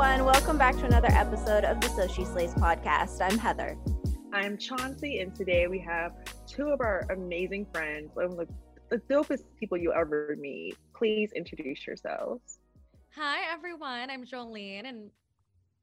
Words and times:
everyone. 0.00 0.24
Welcome 0.24 0.56
back 0.56 0.76
to 0.76 0.86
another 0.86 1.10
episode 1.10 1.62
of 1.64 1.78
the 1.78 1.88
So 1.88 2.08
She 2.08 2.24
Slays 2.24 2.54
podcast. 2.54 3.20
I'm 3.20 3.36
Heather. 3.36 3.76
I'm 4.32 4.56
Chauncey, 4.56 5.18
and 5.18 5.34
today 5.34 5.66
we 5.66 5.78
have 5.80 6.12
two 6.46 6.68
of 6.68 6.80
our 6.80 7.04
amazing 7.10 7.66
friends, 7.70 8.08
one 8.14 8.24
of 8.24 8.36
the, 8.38 8.48
the 8.88 8.96
dopest 9.14 9.42
people 9.58 9.76
you 9.76 9.92
ever 9.92 10.36
meet. 10.40 10.78
Please 10.96 11.32
introduce 11.36 11.86
yourselves. 11.86 12.60
Hi, 13.14 13.52
everyone. 13.52 14.08
I'm 14.08 14.24
Jolene, 14.24 14.88
and 14.88 15.10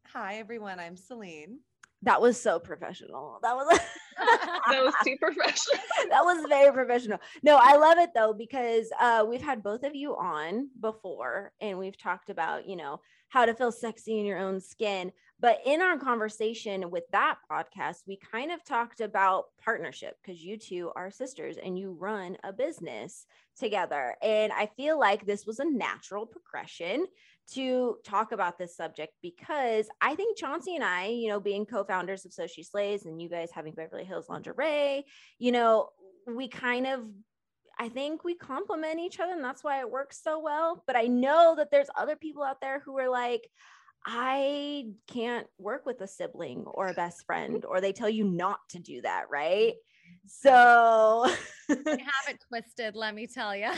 hi, 0.08 0.38
everyone. 0.38 0.80
I'm 0.80 0.98
Celine. 0.98 1.60
That 2.02 2.20
was 2.20 2.42
so 2.42 2.58
professional. 2.58 3.38
That 3.44 3.56
was 3.56 3.68
that 4.18 4.84
was 4.84 4.96
too 5.04 5.16
professional. 5.22 5.80
that 6.10 6.24
was 6.24 6.44
very 6.50 6.74
professional. 6.74 7.20
No, 7.44 7.60
I 7.62 7.76
love 7.76 8.00
it 8.00 8.10
though 8.16 8.34
because 8.34 8.90
uh, 9.00 9.26
we've 9.30 9.44
had 9.44 9.62
both 9.62 9.84
of 9.84 9.94
you 9.94 10.16
on 10.16 10.70
before, 10.82 11.52
and 11.62 11.78
we've 11.78 12.00
talked 12.00 12.32
about 12.32 12.68
you 12.68 12.78
know 12.78 13.00
how 13.30 13.46
to 13.46 13.54
feel 13.54 13.72
sexy 13.72 14.20
in 14.20 14.26
your 14.26 14.40
own 14.40 14.60
skin. 14.60 15.12
But 15.40 15.60
in 15.66 15.82
our 15.82 15.98
conversation 16.00 16.90
with 16.90 17.04
that 17.12 17.38
podcast, 17.52 17.98
we 18.08 18.18
kind 18.18 18.52
of 18.52 18.64
talked 18.64 19.02
about 19.02 19.46
partnership 19.64 20.18
because 20.22 20.44
you 20.44 20.58
two 20.58 20.92
are 20.96 21.12
sisters 21.12 21.58
and 21.64 21.78
you 21.78 21.92
run 21.92 22.38
a 22.44 22.52
business 22.52 23.28
together. 23.56 24.16
And 24.24 24.52
I 24.52 24.70
feel 24.78 25.00
like 25.00 25.26
this 25.26 25.46
was 25.46 25.60
a 25.60 25.66
natural 25.66 26.26
progression 26.26 27.06
to 27.54 27.98
talk 28.04 28.32
about 28.32 28.58
this 28.58 28.76
subject 28.76 29.14
because 29.22 29.88
I 30.02 30.16
think 30.16 30.38
Chauncey 30.38 30.76
and 30.76 30.84
I, 30.84 31.08
you 31.08 31.30
know, 31.30 31.40
being 31.40 31.66
co 31.66 31.84
founders 31.84 32.26
of 32.26 32.34
So 32.34 32.48
Slays 32.48 33.06
and 33.06 33.22
you 33.22 33.30
guys 33.30 33.50
having 33.54 33.74
Beverly 33.74 34.06
Hills 34.06 34.28
Lingerie, 34.30 35.04
you 35.38 35.52
know, 35.52 35.90
we 36.28 36.48
kind 36.48 36.88
of 36.88 37.02
I 37.80 37.90
think 37.90 38.24
we 38.24 38.36
complement 38.36 39.00
each 39.00 39.20
other 39.20 39.34
and 39.34 39.44
that's 39.44 39.64
why 39.64 39.80
it 39.80 39.92
works 39.92 40.22
so 40.24 40.40
well. 40.40 40.84
But 40.88 40.96
I 40.96 41.04
know 41.04 41.56
that 41.58 41.70
there's 41.72 41.90
other 41.96 42.16
people 42.16 42.44
out 42.44 42.62
there 42.62 42.80
who 42.80 42.98
are 42.98 43.10
like, 43.10 43.48
I 44.06 44.86
can't 45.08 45.48
work 45.58 45.86
with 45.86 46.02
a 46.02 46.08
sibling 46.08 46.64
or 46.66 46.88
a 46.88 46.94
best 46.94 47.26
friend, 47.26 47.66
or 47.66 47.82
they 47.82 47.92
tell 47.92 48.10
you 48.10 48.24
not 48.24 48.60
to 48.70 48.80
do 48.80 49.02
that, 49.02 49.26
right? 49.30 49.74
So 50.26 51.30
they 51.68 51.76
have 51.76 52.30
it 52.30 52.44
twisted, 52.48 52.96
let 52.96 53.14
me 53.14 53.28
tell 53.28 53.56
you. 53.56 53.70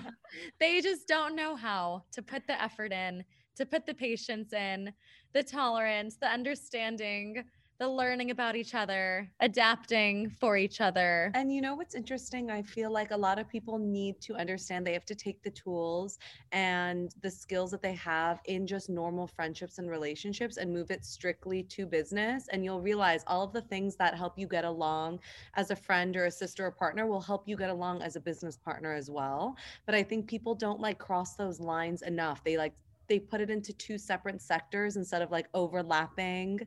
they 0.60 0.80
just 0.82 1.08
don't 1.08 1.34
know 1.34 1.56
how 1.56 2.04
to 2.12 2.22
put 2.22 2.46
the 2.46 2.60
effort 2.60 2.92
in, 2.92 3.24
to 3.56 3.64
put 3.64 3.86
the 3.86 3.94
patience 3.94 4.52
in, 4.52 4.92
the 5.32 5.42
tolerance, 5.42 6.16
the 6.20 6.28
understanding 6.28 7.42
the 7.82 7.88
learning 7.88 8.30
about 8.30 8.54
each 8.54 8.76
other, 8.76 9.28
adapting 9.40 10.30
for 10.30 10.56
each 10.56 10.80
other. 10.80 11.32
And 11.34 11.52
you 11.52 11.60
know 11.60 11.74
what's 11.74 11.96
interesting? 11.96 12.48
I 12.48 12.62
feel 12.62 12.92
like 12.92 13.10
a 13.10 13.16
lot 13.16 13.40
of 13.40 13.48
people 13.48 13.76
need 13.76 14.20
to 14.20 14.36
understand 14.36 14.86
they 14.86 14.92
have 14.92 15.04
to 15.06 15.16
take 15.16 15.42
the 15.42 15.50
tools 15.50 16.20
and 16.52 17.12
the 17.22 17.30
skills 17.30 17.72
that 17.72 17.82
they 17.82 17.94
have 17.94 18.40
in 18.44 18.68
just 18.68 18.88
normal 18.88 19.26
friendships 19.26 19.78
and 19.78 19.90
relationships 19.90 20.58
and 20.58 20.72
move 20.72 20.92
it 20.92 21.04
strictly 21.04 21.64
to 21.64 21.84
business. 21.84 22.46
And 22.52 22.64
you'll 22.64 22.80
realize 22.80 23.24
all 23.26 23.42
of 23.42 23.52
the 23.52 23.62
things 23.62 23.96
that 23.96 24.14
help 24.16 24.38
you 24.38 24.46
get 24.46 24.64
along 24.64 25.18
as 25.54 25.72
a 25.72 25.76
friend 25.76 26.16
or 26.16 26.26
a 26.26 26.30
sister 26.30 26.64
or 26.64 26.70
partner 26.70 27.08
will 27.08 27.20
help 27.20 27.48
you 27.48 27.56
get 27.56 27.70
along 27.70 28.00
as 28.02 28.14
a 28.14 28.20
business 28.20 28.56
partner 28.56 28.94
as 28.94 29.10
well. 29.10 29.56
But 29.86 29.96
I 29.96 30.04
think 30.04 30.28
people 30.28 30.54
don't 30.54 30.78
like 30.78 31.00
cross 31.00 31.34
those 31.34 31.58
lines 31.58 32.02
enough. 32.02 32.44
They 32.44 32.56
like 32.56 32.74
they 33.12 33.18
put 33.18 33.42
it 33.42 33.50
into 33.50 33.74
two 33.74 33.98
separate 33.98 34.40
sectors 34.40 34.96
instead 34.96 35.20
of 35.20 35.30
like 35.30 35.48
overlapping 35.52 36.58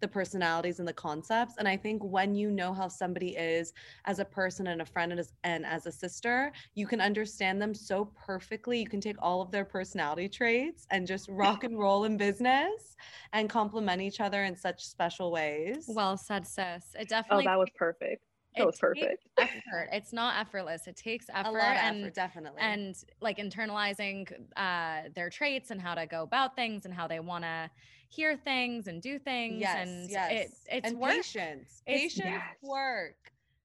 the 0.00 0.08
personalities 0.08 0.80
and 0.80 0.88
the 0.88 0.92
concepts 0.92 1.54
and 1.58 1.68
i 1.68 1.76
think 1.76 2.02
when 2.02 2.34
you 2.34 2.50
know 2.50 2.74
how 2.74 2.88
somebody 2.88 3.36
is 3.36 3.72
as 4.06 4.18
a 4.18 4.24
person 4.24 4.66
and 4.66 4.82
a 4.82 4.84
friend 4.84 5.12
and 5.12 5.20
as, 5.20 5.32
and 5.44 5.64
as 5.64 5.86
a 5.86 5.92
sister 5.92 6.50
you 6.74 6.86
can 6.86 7.00
understand 7.00 7.60
them 7.60 7.74
so 7.74 8.06
perfectly. 8.26 8.80
You 8.80 8.88
can 8.88 9.00
take 9.00 9.16
all 9.20 9.42
of 9.42 9.50
their 9.50 9.64
personality 9.64 10.28
traits 10.28 10.86
and 10.90 11.06
just 11.06 11.28
rock 11.30 11.64
and 11.64 11.78
roll 11.78 12.04
in 12.04 12.16
business 12.16 12.96
and 13.32 13.48
complement 13.48 14.00
each 14.00 14.20
other 14.20 14.44
in 14.44 14.56
such 14.56 14.84
special 14.84 15.30
ways. 15.30 15.84
Well 15.88 16.16
said 16.16 16.46
sis. 16.46 16.94
It 16.94 17.00
oh, 17.00 17.04
definitely 17.04 17.46
oh 17.46 17.50
that 17.50 17.58
was 17.58 17.68
perfect 17.76 18.24
that 18.56 18.66
was 18.66 18.78
perfect. 18.78 19.24
effort. 19.38 19.88
It's 19.92 20.12
not 20.12 20.38
effortless. 20.40 20.86
It 20.86 20.96
takes 20.96 21.26
effort 21.32 21.58
and 21.58 22.02
effort, 22.02 22.14
definitely. 22.14 22.60
And 22.60 22.94
like 23.20 23.38
internalizing 23.38 24.30
uh, 24.56 25.08
their 25.14 25.30
traits 25.30 25.70
and 25.70 25.80
how 25.80 25.94
to 25.94 26.06
go 26.06 26.22
about 26.22 26.56
things 26.56 26.84
and 26.84 26.92
how 26.92 27.06
they 27.06 27.20
want 27.20 27.44
to 27.44 27.70
hear 28.08 28.36
things 28.36 28.88
and 28.88 29.00
do 29.00 29.18
things. 29.18 29.60
Yes, 29.60 29.88
and 29.88 30.10
yes. 30.10 30.32
It, 30.32 30.52
it's 30.70 30.88
and 30.88 30.98
work. 30.98 31.12
patience. 31.12 31.82
It's, 31.86 32.14
patience 32.14 32.26
yes. 32.26 32.56
work. 32.62 33.16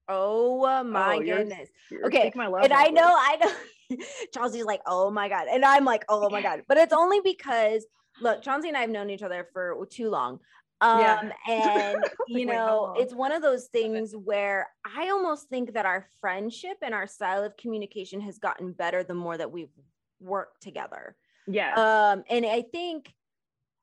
Oh 0.08 0.82
my 0.84 1.16
oh, 1.16 1.20
goodness. 1.20 1.68
You're, 1.90 2.00
you're 2.00 2.06
okay. 2.06 2.32
and 2.34 2.72
I 2.72 2.88
know, 2.88 3.14
I 3.14 3.36
know 3.36 3.96
Chauncey's 4.34 4.64
like, 4.64 4.80
oh 4.86 5.10
my 5.10 5.28
God. 5.28 5.46
And 5.50 5.64
I'm 5.64 5.84
like, 5.84 6.04
oh 6.08 6.30
my 6.30 6.40
God. 6.48 6.62
But 6.66 6.78
it's 6.78 6.94
only 6.94 7.20
because 7.20 7.86
look, 8.20 8.42
Chauncey 8.42 8.68
and 8.68 8.76
I 8.76 8.80
have 8.80 8.90
known 8.90 9.10
each 9.10 9.22
other 9.22 9.48
for 9.52 9.86
too 9.90 10.10
long. 10.10 10.40
Um, 10.80 11.00
yeah. 11.00 11.30
and 11.48 12.04
you 12.28 12.46
know, 12.46 12.94
it's 12.98 13.14
one 13.14 13.32
of 13.32 13.42
those 13.42 13.66
things 13.66 14.12
where 14.12 14.68
I 14.84 15.10
almost 15.10 15.48
think 15.48 15.74
that 15.74 15.86
our 15.86 16.06
friendship 16.20 16.78
and 16.82 16.94
our 16.94 17.06
style 17.06 17.42
of 17.44 17.56
communication 17.56 18.20
has 18.22 18.38
gotten 18.38 18.72
better 18.72 19.02
the 19.02 19.14
more 19.14 19.36
that 19.36 19.50
we've 19.50 19.72
worked 20.20 20.62
together. 20.62 21.16
Yeah. 21.46 21.74
Um, 21.74 22.24
and 22.28 22.44
I 22.44 22.62
think, 22.62 23.12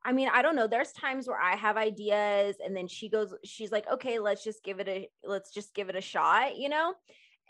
I 0.04 0.12
mean, 0.12 0.30
I 0.32 0.42
don't 0.42 0.56
know. 0.56 0.68
There's 0.68 0.92
times 0.92 1.28
where 1.28 1.40
I 1.40 1.56
have 1.56 1.78
ideas 1.78 2.58
and 2.64 2.76
then 2.76 2.88
she 2.88 3.10
goes, 3.10 3.34
she's 3.44 3.72
like, 3.72 3.90
okay, 3.92 4.20
let's 4.20 4.44
just 4.44 4.64
give 4.64 4.80
it 4.80 4.88
a, 4.88 5.10
let's 5.24 5.52
just 5.52 5.74
give 5.74 5.90
it 5.90 5.96
a 5.96 6.02
shot, 6.02 6.58
you 6.58 6.70
know? 6.70 6.94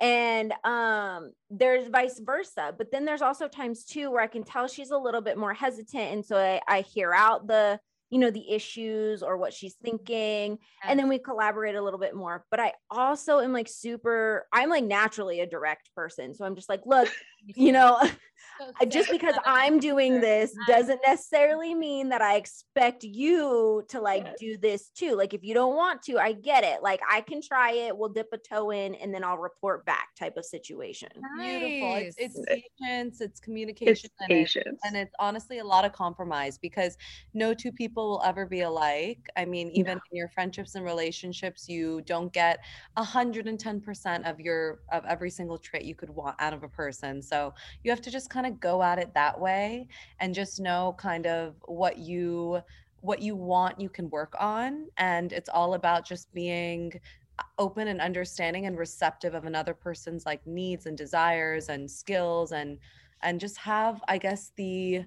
and 0.01 0.53
um 0.66 1.31
there's 1.50 1.88
vice 1.88 2.19
versa 2.19 2.73
but 2.78 2.91
then 2.91 3.05
there's 3.05 3.22
also 3.22 3.47
times 3.47 3.85
too 3.85 4.11
where 4.11 4.22
i 4.22 4.28
can 4.28 4.44
tell 4.44 4.67
she's 4.67 4.91
a 4.91 4.97
little 4.97 5.22
bit 5.22 5.38
more 5.38 5.53
hesitant 5.53 6.11
and 6.11 6.25
so 6.25 6.38
i, 6.38 6.59
I 6.67 6.81
hear 6.81 7.13
out 7.13 7.47
the 7.47 7.79
you 8.09 8.19
know 8.19 8.29
the 8.29 8.51
issues 8.51 9.23
or 9.23 9.38
what 9.38 9.53
she's 9.53 9.75
mm-hmm. 9.75 9.97
thinking 9.97 10.51
yes. 10.51 10.89
and 10.89 10.99
then 10.99 11.09
we 11.09 11.17
collaborate 11.17 11.75
a 11.75 11.81
little 11.81 11.99
bit 11.99 12.16
more 12.16 12.45
but 12.51 12.59
i 12.59 12.71
also 12.91 13.39
am 13.39 13.51
like 13.51 13.67
super 13.67 14.45
i'm 14.53 14.69
like 14.69 14.83
naturally 14.83 15.39
a 15.39 15.47
direct 15.47 15.89
person 15.95 16.33
so 16.33 16.45
i'm 16.45 16.55
just 16.55 16.69
like 16.69 16.81
look 16.85 17.09
you 17.45 17.71
know 17.71 17.99
just 18.88 19.09
because 19.11 19.35
i'm 19.45 19.79
doing 19.79 20.21
this 20.21 20.55
doesn't 20.67 20.99
necessarily 21.05 21.73
mean 21.73 22.09
that 22.09 22.21
i 22.21 22.35
expect 22.35 23.03
you 23.03 23.83
to 23.89 23.99
like 23.99 24.23
yes. 24.25 24.35
do 24.39 24.57
this 24.57 24.89
too 24.89 25.16
like 25.16 25.33
if 25.33 25.43
you 25.43 25.53
don't 25.53 25.75
want 25.75 26.01
to 26.01 26.17
i 26.17 26.31
get 26.31 26.63
it 26.63 26.81
like 26.81 26.99
i 27.11 27.22
can 27.22 27.41
try 27.41 27.72
it 27.72 27.97
we'll 27.97 28.09
dip 28.09 28.27
a 28.33 28.37
toe 28.37 28.72
in 28.72 28.95
and 28.95 29.13
then 29.13 29.23
i'll 29.23 29.37
report 29.37 29.85
back 29.85 30.09
type 30.17 30.37
of 30.37 30.45
situation 30.45 31.09
nice. 31.37 31.59
beautiful 31.59 31.95
it's, 31.95 32.16
it's 32.17 32.41
patience 32.47 33.22
it's 33.22 33.39
communication 33.39 33.91
it's 33.91 34.13
and, 34.19 34.29
patience. 34.29 34.79
It, 34.83 34.87
and 34.87 34.95
it's 34.95 35.13
honestly 35.19 35.59
a 35.59 35.63
lot 35.63 35.85
of 35.85 35.91
compromise 35.91 36.57
because 36.57 36.97
no 37.33 37.53
two 37.53 37.72
people 37.72 37.94
will 38.03 38.22
ever 38.25 38.45
be 38.45 38.61
alike. 38.61 39.29
I 39.38 39.45
mean 39.45 39.69
even 39.72 39.95
no. 39.95 40.01
in 40.11 40.17
your 40.17 40.29
friendships 40.29 40.75
and 40.75 40.83
relationships 40.83 41.69
you 41.69 42.01
don't 42.06 42.33
get 42.33 42.59
110% 42.97 44.29
of 44.29 44.39
your 44.39 44.79
of 44.91 45.06
every 45.06 45.29
single 45.29 45.57
trait 45.57 45.83
you 45.83 45.95
could 45.95 46.09
want 46.09 46.35
out 46.39 46.53
of 46.53 46.63
a 46.63 46.69
person. 46.69 47.22
So 47.22 47.35
so 47.35 47.53
you 47.84 47.91
have 47.91 48.01
to 48.01 48.11
just 48.11 48.29
kind 48.29 48.45
of 48.45 48.61
go 48.61 48.81
at 48.81 48.97
it 48.97 49.13
that 49.13 49.38
way 49.39 49.88
and 50.19 50.34
just 50.34 50.61
know 50.61 50.95
kind 50.97 51.28
of 51.28 51.55
what 51.66 51.97
you 51.97 52.61
what 53.01 53.22
you 53.22 53.35
want 53.35 53.79
you 53.79 53.89
can 53.89 54.09
work 54.09 54.34
on. 54.39 54.88
And 54.97 55.34
it's 55.34 55.50
all 55.50 55.73
about 55.73 56.07
just 56.07 56.34
being 56.34 56.94
uh, 57.38 57.44
open 57.59 57.89
and 57.89 58.00
understanding 58.00 58.66
and 58.66 58.78
receptive 58.78 59.35
of 59.35 59.44
another 59.44 59.73
person's 59.73 60.25
like 60.25 60.47
needs 60.47 60.85
and 60.85 60.97
desires 60.97 61.67
and 61.67 61.91
skills 61.91 62.53
and 62.53 62.79
and 63.22 63.39
just 63.39 63.57
have 63.57 64.01
i 64.07 64.17
guess 64.17 64.51
the 64.55 65.03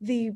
the 0.00 0.32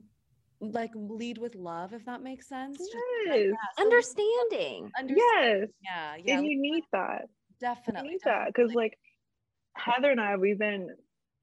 like 0.60 0.90
lead 0.94 1.38
with 1.38 1.54
love 1.54 1.92
if 1.92 2.04
that 2.04 2.22
makes 2.22 2.48
sense 2.48 2.78
yes. 2.80 2.88
Just, 3.26 3.46
yeah, 3.46 3.54
so 3.76 3.82
understanding 3.84 4.90
yes 5.08 5.68
yeah 5.82 6.16
yeah 6.16 6.38
and 6.38 6.46
you 6.46 6.60
need 6.60 6.82
that 6.92 7.26
definitely 7.60 8.08
you 8.08 8.12
need 8.12 8.20
that 8.24 8.46
because 8.48 8.74
like 8.74 8.98
Heather 9.78 10.10
and 10.10 10.20
I, 10.20 10.36
we've 10.36 10.58
been 10.58 10.88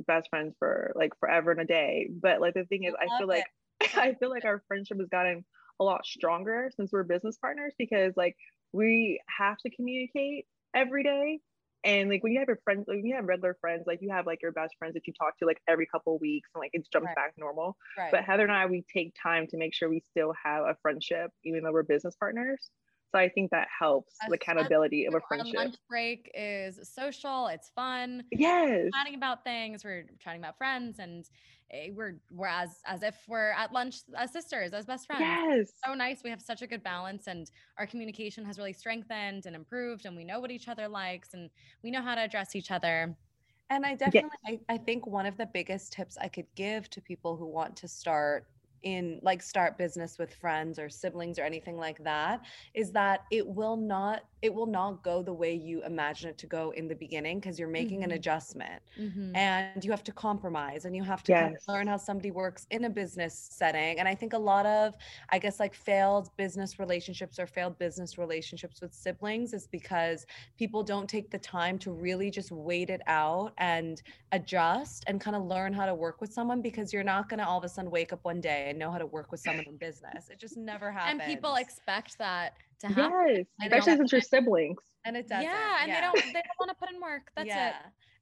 best 0.07 0.29
friends 0.29 0.55
for 0.59 0.91
like 0.95 1.17
forever 1.19 1.51
and 1.51 1.61
a 1.61 1.65
day. 1.65 2.09
But 2.11 2.41
like 2.41 2.53
the 2.53 2.65
thing 2.65 2.83
is, 2.83 2.93
I, 2.99 3.05
I 3.05 3.17
feel 3.17 3.29
it. 3.29 3.43
like 3.81 3.95
I 3.95 4.13
feel 4.13 4.29
like 4.29 4.45
our 4.45 4.63
friendship 4.67 4.99
has 4.99 5.09
gotten 5.09 5.45
a 5.79 5.83
lot 5.83 6.05
stronger 6.05 6.71
since 6.75 6.91
we're 6.91 7.03
business 7.03 7.37
partners 7.37 7.73
because 7.77 8.13
like 8.15 8.35
we 8.71 9.19
have 9.37 9.57
to 9.59 9.69
communicate 9.69 10.45
every 10.75 11.03
day. 11.03 11.39
And 11.85 12.09
like 12.09 12.23
when 12.23 12.33
you 12.33 12.39
have 12.39 12.47
your 12.47 12.59
friends, 12.63 12.85
like 12.87 12.97
when 12.97 13.05
you 13.05 13.15
have 13.15 13.25
regular 13.25 13.55
friends, 13.61 13.83
like 13.85 13.99
you 14.01 14.09
have 14.11 14.25
like 14.25 14.41
your 14.41 14.51
best 14.51 14.73
friends 14.79 14.95
that 14.95 15.05
you 15.05 15.13
talk 15.13 15.37
to 15.37 15.45
like 15.45 15.61
every 15.67 15.85
couple 15.85 16.17
weeks 16.17 16.49
and 16.55 16.59
like 16.59 16.71
it 16.73 16.87
jumps 16.91 17.05
right. 17.05 17.15
back 17.15 17.33
normal. 17.37 17.77
Right. 17.97 18.11
But 18.11 18.23
Heather 18.23 18.43
and 18.43 18.51
I, 18.51 18.65
we 18.65 18.83
take 18.91 19.13
time 19.21 19.45
to 19.47 19.57
make 19.57 19.73
sure 19.73 19.87
we 19.87 20.01
still 20.09 20.33
have 20.43 20.63
a 20.63 20.75
friendship, 20.81 21.29
even 21.43 21.63
though 21.63 21.71
we're 21.71 21.83
business 21.83 22.15
partners. 22.19 22.71
So 23.13 23.19
I 23.19 23.29
think 23.29 23.51
that 23.51 23.67
helps 23.79 24.15
the 24.27 24.33
accountability 24.33 25.05
of 25.05 25.13
a 25.13 25.21
friendship. 25.27 25.55
Our 25.57 25.65
lunch 25.65 25.75
break 25.87 26.31
is 26.33 26.79
social. 26.93 27.47
It's 27.47 27.69
fun. 27.69 28.23
Yes. 28.31 28.89
chatting 28.93 29.15
about 29.15 29.43
things. 29.43 29.85
We're 29.85 30.07
chatting 30.19 30.41
about 30.41 30.57
friends, 30.57 30.99
and 30.99 31.23
Eh, 31.71 31.89
we're 31.93 32.19
we're 32.29 32.47
as 32.47 32.79
as 32.85 33.01
if 33.01 33.15
we're 33.27 33.51
at 33.51 33.73
lunch 33.73 33.97
as 34.15 34.31
sisters, 34.31 34.73
as 34.73 34.85
best 34.85 35.07
friends. 35.07 35.21
Yes. 35.21 35.71
so 35.83 35.93
nice. 35.93 36.21
We 36.23 36.29
have 36.29 36.41
such 36.41 36.61
a 36.61 36.67
good 36.67 36.83
balance, 36.83 37.27
and 37.27 37.49
our 37.77 37.87
communication 37.87 38.45
has 38.45 38.57
really 38.57 38.73
strengthened 38.73 39.45
and 39.45 39.55
improved, 39.55 40.05
and 40.05 40.15
we 40.15 40.23
know 40.23 40.39
what 40.39 40.51
each 40.51 40.67
other 40.67 40.87
likes, 40.87 41.33
and 41.33 41.49
we 41.83 41.91
know 41.91 42.01
how 42.01 42.15
to 42.15 42.21
address 42.21 42.55
each 42.55 42.71
other. 42.71 43.15
And 43.71 43.83
I 43.83 43.95
definitely, 43.95 44.29
I, 44.45 44.59
I 44.69 44.77
think 44.77 45.07
one 45.07 45.25
of 45.25 45.37
the 45.37 45.47
biggest 45.47 45.91
tips 45.91 46.17
I 46.21 46.27
could 46.27 46.45
give 46.53 46.87
to 46.91 47.01
people 47.01 47.35
who 47.35 47.47
want 47.47 47.75
to 47.77 47.87
start 47.87 48.45
in 48.83 49.19
like 49.23 49.41
start 49.41 49.77
business 49.77 50.19
with 50.19 50.33
friends 50.35 50.77
or 50.77 50.87
siblings 50.89 51.39
or 51.39 51.41
anything 51.41 51.75
like 51.75 52.01
that 52.03 52.45
is 52.75 52.91
that 52.91 53.21
it 53.31 53.45
will 53.45 53.75
not 53.75 54.21
it 54.45 54.53
will 54.53 54.67
not 54.67 55.03
go 55.03 55.23
the 55.23 55.33
way 55.33 55.53
you 55.53 55.83
imagine 55.83 56.29
it 56.29 56.37
to 56.39 56.47
go 56.47 56.71
in 56.71 56.87
the 56.87 56.95
beginning 56.95 57.39
because 57.39 57.57
you're 57.59 57.67
making 57.81 57.99
Mhm. 57.99 58.05
an 58.05 58.11
adjustment 58.11 58.81
Mhm. 58.97 59.41
and 59.43 59.83
you 59.83 59.91
have 59.91 60.03
to 60.03 60.13
compromise 60.13 60.85
and 60.85 60.95
you 60.95 61.03
have 61.03 61.21
to 61.23 61.33
kind 61.33 61.53
of 61.53 61.61
learn 61.67 61.87
how 61.87 61.97
somebody 61.97 62.31
works 62.31 62.65
in 62.71 62.85
a 62.85 62.89
business 62.89 63.49
setting 63.51 63.99
and 63.99 64.07
i 64.07 64.15
think 64.15 64.33
a 64.33 64.37
lot 64.37 64.65
of 64.65 64.93
i 65.29 65.37
guess 65.39 65.59
like 65.59 65.73
failed 65.75 66.29
business 66.37 66.79
relationships 66.79 67.37
or 67.39 67.47
failed 67.47 67.77
business 67.77 68.17
relationships 68.17 68.81
with 68.81 68.93
siblings 68.93 69.53
is 69.53 69.67
because 69.67 70.25
people 70.57 70.83
don't 70.83 71.09
take 71.09 71.29
the 71.31 71.39
time 71.39 71.77
to 71.79 71.91
really 71.91 72.29
just 72.31 72.51
wait 72.51 72.89
it 72.89 73.01
out 73.07 73.53
and 73.57 74.01
adjust 74.31 75.03
and 75.07 75.19
kind 75.21 75.35
of 75.35 75.43
learn 75.43 75.73
how 75.73 75.85
to 75.85 75.95
work 75.95 76.21
with 76.21 76.31
someone 76.31 76.61
because 76.61 76.93
you're 76.93 77.03
not 77.03 77.27
going 77.29 77.39
to 77.39 77.45
all 77.45 77.57
of 77.57 77.63
a 77.63 77.69
sudden 77.69 77.91
wake 77.91 78.13
up 78.13 78.23
one 78.23 78.39
day 78.41 78.69
and 78.69 78.79
know 78.79 78.91
how 78.91 78.97
to 78.97 79.05
work 79.05 79.31
with 79.31 79.39
someone 79.41 79.65
in 79.67 79.77
business 79.77 80.29
it 80.29 80.39
just 80.39 80.57
never 80.57 80.91
happens 80.91 81.11
and 81.11 81.21
people 81.23 81.55
expect 81.55 82.17
that 82.17 82.53
to 82.79 82.87
happen. 82.87 83.11
Yes, 83.35 83.45
especially 83.61 83.95
since 83.97 84.11
you're 84.11 84.21
siblings. 84.21 84.77
and 85.05 85.15
it 85.17 85.27
doesn't 85.27 85.43
Yeah, 85.43 85.83
and 85.83 85.91
they 85.91 86.01
don't 86.01 86.15
they 86.15 86.41
don't 86.41 86.59
want 86.59 86.69
to 86.69 86.75
put 86.75 86.91
in 86.93 87.01
work. 87.01 87.31
That's 87.35 87.49
it. 87.49 87.73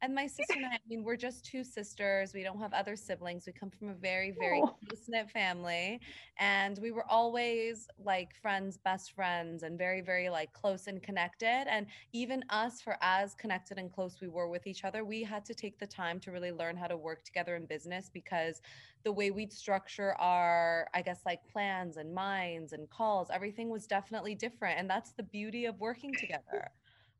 And 0.03 0.13
my 0.13 0.27
sister 0.27 0.55
and 0.57 0.65
I, 0.65 0.75
I 0.75 0.79
mean, 0.89 1.01
we're 1.01 1.15
just 1.15 1.45
two 1.45 1.63
sisters. 1.63 2.33
We 2.33 2.43
don't 2.43 2.59
have 2.59 2.73
other 2.73 2.97
siblings. 2.97 3.45
We 3.47 3.53
come 3.53 3.69
from 3.69 3.87
a 3.87 3.93
very, 3.93 4.31
very 4.37 4.59
Oh. 4.61 4.75
close 4.85 5.05
knit 5.07 5.31
family. 5.31 6.01
And 6.37 6.77
we 6.79 6.91
were 6.91 7.09
always 7.09 7.87
like 7.97 8.35
friends, 8.35 8.77
best 8.77 9.13
friends, 9.13 9.63
and 9.63 9.77
very, 9.77 10.01
very 10.01 10.29
like 10.29 10.51
close 10.51 10.87
and 10.87 11.01
connected. 11.01 11.67
And 11.69 11.87
even 12.11 12.43
us, 12.49 12.81
for 12.81 12.97
as 13.01 13.33
connected 13.33 13.77
and 13.77 13.89
close 13.89 14.19
we 14.21 14.27
were 14.27 14.49
with 14.49 14.67
each 14.67 14.83
other, 14.83 15.05
we 15.05 15.23
had 15.23 15.45
to 15.45 15.53
take 15.53 15.79
the 15.79 15.87
time 15.87 16.19
to 16.19 16.31
really 16.31 16.51
learn 16.51 16.75
how 16.75 16.87
to 16.87 16.97
work 16.97 17.23
together 17.23 17.55
in 17.55 17.65
business 17.65 18.09
because 18.13 18.61
the 19.05 19.11
way 19.13 19.31
we'd 19.31 19.53
structure 19.53 20.15
our, 20.19 20.89
I 20.93 21.01
guess, 21.01 21.21
like 21.25 21.47
plans 21.49 21.95
and 21.95 22.13
minds 22.13 22.73
and 22.73 22.89
calls, 22.89 23.29
everything 23.31 23.69
was 23.69 23.87
definitely 23.87 24.35
different. 24.35 24.79
And 24.79 24.89
that's 24.89 25.13
the 25.13 25.23
beauty 25.23 25.63
of 25.63 25.79
working 25.79 26.13
together. 26.13 26.71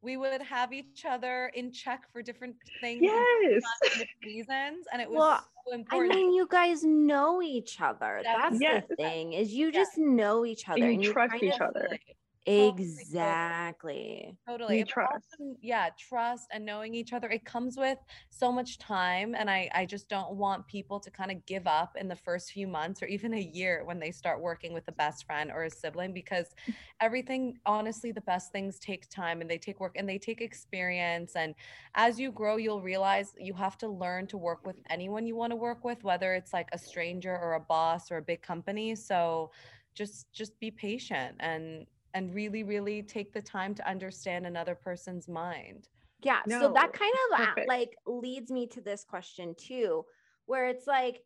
We 0.03 0.17
would 0.17 0.41
have 0.43 0.73
each 0.73 1.05
other 1.05 1.47
in 1.55 1.71
check 1.71 2.11
for 2.11 2.21
different 2.21 2.57
things, 2.81 3.01
Yes. 3.01 3.63
different 3.93 4.09
reasons, 4.23 4.85
and 4.91 5.01
it 5.01 5.09
was 5.09 5.19
Well, 5.19 5.39
so 5.67 5.73
important. 5.73 6.11
I 6.11 6.15
mean, 6.15 6.33
you 6.33 6.47
guys 6.47 6.83
know 6.83 7.41
each 7.41 7.79
other. 7.81 8.25
That's 8.31 8.59
Yes. 8.59 8.83
the 8.87 8.87
thing 8.97 9.33
is 9.33 9.53
you 9.53 9.71
Yeah. 9.71 9.83
just 9.83 9.97
know 9.97 10.45
each 10.45 10.67
other 10.69 10.87
you 10.87 10.91
and 10.91 11.01
you 11.03 11.13
trust 11.13 11.43
each 11.43 11.61
other. 11.61 11.87
Totally. 11.89 12.17
Oh, 12.57 12.79
totally. 12.97 13.11
Exactly. 13.17 14.37
totally 14.47 14.83
You 14.83 14.85
trust. 14.85 15.37
yeah 15.61 15.89
trust 15.97 16.49
and 16.51 16.65
knowing 16.65 16.93
each 16.93 17.13
other 17.13 17.29
it 17.29 17.45
comes 17.45 17.77
with 17.77 17.97
so 18.29 18.51
much 18.51 18.77
time 18.77 19.33
and 19.35 19.49
i 19.49 19.69
i 19.73 19.85
just 19.85 20.09
don't 20.09 20.35
want 20.35 20.67
people 20.67 20.99
to 20.99 21.09
kind 21.09 21.31
of 21.31 21.45
give 21.45 21.65
up 21.65 21.95
in 21.95 22.09
the 22.09 22.15
first 22.15 22.51
few 22.51 22.67
months 22.67 23.01
or 23.01 23.05
even 23.05 23.33
a 23.33 23.39
year 23.39 23.85
when 23.85 23.99
they 23.99 24.11
start 24.11 24.41
working 24.41 24.73
with 24.73 24.85
a 24.89 24.91
best 24.91 25.25
friend 25.25 25.49
or 25.51 25.63
a 25.63 25.69
sibling 25.69 26.13
because 26.13 26.53
everything 26.99 27.57
honestly 27.65 28.11
the 28.11 28.21
best 28.21 28.51
things 28.51 28.79
take 28.79 29.07
time 29.09 29.39
and 29.41 29.49
they 29.49 29.57
take 29.57 29.79
work 29.79 29.95
and 29.97 30.09
they 30.09 30.19
take 30.19 30.41
experience 30.41 31.35
and 31.35 31.55
as 31.95 32.19
you 32.19 32.31
grow 32.31 32.57
you'll 32.57 32.81
realize 32.81 33.33
you 33.37 33.53
have 33.53 33.77
to 33.77 33.87
learn 33.87 34.27
to 34.27 34.37
work 34.37 34.65
with 34.65 34.77
anyone 34.89 35.25
you 35.25 35.35
want 35.35 35.51
to 35.51 35.55
work 35.57 35.83
with 35.85 36.03
whether 36.03 36.33
it's 36.33 36.51
like 36.51 36.67
a 36.73 36.77
stranger 36.77 37.31
or 37.37 37.53
a 37.53 37.59
boss 37.61 38.11
or 38.11 38.17
a 38.17 38.21
big 38.21 38.41
company 38.41 38.95
so 38.95 39.51
just 39.95 40.31
just 40.33 40.59
be 40.59 40.71
patient 40.71 41.37
and 41.39 41.85
and 42.13 42.33
really 42.33 42.63
really 42.63 43.01
take 43.01 43.33
the 43.33 43.41
time 43.41 43.73
to 43.75 43.87
understand 43.87 44.45
another 44.45 44.75
person's 44.75 45.27
mind 45.27 45.89
Yeah. 46.21 46.41
so 46.47 46.71
that 46.73 46.93
kind 46.93 47.13
of 47.27 47.39
uh, 47.39 47.45
perfect. 47.47 47.67
like 47.67 47.95
leads 48.05 48.51
me 48.51 48.67
to 48.67 48.81
this 48.81 49.03
question 49.03 49.55
too, 49.57 50.05
where 50.45 50.67
it's 50.67 50.87
like, 50.87 51.19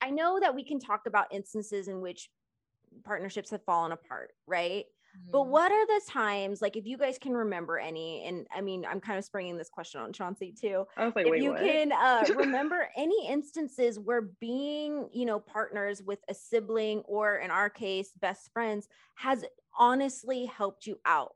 I 0.00 0.10
know 0.10 0.38
that 0.40 0.54
we 0.54 0.64
can 0.64 0.78
talk 0.78 1.02
about 1.06 1.26
instances 1.32 1.88
in 1.88 2.00
which 2.00 2.30
partnerships 3.04 3.50
have 3.50 3.64
fallen 3.64 3.92
apart, 3.92 4.32
right? 4.46 4.84
But 5.32 5.44
Mhm. 5.44 5.48
what 5.50 5.72
are 5.72 5.86
the 5.86 6.00
times, 6.08 6.62
like, 6.62 6.76
if 6.76 6.86
you 6.86 6.96
guys 6.96 7.18
can 7.18 7.36
remember 7.36 7.78
any, 7.78 8.24
and 8.24 8.46
I 8.54 8.60
mean, 8.60 8.84
I'm 8.86 9.00
kind 9.00 9.18
of 9.18 9.24
springing 9.24 9.56
this 9.56 9.68
question 9.68 10.00
on 10.00 10.12
Chauncey 10.12 10.52
too. 10.52 10.86
I 10.96 11.04
was 11.04 11.14
like, 11.16 11.26
if 11.26 11.30
wait, 11.32 11.42
you 11.42 11.50
what? 11.50 11.60
can 11.60 11.92
uh, 11.92 12.26
remember 12.36 12.88
any 12.96 13.26
instances 13.28 13.98
where 13.98 14.22
being, 14.22 15.08
you 15.12 15.24
know, 15.26 15.40
partners 15.40 16.02
with 16.02 16.20
a 16.28 16.34
sibling 16.34 17.00
or 17.00 17.36
in 17.36 17.50
our 17.50 17.68
case, 17.68 18.12
best 18.12 18.50
friends 18.52 18.88
has 19.16 19.44
honestly 19.78 20.46
helped 20.46 20.86
you 20.86 20.98
out, 21.04 21.34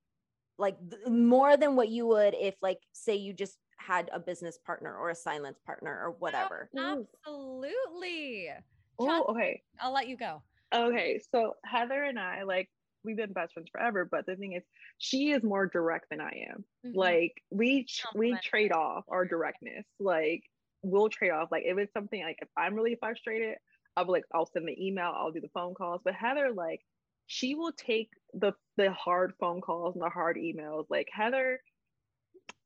like 0.59 0.77
th- 0.91 1.07
more 1.09 1.57
than 1.57 1.77
what 1.77 1.89
you 1.89 2.07
would 2.07 2.35
if, 2.35 2.55
like, 2.63 2.81
say 2.93 3.17
you 3.17 3.33
just 3.35 3.59
had 3.79 4.09
a 4.13 4.21
business 4.21 4.59
partner 4.59 4.95
or 4.97 5.11
a 5.11 5.15
silence 5.15 5.59
partner 5.65 5.91
or 6.03 6.13
whatever. 6.13 6.71
Ooh. 6.77 7.07
Absolutely. 7.27 8.51
Oh, 8.99 9.25
okay. 9.31 9.63
I'll 9.81 9.93
let 9.93 10.09
you 10.09 10.17
go. 10.17 10.43
Okay, 10.73 11.21
so 11.33 11.55
Heather 11.65 12.03
and 12.05 12.19
I, 12.19 12.43
like, 12.45 12.69
we've 13.05 13.17
been 13.17 13.33
best 13.33 13.55
friends 13.55 13.69
forever, 13.73 14.05
but 14.11 14.27
the 14.27 14.37
thing 14.37 14.53
is, 14.53 14.63
she 14.99 15.31
is 15.31 15.43
more 15.43 15.67
direct 15.67 16.07
than 16.11 16.21
I 16.21 16.47
am. 16.51 16.65
Mhm. 16.87 16.95
Like, 16.95 17.43
we 17.51 17.87
we 18.15 18.37
trade 18.43 18.73
off 18.73 19.05
our 19.09 19.25
directness. 19.25 19.87
Like, 19.99 20.43
we'll 20.83 21.09
trade 21.09 21.31
off. 21.31 21.51
Like, 21.51 21.65
if 21.67 21.79
it's 21.79 21.93
something 21.93 22.23
like 22.23 22.39
if 22.43 22.49
I'm 22.57 22.75
really 22.75 22.97
frustrated, 22.97 23.57
I'll 23.97 24.05
be 24.05 24.13
like, 24.13 24.25
I'll 24.35 24.47
send 24.47 24.69
the 24.69 24.87
email, 24.87 25.13
I'll 25.15 25.33
do 25.33 25.41
the 25.41 25.49
phone 25.49 25.75
calls. 25.75 26.01
But 26.05 26.15
Heather, 26.15 26.53
like, 26.53 26.81
she 27.27 27.55
will 27.55 27.73
take 27.73 28.11
the 28.35 28.53
the 28.77 28.91
hard 28.93 29.35
phone 29.39 29.61
calls 29.61 29.95
and 29.95 30.03
the 30.03 30.09
hard 30.11 30.37
emails. 30.37 30.87
Like 30.91 31.09
Heather. 31.13 31.61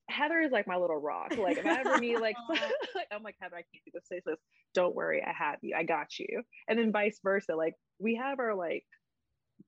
Heather 0.09 0.41
is 0.41 0.53
like 0.53 0.67
my 0.67 0.77
little 0.77 0.97
rock. 0.97 1.37
Like 1.37 1.59
if 1.59 1.67
I 1.67 1.81
ever 1.81 1.99
need 1.99 2.19
like, 2.19 2.37
like 2.49 3.09
I'm 3.13 3.23
like 3.23 3.37
Heather, 3.41 3.57
I 3.57 3.63
can't 3.63 3.85
do 3.85 3.91
this. 3.93 4.05
Say 4.09 4.23
this. 4.25 4.39
Don't 4.73 4.95
worry, 4.95 5.23
I 5.23 5.33
have 5.33 5.59
you. 5.61 5.75
I 5.77 5.83
got 5.83 6.19
you. 6.19 6.43
And 6.67 6.79
then 6.79 6.93
vice 6.93 7.21
versa. 7.23 7.55
Like 7.55 7.75
we 7.99 8.15
have 8.17 8.39
our 8.39 8.55
like 8.55 8.85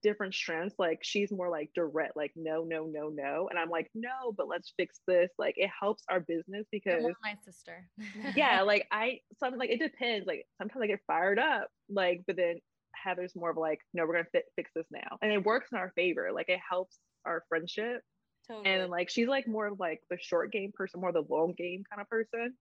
different 0.02 0.34
strengths. 0.34 0.76
Like 0.78 1.00
she's 1.02 1.30
more 1.30 1.50
like 1.50 1.70
direct, 1.74 2.16
like 2.16 2.32
no, 2.36 2.64
no, 2.64 2.86
no, 2.86 3.08
no. 3.08 3.48
And 3.50 3.58
I'm 3.58 3.70
like, 3.70 3.90
no, 3.94 4.32
but 4.36 4.48
let's 4.48 4.72
fix 4.76 5.00
this. 5.06 5.30
Like 5.38 5.54
it 5.56 5.70
helps 5.78 6.02
our 6.08 6.20
business 6.20 6.66
because 6.70 7.02
my 7.22 7.34
sister. 7.44 7.88
yeah, 8.34 8.62
like 8.66 8.86
I 8.90 9.20
some 9.38 9.56
like 9.56 9.70
it 9.70 9.80
depends. 9.80 10.26
Like 10.26 10.46
sometimes 10.58 10.82
I 10.82 10.86
get 10.86 11.00
fired 11.06 11.38
up, 11.38 11.68
like, 11.88 12.22
but 12.26 12.36
then 12.36 12.60
Heather's 12.94 13.36
more 13.36 13.50
of 13.50 13.56
like, 13.56 13.80
no, 13.94 14.06
we're 14.06 14.14
gonna 14.14 14.26
fi- 14.32 14.42
fix 14.56 14.70
this 14.74 14.86
now, 14.90 15.18
and 15.22 15.32
it 15.32 15.44
works 15.44 15.68
in 15.72 15.78
our 15.78 15.92
favor. 15.94 16.30
Like 16.32 16.48
it 16.48 16.60
helps 16.68 16.98
our 17.24 17.44
friendship, 17.48 18.02
totally 18.48 18.70
and 18.70 18.90
like 18.90 19.10
she's 19.10 19.28
like 19.28 19.46
more 19.46 19.66
of 19.66 19.78
like 19.78 20.00
the 20.10 20.18
short 20.20 20.52
game 20.52 20.72
person, 20.74 21.00
more 21.00 21.12
the 21.12 21.24
long 21.28 21.54
game 21.56 21.84
kind 21.88 22.00
of 22.00 22.08
person. 22.08 22.54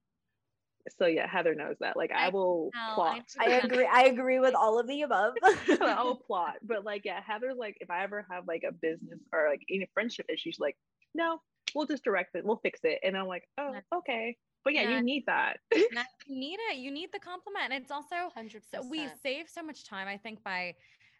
So 0.97 1.07
yeah, 1.07 1.27
Heather 1.27 1.55
knows 1.55 1.75
that. 1.79 1.97
Like 1.97 2.11
I 2.11 2.27
I 2.27 2.29
will 2.29 2.69
tell, 2.73 2.91
I 2.91 2.95
plot. 2.95 3.25
I 3.39 3.49
agree. 3.51 3.87
I 3.91 4.03
agree 4.05 4.39
with 4.39 4.53
all 4.55 4.79
of 4.79 4.87
the 4.87 5.01
above. 5.01 5.33
I'll 5.81 6.15
plot, 6.15 6.55
but 6.63 6.83
like 6.85 7.03
yeah, 7.05 7.21
Heather's 7.25 7.57
like 7.57 7.77
if 7.81 7.89
I 7.89 8.03
ever 8.03 8.25
have 8.29 8.47
like 8.47 8.63
a 8.67 8.71
business 8.71 9.19
or 9.33 9.47
like 9.49 9.61
any 9.69 9.89
friendship 9.93 10.27
issues 10.29 10.57
like, 10.59 10.77
no, 11.13 11.39
we'll 11.73 11.87
just 11.87 12.03
direct 12.03 12.35
it, 12.35 12.45
we'll 12.45 12.57
fix 12.63 12.79
it, 12.83 12.99
and 13.03 13.17
I'm 13.17 13.27
like, 13.27 13.43
oh, 13.57 13.75
okay. 13.95 14.37
But 14.63 14.73
yeah, 14.73 14.89
Yeah. 14.89 14.97
you 14.97 15.03
need 15.03 15.23
that. 15.27 15.57
You 15.73 15.87
need 16.27 16.57
it. 16.71 16.77
You 16.77 16.89
need 16.91 17.09
the 17.13 17.19
compliment. 17.19 17.71
And 17.71 17.83
it's 17.83 17.91
also 17.91 18.15
100%. 18.35 18.61
so 18.73 18.81
we 18.89 19.07
save 19.21 19.47
so 19.47 19.61
much 19.61 19.87
time, 19.87 20.07
I 20.07 20.17
think, 20.17 20.43
by 20.43 20.73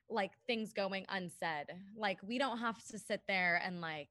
like 0.10 0.32
things 0.48 0.74
going 0.74 1.06
unsaid. 1.10 1.68
Like 1.96 2.18
we 2.24 2.40
don't 2.40 2.58
have 2.58 2.84
to 2.88 2.98
sit 2.98 3.22
there 3.28 3.62
and 3.64 3.82
like 3.82 4.10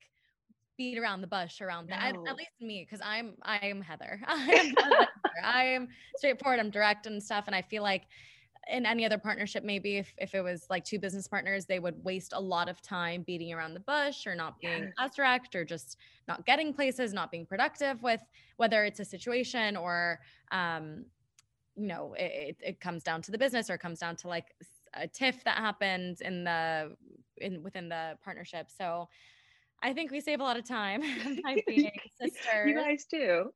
beat 0.76 0.98
around 0.98 1.20
the 1.20 1.26
bush 1.26 1.60
around 1.60 1.88
that. 1.88 2.02
At, 2.02 2.16
at 2.28 2.36
least 2.36 2.50
me, 2.60 2.86
because 2.88 3.04
I'm 3.04 3.34
I 3.42 3.58
am 3.58 3.80
Heather. 3.80 4.20
I 4.26 4.52
am 4.52 4.74
Heather. 4.76 5.08
I 5.42 5.64
am 5.64 5.88
straightforward. 6.16 6.60
I'm 6.60 6.70
direct 6.70 7.06
and 7.06 7.22
stuff. 7.22 7.44
And 7.46 7.54
I 7.54 7.62
feel 7.62 7.82
like 7.82 8.04
in 8.70 8.86
any 8.86 9.04
other 9.04 9.18
partnership, 9.18 9.62
maybe 9.62 9.96
if, 9.98 10.12
if 10.18 10.34
it 10.34 10.40
was 10.40 10.66
like 10.70 10.84
two 10.84 10.98
business 10.98 11.28
partners, 11.28 11.66
they 11.66 11.78
would 11.78 12.02
waste 12.02 12.32
a 12.34 12.40
lot 12.40 12.68
of 12.68 12.80
time 12.80 13.22
beating 13.22 13.52
around 13.52 13.74
the 13.74 13.80
bush 13.80 14.26
or 14.26 14.34
not 14.34 14.58
being 14.60 14.84
Yes. 14.84 14.92
as 14.98 15.14
direct 15.14 15.54
or 15.54 15.64
just 15.64 15.98
not 16.28 16.46
getting 16.46 16.72
places, 16.72 17.12
not 17.12 17.30
being 17.30 17.44
productive 17.44 18.02
with 18.02 18.22
whether 18.56 18.84
it's 18.84 19.00
a 19.00 19.04
situation 19.04 19.76
or 19.76 20.20
um, 20.50 21.04
you 21.76 21.88
know, 21.88 22.14
it, 22.16 22.56
it, 22.60 22.80
comes 22.80 23.02
down 23.02 23.20
to 23.20 23.32
the 23.32 23.38
business 23.38 23.68
or 23.68 23.74
it 23.74 23.80
comes 23.80 23.98
down 23.98 24.14
to 24.14 24.28
like 24.28 24.54
a 24.94 25.08
tiff 25.08 25.42
that 25.42 25.56
happened 25.56 26.20
in 26.20 26.44
the 26.44 26.96
in 27.38 27.62
within 27.64 27.88
the 27.88 28.16
partnership. 28.22 28.68
So 28.70 29.08
I 29.84 29.92
think 29.92 30.10
we 30.10 30.20
save 30.22 30.40
a 30.40 30.42
lot 30.42 30.56
of 30.56 30.66
time 30.66 31.02
by 31.44 31.62
being 31.66 31.90
sisters. 32.18 32.66
you 32.66 32.74
guys 32.74 33.04
do. 33.10 33.50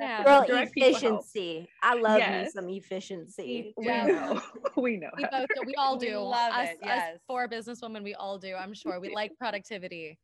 yeah. 0.00 0.24
Girl, 0.24 0.44
direct 0.46 0.72
people 0.72 0.88
help. 0.98 1.20
efficiency. 1.24 1.68
I 1.82 1.94
love 1.94 2.18
Yes. 2.18 2.46
me 2.46 2.50
some 2.60 2.68
efficiency. 2.70 3.74
We 3.76 3.86
Yeah. 3.86 4.06
know. 4.06 4.42
we 4.82 4.96
know. 4.96 5.10
we 5.16 5.24
both 5.30 5.46
do. 5.54 5.62
We 5.66 5.74
all 5.74 5.98
We 5.98 6.06
do. 6.08 6.18
love 6.18 6.54
us, 6.54 6.70
it, 6.70 6.76
us 6.76 6.78
yes. 6.82 7.18
four 7.26 7.48
businesswomen, 7.48 8.02
we 8.02 8.14
all 8.14 8.38
do. 8.38 8.54
I'm 8.54 8.72
sure 8.72 8.98
we 8.98 9.14
like 9.14 9.32
productivity. 9.38 10.18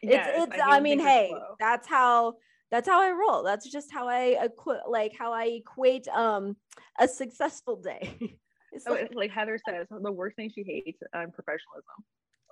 Yes, 0.00 0.28
it's 0.30 0.44
it's 0.44 0.52
need 0.56 0.60
I 0.62 0.80
mean, 0.80 0.98
hey, 1.00 1.28
slow. 1.30 1.56
that's 1.58 1.88
how 1.88 2.34
that's 2.70 2.88
how 2.88 3.00
I 3.02 3.10
roll. 3.10 3.42
That's 3.42 3.68
just 3.68 3.92
how 3.92 4.06
I 4.08 4.36
equate 4.44 4.80
like 4.88 5.12
how 5.18 5.32
I 5.32 5.44
equate 5.46 6.06
um 6.08 6.56
a 7.00 7.08
successful 7.08 7.76
day. 7.76 8.16
it's 8.72 8.84
Oh, 8.86 8.92
like, 8.92 9.10
like 9.14 9.30
Heather 9.32 9.58
says, 9.68 9.86
the 9.90 10.12
worst 10.12 10.36
thing 10.36 10.50
she 10.54 10.62
hates 10.62 11.00
um, 11.14 11.30
professionalism. 11.32 11.96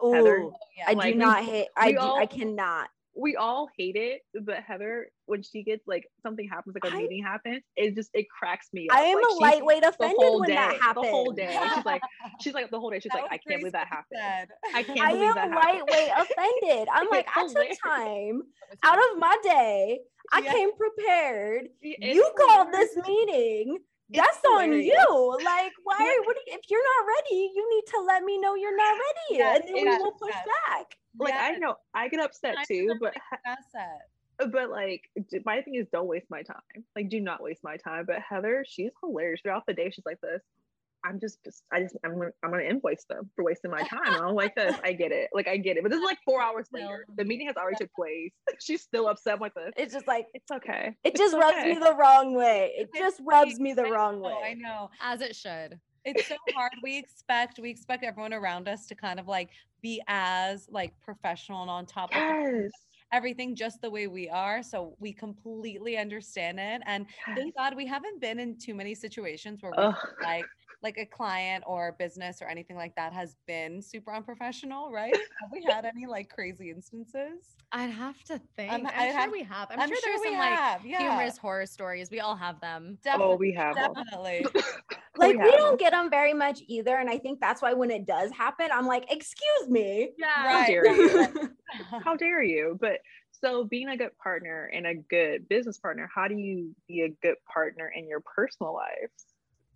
Ooh, 0.04 0.12
Heather, 0.12 0.46
yeah. 0.76 0.84
I 0.88 0.92
like, 0.92 1.12
do 1.14 1.18
we- 1.18 1.24
not 1.24 1.44
hate 1.44 1.68
I 1.76 1.86
we 1.88 1.92
do 1.94 2.00
I 2.00 2.26
cannot. 2.26 2.88
we 3.14 3.36
all 3.36 3.68
hate 3.78 3.94
it, 3.96 4.22
but 4.42 4.56
Heather, 4.62 5.10
when 5.26 5.42
she 5.42 5.62
gets 5.62 5.86
like 5.86 6.06
something 6.22 6.48
happens, 6.48 6.74
like 6.80 6.90
a 6.90 6.94
I- 6.96 7.00
meeting 7.02 7.22
happens, 7.22 7.62
it 7.76 7.94
just 7.94 8.10
it 8.14 8.26
cracks 8.30 8.68
me 8.72 8.88
up. 8.88 8.96
I 8.96 9.02
am 9.02 9.16
Like, 9.18 9.24
a 9.30 9.34
lightweight 9.34 9.84
offended 9.84 10.16
when 10.18 10.48
day, 10.48 10.54
that 10.54 10.80
happens. 10.80 11.06
the 11.06 11.10
whole 11.10 11.32
day. 11.32 11.58
She's 11.74 11.84
like, 11.84 12.02
she's 12.40 12.54
like 12.54 12.70
the 12.70 12.80
whole 12.80 12.90
day. 12.90 13.00
She's 13.00 13.12
like, 13.12 13.24
I 13.30 13.38
can't 13.38 13.60
believe 13.60 13.72
that 13.72 13.86
happened. 13.88 14.48
I 14.74 14.82
can't 14.82 15.00
I 15.00 15.12
believe 15.12 15.28
am 15.28 15.34
that 15.34 15.50
happened. 15.50 15.82
lightweight 15.88 16.10
offended. 16.62 16.88
I'm 16.92 17.08
like, 17.10 17.26
I 17.36 17.46
took 17.48 17.68
time 17.84 18.42
out 18.82 18.98
of 18.98 19.18
my 19.18 19.36
day. 19.42 20.00
I 20.32 20.38
Yeah. 20.40 20.52
came 20.52 20.70
prepared. 20.76 21.68
It's 21.82 22.14
you 22.16 22.32
called 22.38 22.68
this 22.72 22.96
meeting. 23.06 23.78
It's 24.12 24.18
That's 24.20 24.44
on 24.50 24.72
you. 24.72 25.38
Like, 25.44 25.72
why? 25.84 25.96
Yeah. 26.00 26.26
What? 26.26 26.36
you- 26.46 26.54
If 26.54 26.60
you're 26.70 26.82
not 26.82 27.06
ready, 27.16 27.50
you 27.54 27.68
need 27.74 27.84
to 27.94 28.00
let 28.06 28.22
me 28.24 28.38
know 28.38 28.54
you're 28.54 28.76
not 28.76 28.92
ready, 28.92 29.38
Yes, 29.38 29.62
and 29.66 29.76
then 29.76 29.84
we 29.84 29.96
will 29.98 30.12
push 30.12 30.34
yes. 30.34 30.46
back. 30.68 30.96
Like 31.18 31.34
I 31.34 31.52
know 31.58 31.76
I 31.94 32.08
get 32.08 32.20
upset 32.20 32.56
I'm 32.58 32.64
too, 32.66 32.94
but 33.00 33.14
an 33.14 33.38
asset. 33.44 34.08
but 34.50 34.70
like 34.70 35.02
uh, 35.18 35.38
my 35.44 35.60
thing 35.62 35.74
is 35.76 35.86
don't 35.92 36.06
waste 36.08 36.26
my 36.30 36.42
time. 36.42 36.84
Like 36.96 37.08
do 37.10 37.20
not 37.20 37.42
waste 37.42 37.62
my 37.62 37.76
time. 37.76 38.04
But 38.06 38.20
Heather, 38.20 38.64
she's 38.66 38.90
hilarious 39.02 39.40
throughout 39.42 39.64
the 39.66 39.74
day. 39.74 39.90
She's 39.90 40.06
like 40.06 40.20
this. 40.22 40.40
I'm 41.04 41.18
just, 41.20 41.42
just 41.44 41.62
I 41.72 41.80
just 41.80 41.96
I'm 42.04 42.18
gonna 42.18 42.30
I'm 42.42 42.50
gonna 42.50 42.62
invoice 42.64 43.04
them 43.08 43.30
for 43.34 43.44
wasting 43.44 43.70
my 43.70 43.82
time. 43.82 44.00
I 44.06 44.18
don't 44.18 44.34
like 44.34 44.54
this. 44.54 44.76
I 44.84 44.92
get 44.92 45.12
it. 45.12 45.30
Like 45.32 45.48
I 45.48 45.56
get 45.56 45.76
it. 45.76 45.82
But 45.82 45.90
this 45.90 45.98
is 45.98 46.04
like 46.04 46.18
four 46.24 46.40
hours 46.40 46.68
No. 46.72 46.80
later. 46.80 47.06
The 47.16 47.24
meeting 47.24 47.46
has 47.48 47.56
already 47.56 47.76
took 47.76 47.92
place. 47.94 48.32
She's 48.60 48.82
still 48.82 49.08
upset 49.08 49.40
with 49.40 49.52
this. 49.54 49.72
It's 49.76 49.92
just 49.92 50.06
like 50.06 50.26
It's 50.34 50.50
okay. 50.50 50.94
it 51.04 51.10
It's 51.10 51.20
just 51.20 51.34
rubs 51.34 51.56
okay. 51.58 51.74
me 51.74 51.78
the 51.78 51.94
wrong 51.94 52.34
way. 52.34 52.72
It 52.76 52.90
just 52.96 53.20
rubs 53.24 53.58
me 53.58 53.72
the 53.72 53.84
wrong 53.84 54.20
oh, 54.24 54.28
way. 54.28 54.50
I 54.50 54.54
know. 54.54 54.90
As 55.00 55.20
it 55.20 55.34
should. 55.34 55.78
It's 56.04 56.26
so 56.28 56.36
hard. 56.54 56.72
We 56.82 56.98
expect 56.98 57.58
we 57.60 57.70
expect 57.70 58.04
everyone 58.04 58.32
around 58.32 58.68
us 58.68 58.86
to 58.86 58.94
kind 58.94 59.18
of 59.18 59.26
like 59.26 59.50
be 59.82 60.02
as 60.06 60.68
like 60.70 60.92
professional 61.00 61.62
and 61.62 61.70
on 61.70 61.86
top 61.86 62.14
of 62.14 62.70
everything 63.12 63.54
just 63.54 63.80
the 63.82 63.90
way 63.90 64.06
we 64.06 64.28
are. 64.28 64.62
So 64.62 64.96
we 64.98 65.12
completely 65.12 65.98
understand 65.98 66.58
it. 66.58 66.82
And 66.86 67.06
thank 67.34 67.54
God 67.56 67.76
we 67.76 67.86
haven't 67.86 68.20
been 68.20 68.38
in 68.38 68.58
too 68.58 68.74
many 68.74 68.94
situations 68.94 69.62
where 69.62 69.72
we 69.72 69.82
Ugh. 69.82 69.94
feel 69.94 70.28
like 70.28 70.46
like 70.82 70.98
a 70.98 71.06
client 71.06 71.64
or 71.66 71.94
business 71.98 72.42
or 72.42 72.48
anything 72.48 72.76
like 72.76 72.94
that 72.96 73.12
has 73.12 73.36
been 73.46 73.80
super 73.80 74.12
unprofessional, 74.12 74.90
right? 74.90 75.14
Have 75.40 75.50
we 75.52 75.64
had 75.68 75.84
any 75.84 76.06
like 76.06 76.28
crazy 76.28 76.70
instances? 76.70 77.56
I'd 77.70 77.90
have 77.90 78.22
to 78.24 78.40
think. 78.56 78.72
Um, 78.72 78.86
I'm 78.86 78.92
I 78.94 79.08
sure 79.10 79.20
have- 79.20 79.32
we 79.32 79.42
have. 79.44 79.68
I'm, 79.70 79.80
I'm 79.80 79.88
sure, 79.88 79.96
sure 79.96 80.12
there's 80.12 80.20
we 80.20 80.26
some 80.28 80.38
like 80.38 80.80
yeah. 80.84 80.98
humorous 80.98 81.38
horror 81.38 81.66
stories. 81.66 82.10
We 82.10 82.20
all 82.20 82.36
have 82.36 82.60
them. 82.60 82.98
Oh, 83.06 83.36
we 83.36 83.52
have. 83.52 83.76
Definitely. 83.76 84.46
Like 85.14 85.36
we 85.36 85.40
have 85.40 85.52
don't 85.52 85.78
get 85.78 85.92
them 85.92 86.08
very 86.08 86.32
much 86.32 86.62
either, 86.68 86.96
and 86.96 87.10
I 87.10 87.18
think 87.18 87.38
that's 87.38 87.60
why 87.60 87.74
when 87.74 87.90
it 87.90 88.06
does 88.06 88.30
happen, 88.30 88.68
I'm 88.72 88.86
like, 88.86 89.12
"Excuse 89.12 89.68
me." 89.68 90.10
Yeah. 90.16 90.26
How 90.28 90.66
dare 90.66 90.86
you? 90.86 91.50
How 92.02 92.16
dare 92.16 92.42
you? 92.42 92.78
But 92.80 93.00
so 93.30 93.64
being 93.64 93.88
a 93.88 93.96
good 93.96 94.16
partner 94.16 94.70
and 94.72 94.86
a 94.86 94.94
good 94.94 95.48
business 95.48 95.78
partner, 95.78 96.08
how 96.14 96.28
do 96.28 96.34
you 96.36 96.74
be 96.88 97.02
a 97.02 97.08
good 97.08 97.36
partner 97.52 97.92
in 97.94 98.08
your 98.08 98.20
personal 98.20 98.72
life? 98.72 99.10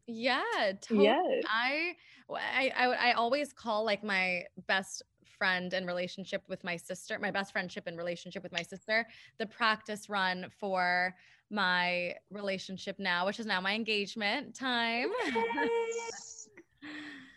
Yeah. 0.06 0.42
Totally. 0.80 1.04
Yes. 1.04 1.44
I, 1.48 1.92
I, 2.30 2.72
I, 2.76 3.10
I 3.10 3.12
always 3.12 3.52
call 3.52 3.84
like 3.84 4.04
my 4.04 4.44
best 4.66 5.02
friend 5.38 5.72
and 5.72 5.86
relationship 5.86 6.42
with 6.48 6.64
my 6.64 6.76
sister, 6.76 7.18
my 7.18 7.30
best 7.30 7.52
friendship 7.52 7.86
and 7.86 7.96
relationship 7.98 8.42
with 8.42 8.52
my 8.52 8.62
sister, 8.62 9.06
the 9.38 9.46
practice 9.46 10.08
run 10.08 10.46
for 10.58 11.14
my 11.50 12.14
relationship 12.30 12.96
now, 12.98 13.26
which 13.26 13.38
is 13.38 13.46
now 13.46 13.60
my 13.60 13.74
engagement 13.74 14.54
time. 14.54 15.08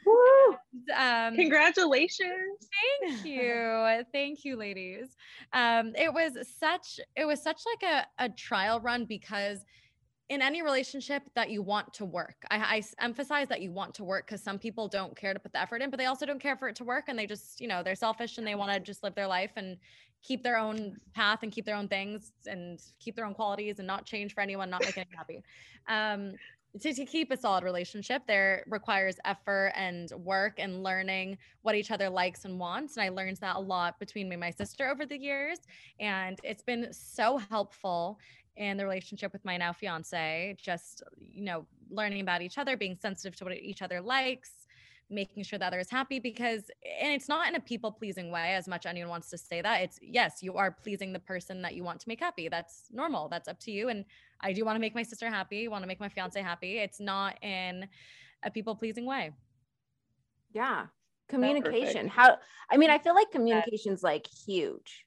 Woo! 0.05 0.57
um, 0.95 1.35
Congratulations. 1.35 2.69
Thank 3.01 3.25
you. 3.25 4.03
Thank 4.11 4.45
you, 4.45 4.55
ladies. 4.55 5.15
Um, 5.53 5.93
it 5.95 6.11
was 6.13 6.33
such 6.59 6.99
it 7.15 7.25
was 7.25 7.41
such 7.41 7.61
like 7.65 7.91
a, 7.91 8.25
a 8.25 8.29
trial 8.29 8.79
run 8.79 9.05
because 9.05 9.59
in 10.29 10.43
any 10.43 10.62
relationship 10.62 11.24
that 11.33 11.50
you 11.50 11.63
want 11.63 11.91
to 11.95 12.05
work, 12.05 12.45
I 12.51 12.83
emphasize 13.00 13.48
that 13.48 13.62
you 13.62 13.71
want 13.71 13.95
to 13.95 14.03
work 14.03 14.27
because 14.27 14.43
some 14.43 14.59
people 14.59 14.88
don't 14.88 15.15
care 15.15 15.33
to 15.33 15.39
put 15.39 15.51
the 15.51 15.59
effort 15.59 15.81
in, 15.81 15.89
but 15.89 15.98
they 15.98 16.05
also 16.05 16.25
don't 16.25 16.39
care 16.39 16.55
for 16.55 16.67
it 16.67 16.75
to 16.77 16.83
work 16.83 17.05
and 17.07 17.17
they 17.17 17.25
just, 17.25 17.59
you 17.59 17.67
know, 17.67 17.81
they're 17.81 17.95
selfish 17.95 18.38
and 18.38 18.45
they 18.45 18.53
want 18.53 18.71
to 18.71 18.79
just 18.79 19.01
live 19.03 19.15
their 19.15 19.27
life 19.27 19.51
and 19.55 19.77
keep 20.21 20.43
their 20.43 20.57
own 20.57 20.98
path 21.15 21.39
and 21.41 21.51
keep 21.51 21.65
their 21.65 21.75
own 21.75 21.88
things 21.88 22.31
and 22.45 22.79
keep 23.00 23.15
their 23.15 23.25
own 23.25 23.33
qualities 23.33 23.79
and 23.79 23.88
not 23.88 24.05
change 24.05 24.36
for 24.36 24.41
anyone, 24.41 24.69
not 24.69 24.81
make 24.81 24.98
anyone 24.98 25.17
happy. 25.17 25.43
Um, 25.88 26.33
to, 26.79 26.93
to 26.93 27.05
keep 27.05 27.31
a 27.31 27.38
solid 27.38 27.63
relationship 27.63 28.21
there 28.27 28.63
requires 28.67 29.15
effort 29.25 29.71
and 29.75 30.12
work 30.12 30.59
and 30.59 30.83
learning 30.83 31.38
what 31.63 31.75
each 31.75 31.89
other 31.89 32.09
likes 32.09 32.45
and 32.45 32.59
wants 32.59 32.95
and 32.95 33.03
i 33.03 33.09
learned 33.09 33.38
that 33.38 33.55
a 33.55 33.59
lot 33.59 34.00
between 34.00 34.29
me 34.29 34.36
and 34.36 34.41
my 34.41 34.51
sister 34.51 34.88
over 34.88 35.05
the 35.05 35.17
years 35.17 35.59
and 36.00 36.39
it's 36.43 36.62
been 36.62 36.88
so 36.91 37.39
helpful 37.50 38.19
in 38.60 38.78
the 38.78 38.84
relationship 38.84 39.34
with 39.34 39.44
my 39.44 39.58
now 39.58 39.74
fiance 39.74 40.56
just 40.62 41.01
you 41.18 41.44
know 41.44 41.66
learning 41.89 42.22
about 42.22 42.42
each 42.42 42.58
other 42.58 42.78
being 42.78 42.96
sensitive 43.01 43.36
to 43.36 43.46
what 43.46 43.54
each 43.58 43.82
other 43.82 44.00
likes 44.01 44.51
making 45.10 45.44
sure 45.44 45.58
the 45.58 45.66
other 45.66 45.80
is 45.80 45.89
happy 45.89 46.20
because 46.20 46.70
and 47.01 47.12
it's 47.12 47.28
not 47.28 47.48
in 47.48 47.56
a 47.56 47.60
people 47.60 47.92
pleasing 47.92 48.30
way 48.30 48.54
as 48.54 48.68
much 48.68 48.86
anyone 48.86 49.10
wants 49.10 49.30
to 49.30 49.38
say 49.38 49.62
that. 49.62 49.82
It's 49.82 49.98
yes 50.01 50.44
you 50.44 50.56
are 50.56 50.72
pleasing 50.72 51.13
the 51.13 51.20
person 51.20 51.62
that 51.63 51.74
you 51.74 51.84
want 51.84 52.00
to 52.01 52.08
make 52.08 52.20
happy. 52.20 52.48
That's 52.48 52.84
normal. 52.92 53.28
That's 53.28 53.48
up 53.48 53.60
to 53.62 53.72
you. 53.72 53.89
And 53.89 54.06
i 54.42 54.54
do 54.54 54.63
want 54.63 54.75
to 54.75 54.80
make 54.80 54.96
my 54.96 55.04
sister 55.04 55.30
happy 55.30 55.68
want 55.68 55.84
to 55.84 55.88
make 55.88 56.00
my 56.00 56.10
fiance 56.10 56.39
happy. 56.42 56.78
It's 56.78 57.00
not 57.00 57.44
in 57.44 57.88
a 58.44 58.51
people 58.51 58.75
pleasing 58.75 59.06
way. 59.06 59.32
Yeah, 60.51 60.88
communication. 61.28 62.08
How? 62.08 62.38
I 62.72 62.78
mean, 62.78 62.89
I 62.89 62.98
feel 63.00 63.16
like 63.16 63.32
communication's 63.32 64.04
like 64.04 64.28
huge. 64.28 65.06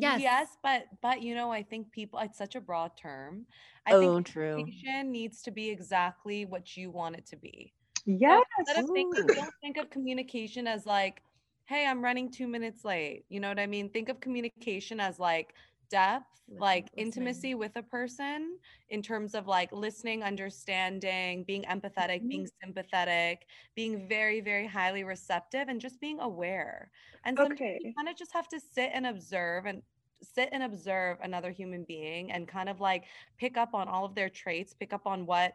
Yes. 0.00 0.22
Yes, 0.22 0.56
but 0.62 0.84
but 1.02 1.22
you 1.22 1.34
know, 1.34 1.50
I 1.52 1.62
think 1.62 1.92
people 1.92 2.18
it's 2.20 2.38
such 2.38 2.54
a 2.54 2.60
broad 2.60 2.96
term. 2.96 3.46
I 3.86 3.92
Oh, 3.92 3.94
think 3.94 4.14
true. 4.22 4.72
communication 4.84 5.10
needs 5.12 5.42
to 5.42 5.50
be 5.50 5.70
exactly 5.70 6.44
what 6.44 6.76
you 6.76 6.90
want 6.90 7.16
it 7.16 7.26
to 7.26 7.36
be. 7.36 7.74
Yes. 8.06 8.44
Instead 8.58 8.78
of 8.84 8.90
thinking, 8.92 9.32
don't 9.34 9.54
think 9.62 9.76
of 9.78 9.90
communication 9.90 10.66
as 10.66 10.86
like, 10.86 11.22
hey, 11.66 11.86
I'm 11.86 12.02
running 12.04 12.30
two 12.30 12.48
minutes 12.48 12.84
late. 12.84 13.24
You 13.28 13.40
know 13.40 13.48
what 13.48 13.58
I 13.58 13.66
mean? 13.66 13.90
Think 13.90 14.08
of 14.08 14.20
communication 14.20 15.00
as 15.00 15.18
like 15.18 15.54
depth, 15.90 16.26
Listen- 16.48 16.60
like 16.60 16.90
listening. 16.92 16.94
intimacy 16.96 17.54
with 17.54 17.76
a 17.76 17.82
person 17.82 18.58
in 18.88 19.02
terms 19.02 19.34
of 19.34 19.46
like 19.46 19.70
listening, 19.72 20.22
understanding, 20.22 21.44
being 21.44 21.62
empathetic, 21.64 22.22
Mm-hmm. 22.22 22.28
being 22.28 22.48
sympathetic, 22.62 23.46
being 23.74 24.08
very, 24.08 24.40
very 24.40 24.66
highly 24.66 25.04
receptive, 25.04 25.68
and 25.68 25.80
just 25.80 26.00
being 26.00 26.20
aware. 26.20 26.90
And 27.24 27.38
sometimes 27.38 27.60
Okay. 27.60 27.78
you 27.78 27.86
kind 27.96 28.08
of 28.08 28.16
just 28.16 28.32
have 28.32 28.48
to 28.48 28.60
sit 28.60 28.90
and 28.92 29.06
observe 29.06 29.66
and 29.66 29.82
sit 30.22 30.48
and 30.52 30.64
observe 30.64 31.18
another 31.22 31.52
human 31.52 31.84
being 31.84 32.32
and 32.32 32.48
kind 32.48 32.68
of 32.68 32.80
like 32.80 33.04
pick 33.38 33.56
up 33.56 33.72
on 33.74 33.86
all 33.88 34.04
of 34.04 34.14
their 34.16 34.28
traits, 34.28 34.74
pick 34.74 34.92
up 34.92 35.06
on 35.06 35.26
what 35.26 35.54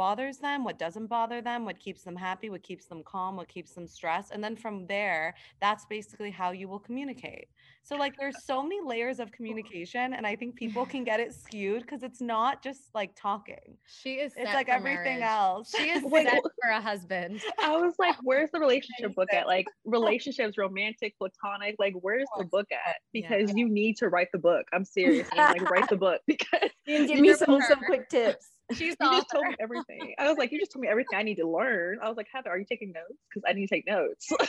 bothers 0.00 0.38
them, 0.38 0.64
what 0.64 0.78
doesn't 0.78 1.08
bother 1.08 1.42
them, 1.42 1.66
what 1.66 1.78
keeps 1.78 2.04
them 2.04 2.16
happy, 2.16 2.48
what 2.48 2.62
keeps 2.62 2.86
them 2.86 3.02
calm, 3.02 3.36
what 3.36 3.48
keeps 3.48 3.72
them 3.72 3.86
stressed. 3.86 4.32
And 4.32 4.42
then 4.42 4.56
from 4.56 4.86
there, 4.86 5.34
that's 5.60 5.84
basically 5.84 6.30
how 6.30 6.52
you 6.52 6.68
will 6.70 6.78
communicate. 6.78 7.48
So, 7.82 7.96
like, 7.96 8.16
there's 8.18 8.42
so 8.46 8.62
many 8.62 8.80
layers 8.82 9.20
of 9.20 9.30
communication, 9.30 10.14
and 10.14 10.26
I 10.26 10.36
think 10.36 10.54
people 10.56 10.86
can 10.86 11.04
get 11.04 11.20
it 11.20 11.34
skewed 11.44 11.82
because 11.82 12.02
it's 12.02 12.22
not 12.22 12.62
just 12.62 12.94
like 12.94 13.10
talking, 13.14 13.76
she 13.86 14.14
is 14.14 14.32
it's 14.38 14.48
set 14.48 14.54
like 14.54 14.68
for 14.68 14.72
everything 14.72 15.20
marriage. 15.20 15.22
else. 15.22 15.74
she 15.76 15.90
is 15.90 16.02
Wait, 16.06 16.26
set 16.26 16.40
for 16.42 16.70
a 16.70 16.80
husband 16.80 17.42
I 17.62 17.76
was 17.76 17.96
like, 17.98 18.16
where's 18.22 18.50
the 18.52 18.58
relationship 18.58 19.14
book 19.14 19.28
at? 19.34 19.46
Like 19.46 19.66
relationships, 19.84 20.56
romantic, 20.56 21.14
platonic. 21.18 21.76
Like, 21.78 21.92
where's 22.00 22.28
the 22.38 22.46
book 22.46 22.68
at? 22.72 22.96
Yeah. 23.12 23.28
Because 23.28 23.54
you 23.54 23.68
need 23.68 23.98
to 23.98 24.08
write 24.08 24.28
the 24.32 24.38
book. 24.38 24.64
I'm 24.72 24.86
serious. 24.86 25.28
Like, 25.36 25.60
write 25.70 25.90
the 25.90 25.98
book 25.98 26.22
because 26.26 26.70
You 26.86 27.06
give 27.06 27.20
me 27.20 27.34
some 27.34 27.60
some 27.60 27.80
quick 27.80 28.08
tips. 28.08 28.48
She's 28.74 28.96
the 28.96 29.04
you 29.04 29.10
just 29.12 29.30
told 29.30 29.46
me 29.46 29.56
everything. 29.60 30.14
I 30.18 30.28
was 30.28 30.38
like, 30.38 30.52
you 30.52 30.58
just 30.58 30.72
told 30.72 30.82
me 30.82 30.88
everything 30.88 31.18
I 31.18 31.22
need 31.22 31.36
to 31.36 31.48
learn. 31.48 31.98
I 32.02 32.08
was 32.08 32.16
like, 32.16 32.28
Heather, 32.32 32.50
are 32.50 32.58
you 32.58 32.66
taking 32.68 32.92
notes? 32.92 33.20
Because 33.28 33.48
I 33.48 33.52
need 33.52 33.66
to 33.66 33.74
take 33.74 33.86
notes. 33.86 34.30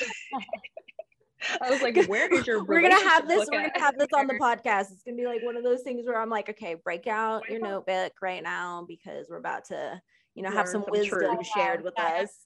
I 1.61 1.71
was 1.71 1.81
like, 1.81 1.95
where 2.07 2.27
is 2.27 2.45
your? 2.45 2.63
We're 2.63 2.81
gonna 2.81 2.95
have 3.09 3.27
this. 3.27 3.47
We're 3.51 3.61
gonna 3.61 3.79
have 3.79 3.97
this 3.97 4.09
on 4.13 4.27
the 4.27 4.35
podcast. 4.35 4.91
It's 4.91 5.03
gonna 5.03 5.17
be 5.17 5.25
like 5.25 5.41
one 5.41 5.57
of 5.57 5.63
those 5.63 5.81
things 5.81 6.05
where 6.05 6.19
I'm 6.19 6.29
like, 6.29 6.49
okay, 6.49 6.75
break 6.75 7.07
out 7.07 7.49
your 7.49 7.59
Break 7.59 7.71
notebook 7.71 8.13
right 8.21 8.43
now 8.43 8.85
because 8.87 9.27
we're 9.29 9.37
about 9.37 9.65
to, 9.65 10.01
you 10.35 10.43
know, 10.43 10.49
have 10.49 10.65
Learn 10.65 10.73
some 10.73 10.83
some 10.83 10.91
wisdom 10.91 11.35
truth. 11.35 11.47
shared 11.47 11.83
with 11.83 11.95
Yeah. 11.97 12.23
us. 12.23 12.45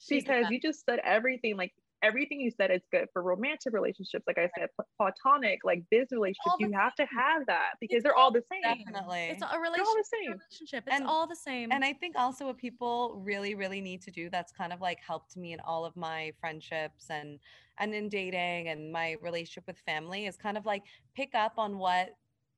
She's 0.00 0.24
the 0.24 0.30
because 0.30 0.50
you 0.50 0.60
just 0.60 0.84
said 0.84 1.00
everything 1.04 1.56
like 1.56 1.72
everything 2.02 2.40
you 2.40 2.50
said 2.50 2.70
is 2.70 2.80
good 2.92 3.06
for 3.12 3.22
romantic 3.22 3.72
relationships 3.72 4.24
like 4.26 4.38
i 4.38 4.48
said 4.58 4.68
platonic 4.96 5.58
like 5.64 5.82
business 5.90 6.12
relationships 6.12 6.46
all 6.50 6.56
the 6.58 6.66
you 6.66 6.72
have 6.72 6.94
to 6.94 7.04
have 7.06 7.44
that 7.46 7.70
because 7.80 7.96
It's 7.96 8.04
they're 8.04 8.14
all 8.16 8.30
the 8.30 8.42
same 8.50 8.62
Definitely. 8.62 9.28
it's 9.30 9.42
a 9.42 9.48
they're 9.50 9.84
all 9.84 9.94
the 9.96 10.04
same 10.04 10.32
relationship. 10.32 10.84
It's 10.86 10.96
And- 10.96 11.06
all 11.06 11.26
the 11.26 11.36
same 11.36 11.72
And 11.72 11.84
I 11.84 11.92
think 11.92 12.16
also 12.16 12.46
what 12.46 12.56
people 12.58 13.20
really, 13.24 13.54
really 13.54 13.80
need 13.80 14.02
to 14.02 14.10
do 14.10 14.30
that's 14.30 14.52
kind 14.52 14.72
of 14.72 14.80
like 14.80 14.98
helped 15.06 15.36
me 15.36 15.52
in 15.52 15.60
all 15.60 15.84
of 15.84 15.96
my 15.96 16.32
friendships 16.40 17.06
and 17.10 17.38
and 17.80 17.94
in 17.94 18.08
dating 18.08 18.68
and 18.68 18.90
my 18.92 19.16
relationship 19.22 19.64
with 19.66 19.78
family 19.80 20.26
is 20.26 20.36
kind 20.36 20.56
of 20.56 20.66
like 20.66 20.82
pick 21.16 21.34
up 21.34 21.54
on 21.58 21.78
what 21.78 22.10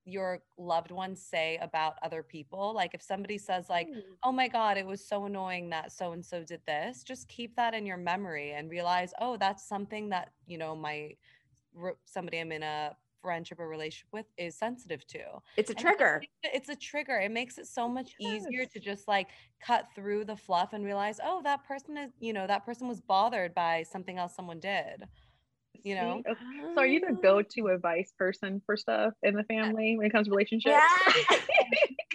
your 0.05 0.41
loved 0.59 0.91
ones 0.91 1.23
say 1.23 1.59
about 1.61 1.95
other 2.03 2.23
people. 2.23 2.73
Like 2.75 2.95
if 2.95 3.03
somebody 3.03 3.39
says 3.39 3.69
like, 3.69 3.89
hmm. 3.89 4.01
oh 4.23 4.33
my 4.33 4.49
God, 4.49 4.77
it 4.77 4.87
was 4.87 5.07
so 5.07 5.25
annoying 5.27 5.71
that 5.71 5.93
so 5.93 6.13
and 6.13 6.25
so 6.25 6.43
did 6.45 6.61
this, 6.67 7.03
just 7.03 7.29
keep 7.29 7.55
that 7.57 7.75
in 7.75 7.87
your 7.87 7.97
memory 7.97 8.53
and 8.53 8.71
realize, 8.71 9.13
oh, 9.21 9.37
that's 9.37 9.67
something 9.69 10.09
that, 10.11 10.31
you 10.47 10.59
know, 10.59 10.75
my 10.75 11.13
somebody 12.05 12.39
I'm 12.39 12.53
in 12.53 12.63
a 12.63 12.97
friendship 13.23 13.59
or 13.61 13.69
relationship 13.69 14.09
with 14.13 14.27
is 14.39 14.57
sensitive 14.57 15.07
to. 15.09 15.21
It's 15.57 15.71
a 15.71 15.75
And 15.75 15.81
trigger. 15.81 16.23
it- 16.23 16.51
It's 16.55 16.69
a 16.71 16.77
trigger. 16.77 17.19
It 17.19 17.31
makes 17.31 17.59
it 17.59 17.67
so 17.67 17.89
much 17.89 18.15
easier 18.19 18.65
to 18.67 18.81
just 18.81 19.07
like 19.07 19.29
cut 19.61 19.87
through 19.95 20.25
the 20.25 20.37
fluff 20.37 20.73
and 20.73 20.85
realize, 20.85 21.21
oh, 21.23 21.43
that 21.43 21.63
person 21.65 21.97
is, 21.99 22.11
you 22.19 22.33
know, 22.33 22.47
that 22.47 22.65
person 22.65 22.89
was 22.89 23.01
bothered 23.01 23.55
by 23.55 23.83
something 23.83 24.19
else 24.19 24.35
someone 24.35 24.59
did. 24.61 25.05
You 25.83 25.95
know? 25.95 26.23
See? 26.25 26.31
Okay, 26.31 26.75
So 26.75 26.81
are 26.83 26.87
you 26.87 27.01
the 27.01 27.09
ah. 27.17 27.21
go-to 27.23 27.69
advice 27.69 28.13
person 28.19 28.61
for 28.67 28.77
stuff 28.77 29.15
in 29.23 29.35
the 29.35 29.41
uh, 29.41 29.45
family 29.45 29.97
when 29.97 30.07
it 30.07 30.11
comes 30.11 30.27
to 30.27 30.31
relationships? 30.31 30.77
Yeah. 30.77 31.37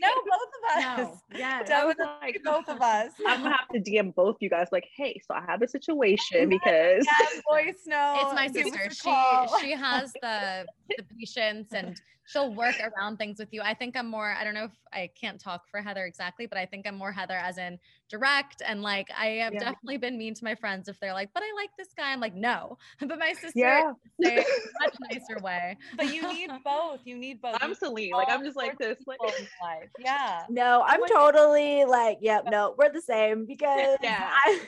No, 0.01 0.09
both 0.25 0.95
of 0.97 0.97
No. 0.97 1.11
us. 1.11 1.17
Yes. 1.33 1.71
I 1.71 1.85
was 1.85 1.95
like, 2.21 2.41
both 2.43 2.67
of 2.67 2.81
us. 2.81 3.11
I'm 3.27 3.41
gonna 3.43 3.55
have 3.55 3.67
to 3.73 3.79
DM 3.79 4.13
both 4.13 4.37
you 4.41 4.49
guys 4.49 4.67
like, 4.71 4.85
hey, 4.95 5.19
so 5.25 5.33
I 5.33 5.43
have 5.47 5.61
a 5.61 5.67
situation 5.67 6.49
because 6.57 7.05
Yeah, 7.07 7.41
voice 7.49 7.81
note. 7.87 8.15
it's 8.21 8.33
my 8.35 8.47
sister. 8.47 8.89
She 8.91 9.65
she 9.65 9.71
has 9.71 10.11
the 10.21 10.65
the 10.97 11.03
patience 11.17 11.71
and 11.73 11.99
she'll 12.25 12.53
work 12.53 12.75
around 12.79 13.17
things 13.17 13.39
with 13.39 13.49
you. 13.53 13.61
I 13.61 13.73
think 13.73 13.95
I'm 13.95 14.07
more, 14.09 14.31
I 14.31 14.43
don't 14.43 14.53
know 14.53 14.65
if 14.65 14.71
I 14.91 15.09
can't 15.19 15.39
talk 15.39 15.67
for 15.69 15.81
Heather 15.81 16.05
exactly, 16.05 16.45
but 16.47 16.57
I 16.57 16.65
think 16.65 16.87
I'm 16.87 16.95
more 16.97 17.11
Heather 17.11 17.35
as 17.35 17.57
in 17.57 17.77
direct 18.09 18.61
and 18.65 18.81
like 18.81 19.09
I 19.17 19.27
have 19.43 19.53
Yeah. 19.53 19.59
definitely 19.59 19.97
been 19.97 20.17
mean 20.17 20.33
to 20.35 20.43
my 20.43 20.55
friends 20.55 20.87
if 20.87 20.99
they're 20.99 21.13
like, 21.13 21.29
but 21.33 21.43
I 21.43 21.51
like 21.55 21.69
this 21.77 21.89
guy. 21.95 22.11
I'm 22.11 22.19
like, 22.19 22.33
no. 22.35 22.77
But 22.99 23.19
my 23.19 23.33
sister 23.33 23.51
yeah, 23.55 23.91
say 24.21 24.35
it 24.37 24.39
in 24.39 24.43
a 24.43 24.83
much 24.83 24.95
nicer 25.11 25.37
way. 25.43 25.77
But 25.97 26.13
you 26.13 26.21
need 26.33 26.49
both. 26.63 27.01
You 27.05 27.15
need 27.17 27.41
both. 27.41 27.57
I'm 27.61 27.69
You 27.69 27.75
Celine. 27.75 28.11
Like 28.11 28.29
I'm 28.29 28.43
just 28.43 28.57
like 28.57 28.77
this. 28.77 28.97
Like 29.05 29.19
people 29.19 29.35
in 29.39 29.47
life. 29.61 29.89
Yeah. 29.99 30.43
No, 30.49 30.83
I'm 30.85 31.01
like- 31.01 31.11
totally 31.11 31.85
like, 31.85 32.17
yep, 32.21 32.45
no, 32.49 32.75
we're 32.77 32.91
the 32.91 33.01
same 33.01 33.45
because 33.45 33.97
Yeah. 34.01 34.29
I, 34.31 34.59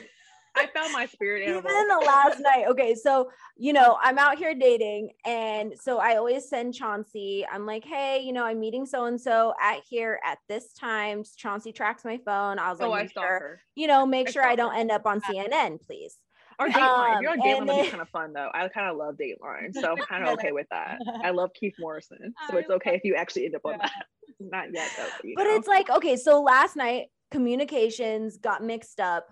I 0.58 0.66
found 0.66 0.92
my 0.92 1.06
spirit 1.06 1.42
animal. 1.42 1.70
even 1.70 1.88
the 1.88 2.04
last 2.06 2.40
night. 2.40 2.66
Okay, 2.70 2.94
so 2.94 3.30
you 3.56 3.72
know, 3.72 3.98
I'm 4.02 4.18
out 4.18 4.38
here 4.38 4.54
dating, 4.54 5.10
and 5.24 5.72
so 5.80 5.98
I 5.98 6.16
always 6.16 6.48
send 6.48 6.74
Chauncey. 6.74 7.46
I'm 7.50 7.66
like, 7.66 7.84
hey, 7.84 8.20
you 8.20 8.32
know, 8.32 8.44
I'm 8.44 8.60
meeting 8.60 8.86
so 8.86 9.04
and 9.06 9.20
so 9.20 9.54
at 9.60 9.80
here 9.88 10.20
at 10.24 10.38
this 10.48 10.72
time. 10.72 11.22
Chauncey 11.36 11.72
tracks 11.72 12.04
my 12.04 12.18
phone. 12.24 12.58
I 12.58 12.70
was 12.70 12.80
like, 12.80 12.88
oh, 12.88 12.92
I 12.92 13.06
sure, 13.06 13.22
her. 13.22 13.60
you 13.74 13.86
know, 13.86 14.06
make 14.06 14.28
I 14.28 14.30
sure 14.30 14.44
I 14.44 14.56
don't 14.56 14.72
her. 14.72 14.78
end 14.78 14.90
up 14.90 15.06
on 15.06 15.20
CNN, 15.20 15.80
please. 15.80 16.16
Or 16.60 16.66
Dateline. 16.68 17.14
if 17.16 17.20
you're 17.20 17.30
Um, 17.32 17.38
on 17.40 17.46
Dateline, 17.46 17.66
that'd 17.68 17.84
be 17.84 17.90
kind 17.90 18.02
of 18.02 18.08
fun 18.08 18.32
though. 18.32 18.50
I 18.52 18.66
kind 18.68 18.90
of 18.90 18.96
love 18.96 19.14
Dateline, 19.16 19.72
so 19.74 19.92
I'm 19.92 19.98
kind 19.98 20.24
of 20.24 20.30
okay 20.34 20.50
with 20.52 20.66
that. 20.70 20.98
I 21.24 21.30
love 21.30 21.50
Keith 21.54 21.74
Morrison, 21.78 22.34
so 22.50 22.56
it's 22.56 22.68
okay 22.70 22.96
if 22.96 23.04
you 23.04 23.14
actually 23.14 23.44
end 23.46 23.54
up 23.54 23.62
on 23.64 23.72
Yeah. 23.72 23.78
that. 23.86 24.06
Not 24.40 24.72
yet 24.72 24.90
though. 24.96 25.08
you 25.24 25.34
But 25.36 25.46
it's 25.46 25.68
like, 25.68 25.88
okay, 25.90 26.16
so 26.16 26.42
last 26.42 26.76
night 26.76 27.06
communications 27.30 28.36
got 28.38 28.62
mixed 28.62 29.00
up, 29.00 29.26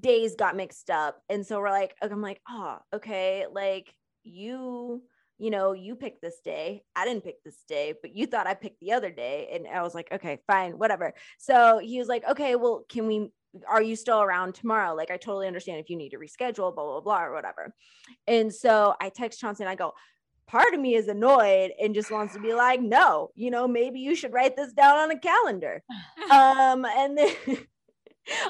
days 0.00 0.34
got 0.36 0.56
mixed 0.56 0.90
up. 0.90 1.20
And 1.28 1.46
so 1.46 1.60
we're 1.60 1.70
like, 1.70 1.94
I'm 2.02 2.22
like, 2.22 2.40
oh, 2.48 2.78
okay, 2.92 3.46
like 3.52 3.94
you, 4.22 5.02
you 5.38 5.50
know, 5.50 5.72
you 5.72 5.96
picked 5.96 6.22
this 6.22 6.40
day. 6.44 6.82
I 6.94 7.04
didn't 7.04 7.24
pick 7.24 7.42
this 7.44 7.64
day, 7.68 7.94
but 8.00 8.14
you 8.14 8.26
thought 8.26 8.46
I 8.46 8.54
picked 8.54 8.80
the 8.80 8.92
other 8.92 9.10
day. 9.10 9.50
And 9.52 9.66
I 9.66 9.82
was 9.82 9.94
like, 9.94 10.08
okay, 10.12 10.38
fine, 10.46 10.78
whatever. 10.78 11.14
So 11.38 11.78
he 11.78 11.98
was 11.98 12.08
like, 12.08 12.24
okay, 12.28 12.56
well, 12.56 12.84
can 12.88 13.06
we 13.06 13.30
are 13.68 13.82
you 13.82 13.94
still 13.96 14.20
around 14.20 14.54
tomorrow? 14.54 14.94
Like, 14.94 15.10
I 15.10 15.16
totally 15.16 15.46
understand 15.46 15.78
if 15.78 15.88
you 15.88 15.96
need 15.96 16.10
to 16.10 16.18
reschedule, 16.18 16.74
blah, 16.74 16.84
blah, 16.84 17.00
blah, 17.00 17.22
or 17.22 17.32
whatever. 17.32 17.72
And 18.26 18.52
so 18.52 18.94
I 19.00 19.10
text 19.10 19.40
Chauncey 19.40 19.62
and 19.62 19.70
I 19.70 19.74
go, 19.74 19.92
part 20.46 20.74
of 20.74 20.80
me 20.80 20.94
is 20.94 21.08
annoyed 21.08 21.72
and 21.80 21.94
just 21.94 22.10
wants 22.10 22.34
to 22.34 22.40
be 22.40 22.54
like, 22.54 22.80
no, 22.80 23.30
you 23.34 23.50
know, 23.50 23.66
maybe 23.66 24.00
you 24.00 24.14
should 24.14 24.32
write 24.32 24.56
this 24.56 24.72
down 24.72 24.98
on 24.98 25.10
a 25.10 25.18
calendar. 25.18 25.82
um, 26.30 26.84
and 26.84 27.16
then 27.16 27.34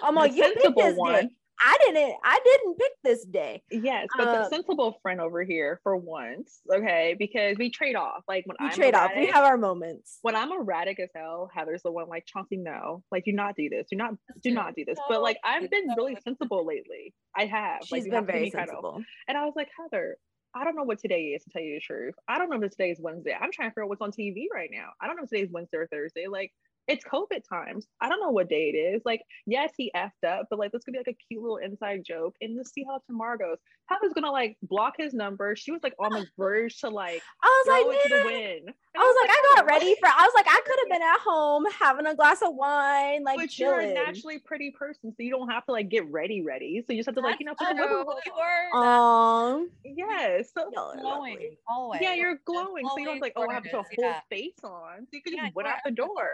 I'm 0.02 0.14
The 0.14 0.20
like, 0.20 0.34
you 0.34 0.42
picked 0.60 0.76
this 0.76 0.96
one. 0.96 1.12
day. 1.14 1.28
I 1.66 1.78
didn't, 1.86 2.14
I 2.24 2.40
didn't 2.44 2.78
pick 2.78 2.92
this 3.04 3.24
day. 3.24 3.62
Yes, 3.70 4.08
but 4.18 4.24
the 4.24 4.42
Um, 4.42 4.50
sensible 4.50 4.98
friend 5.02 5.20
over 5.20 5.44
here 5.44 5.78
for 5.84 5.96
once, 5.96 6.60
okay, 6.70 7.14
because 7.16 7.56
we 7.58 7.70
trade 7.70 7.94
off. 7.94 8.24
Like 8.26 8.44
when 8.46 8.56
We 8.58 8.66
I'm 8.66 8.72
trade 8.72 8.94
off. 8.96 9.12
We 9.16 9.26
have 9.26 9.44
our 9.44 9.56
moments. 9.56 10.18
when 10.22 10.34
I'm 10.34 10.50
erratic 10.50 10.98
as 10.98 11.10
hell, 11.14 11.48
Heather's 11.54 11.82
the 11.82 11.92
one 11.92 12.08
like 12.08 12.26
Chauncey, 12.26 12.56
no, 12.56 13.04
like 13.12 13.24
do 13.24 13.32
not 13.32 13.54
do 13.54 13.68
this, 13.70 13.86
do 13.88 13.96
not 13.96 14.14
do 14.42 14.50
not 14.50 14.74
do 14.74 14.84
this. 14.84 14.98
But 15.08 15.22
like 15.22 15.38
I've 15.44 15.70
been 15.70 15.88
really 15.96 16.16
sensible 16.24 16.66
lately. 16.66 17.14
I 17.36 17.46
have. 17.46 17.82
like, 17.82 18.00
She's 18.00 18.04
you 18.06 18.10
been 18.10 18.14
have 18.18 18.26
very 18.26 18.50
sensible. 18.50 19.02
And 19.28 19.38
I 19.38 19.44
was 19.44 19.54
like, 19.54 19.68
Heather, 19.80 20.16
I 20.56 20.64
don't 20.64 20.74
know 20.74 20.82
what 20.82 20.98
today 20.98 21.26
is 21.36 21.44
to 21.44 21.50
tell 21.50 21.62
you 21.62 21.76
the 21.76 21.80
truth. 21.80 22.14
I 22.28 22.38
don't 22.38 22.50
know 22.50 22.60
if 22.64 22.72
today 22.72 22.90
is 22.90 23.00
Wednesday. 23.00 23.32
I'm 23.40 23.52
trying 23.52 23.68
to 23.68 23.70
figure 23.70 23.84
out 23.84 23.90
what's 23.90 24.02
on 24.02 24.10
TV 24.10 24.46
right 24.52 24.70
now. 24.72 24.88
I 25.00 25.06
don't 25.06 25.16
know 25.16 25.22
if 25.22 25.30
today's 25.30 25.50
Wednesday 25.52 25.76
or 25.78 25.86
Thursday. 25.86 26.26
Like 26.26 26.52
it's 26.88 27.04
COVID 27.04 27.42
times. 27.48 27.86
I 28.00 28.08
don't 28.08 28.20
know 28.20 28.30
what 28.30 28.48
day 28.48 28.70
it 28.74 28.76
is. 28.76 29.02
Like, 29.04 29.22
yes, 29.46 29.72
he 29.76 29.90
effed 29.96 30.26
up, 30.26 30.46
but 30.50 30.58
like 30.58 30.72
this 30.72 30.84
could 30.84 30.92
be 30.92 30.98
like 30.98 31.08
a 31.08 31.16
cute 31.28 31.42
little 31.42 31.56
inside 31.58 32.02
joke. 32.04 32.34
And 32.40 32.56
let's 32.56 32.72
see 32.72 32.84
how 32.86 33.00
tomorrow 33.06 33.38
goes. 33.38 33.58
Heather's 33.88 34.12
gonna 34.14 34.30
like 34.32 34.56
block 34.62 34.94
his 34.96 35.12
number. 35.14 35.54
She 35.56 35.70
was 35.72 35.82
like 35.82 35.94
on 35.98 36.12
the 36.12 36.26
verge 36.38 36.78
to 36.80 36.88
like 36.88 37.22
I 37.42 37.62
was 37.66 37.86
like, 37.86 38.02
to 38.02 38.08
the 38.08 38.16
"Man." 38.16 38.24
wind. 38.26 38.74
And 38.94 39.02
I 39.02 39.06
was 39.06 39.16
like, 39.22 39.30
I 39.36 39.54
got 39.56 39.66
ready 39.66 39.94
for. 40.00 40.06
I 40.06 40.22
was 40.22 40.32
like, 40.36 40.46
I 40.48 40.60
could 40.64 40.76
have 40.84 40.88
been 41.00 41.02
at 41.02 41.18
home 41.20 41.64
having 41.80 42.06
a 42.06 42.14
glass 42.14 42.42
of 42.42 42.54
wine, 42.54 43.24
like 43.24 43.38
but 43.38 43.58
you're 43.58 43.80
a 43.80 43.92
naturally 43.92 44.38
pretty 44.38 44.70
person, 44.70 45.10
so 45.10 45.16
you 45.18 45.30
don't 45.30 45.48
have 45.50 45.66
to 45.66 45.72
like 45.72 45.88
get 45.88 46.10
ready, 46.10 46.42
ready. 46.42 46.82
So 46.86 46.92
you 46.92 47.00
just 47.00 47.06
have 47.08 47.16
to 47.16 47.20
like, 47.20 47.40
you 47.40 47.46
know, 47.46 47.54
put 47.58 47.68
the 47.68 47.74
That's 47.74 47.88
wiggle. 47.90 48.04
true. 48.04 48.14
You 48.26 48.32
are 48.40 49.50
Um, 49.52 49.70
Yes. 49.84 50.50
So 50.56 50.70
y'all 50.72 50.90
are 50.92 50.96
glowing 51.00 51.32
lovely. 51.34 51.58
always. 51.68 52.00
yeah, 52.02 52.14
you're 52.14 52.38
glowing. 52.44 52.86
So 52.88 52.98
you 52.98 53.04
don't 53.06 53.20
like, 53.20 53.32
oh, 53.36 53.48
I 53.48 53.54
have 53.54 53.64
to 53.64 53.70
put 53.70 53.80
a 53.80 53.82
whole 53.82 53.88
yeah. 53.98 54.20
face 54.30 54.54
on. 54.62 55.00
So 55.02 55.08
you 55.12 55.22
can 55.22 55.34
Yeah, 55.34 55.44
just 55.46 55.56
went 55.56 55.68
out 55.68 55.78
the 55.84 55.90
door. 55.90 56.30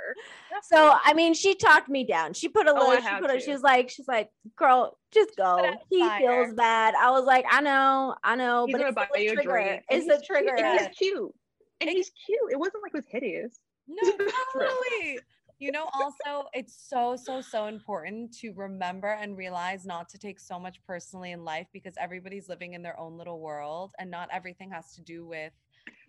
So 0.62 0.94
I 1.04 1.14
mean, 1.14 1.34
she 1.34 1.54
talked 1.54 1.88
me 1.88 2.04
down. 2.04 2.34
She 2.34 2.48
put 2.48 2.66
a 2.66 2.70
Oh, 2.70 2.88
little. 2.88 3.02
she 3.02 3.20
put 3.20 3.30
a. 3.30 3.40
She 3.40 3.50
was 3.52 3.62
like, 3.62 3.88
she's 3.90 4.08
like, 4.08 4.30
girl, 4.56 4.98
just 5.12 5.36
go. 5.36 5.70
He 5.88 6.00
fire. 6.00 6.18
feels 6.44 6.54
bad. 6.54 6.94
I 6.94 7.10
was 7.10 7.24
like, 7.24 7.44
I 7.50 7.60
know, 7.60 8.14
I 8.22 8.36
know, 8.36 8.66
He's 8.66 8.76
but 8.76 8.80
it's 9.14 9.32
a 9.32 9.34
trigger. 9.34 9.80
It's 9.88 10.06
a 10.08 10.24
trigger. 10.24 10.56
Cute, 10.56 10.60
and 10.60 10.78
he's 10.78 10.96
cute. 10.96 11.34
And 11.80 11.90
he's 11.90 12.10
cute. 12.26 12.52
It 12.52 12.58
wasn't 12.58 12.82
like 12.82 12.92
it 12.94 12.98
was 12.98 13.06
hideous. 13.08 13.58
No, 13.88 14.02
totally. 14.52 15.20
You 15.58 15.72
know, 15.72 15.90
also, 15.92 16.48
it's 16.54 16.74
so, 16.88 17.16
so, 17.22 17.42
so 17.42 17.66
important 17.66 18.32
to 18.38 18.52
remember 18.52 19.08
and 19.08 19.36
realize 19.36 19.84
not 19.84 20.08
to 20.10 20.18
take 20.18 20.40
so 20.40 20.58
much 20.58 20.80
personally 20.86 21.32
in 21.32 21.44
life 21.44 21.66
because 21.74 21.92
everybody's 22.00 22.48
living 22.48 22.72
in 22.72 22.82
their 22.82 22.98
own 22.98 23.18
little 23.18 23.40
world 23.40 23.90
and 23.98 24.10
not 24.10 24.30
everything 24.32 24.70
has 24.70 24.94
to 24.94 25.02
do 25.02 25.26
with 25.26 25.52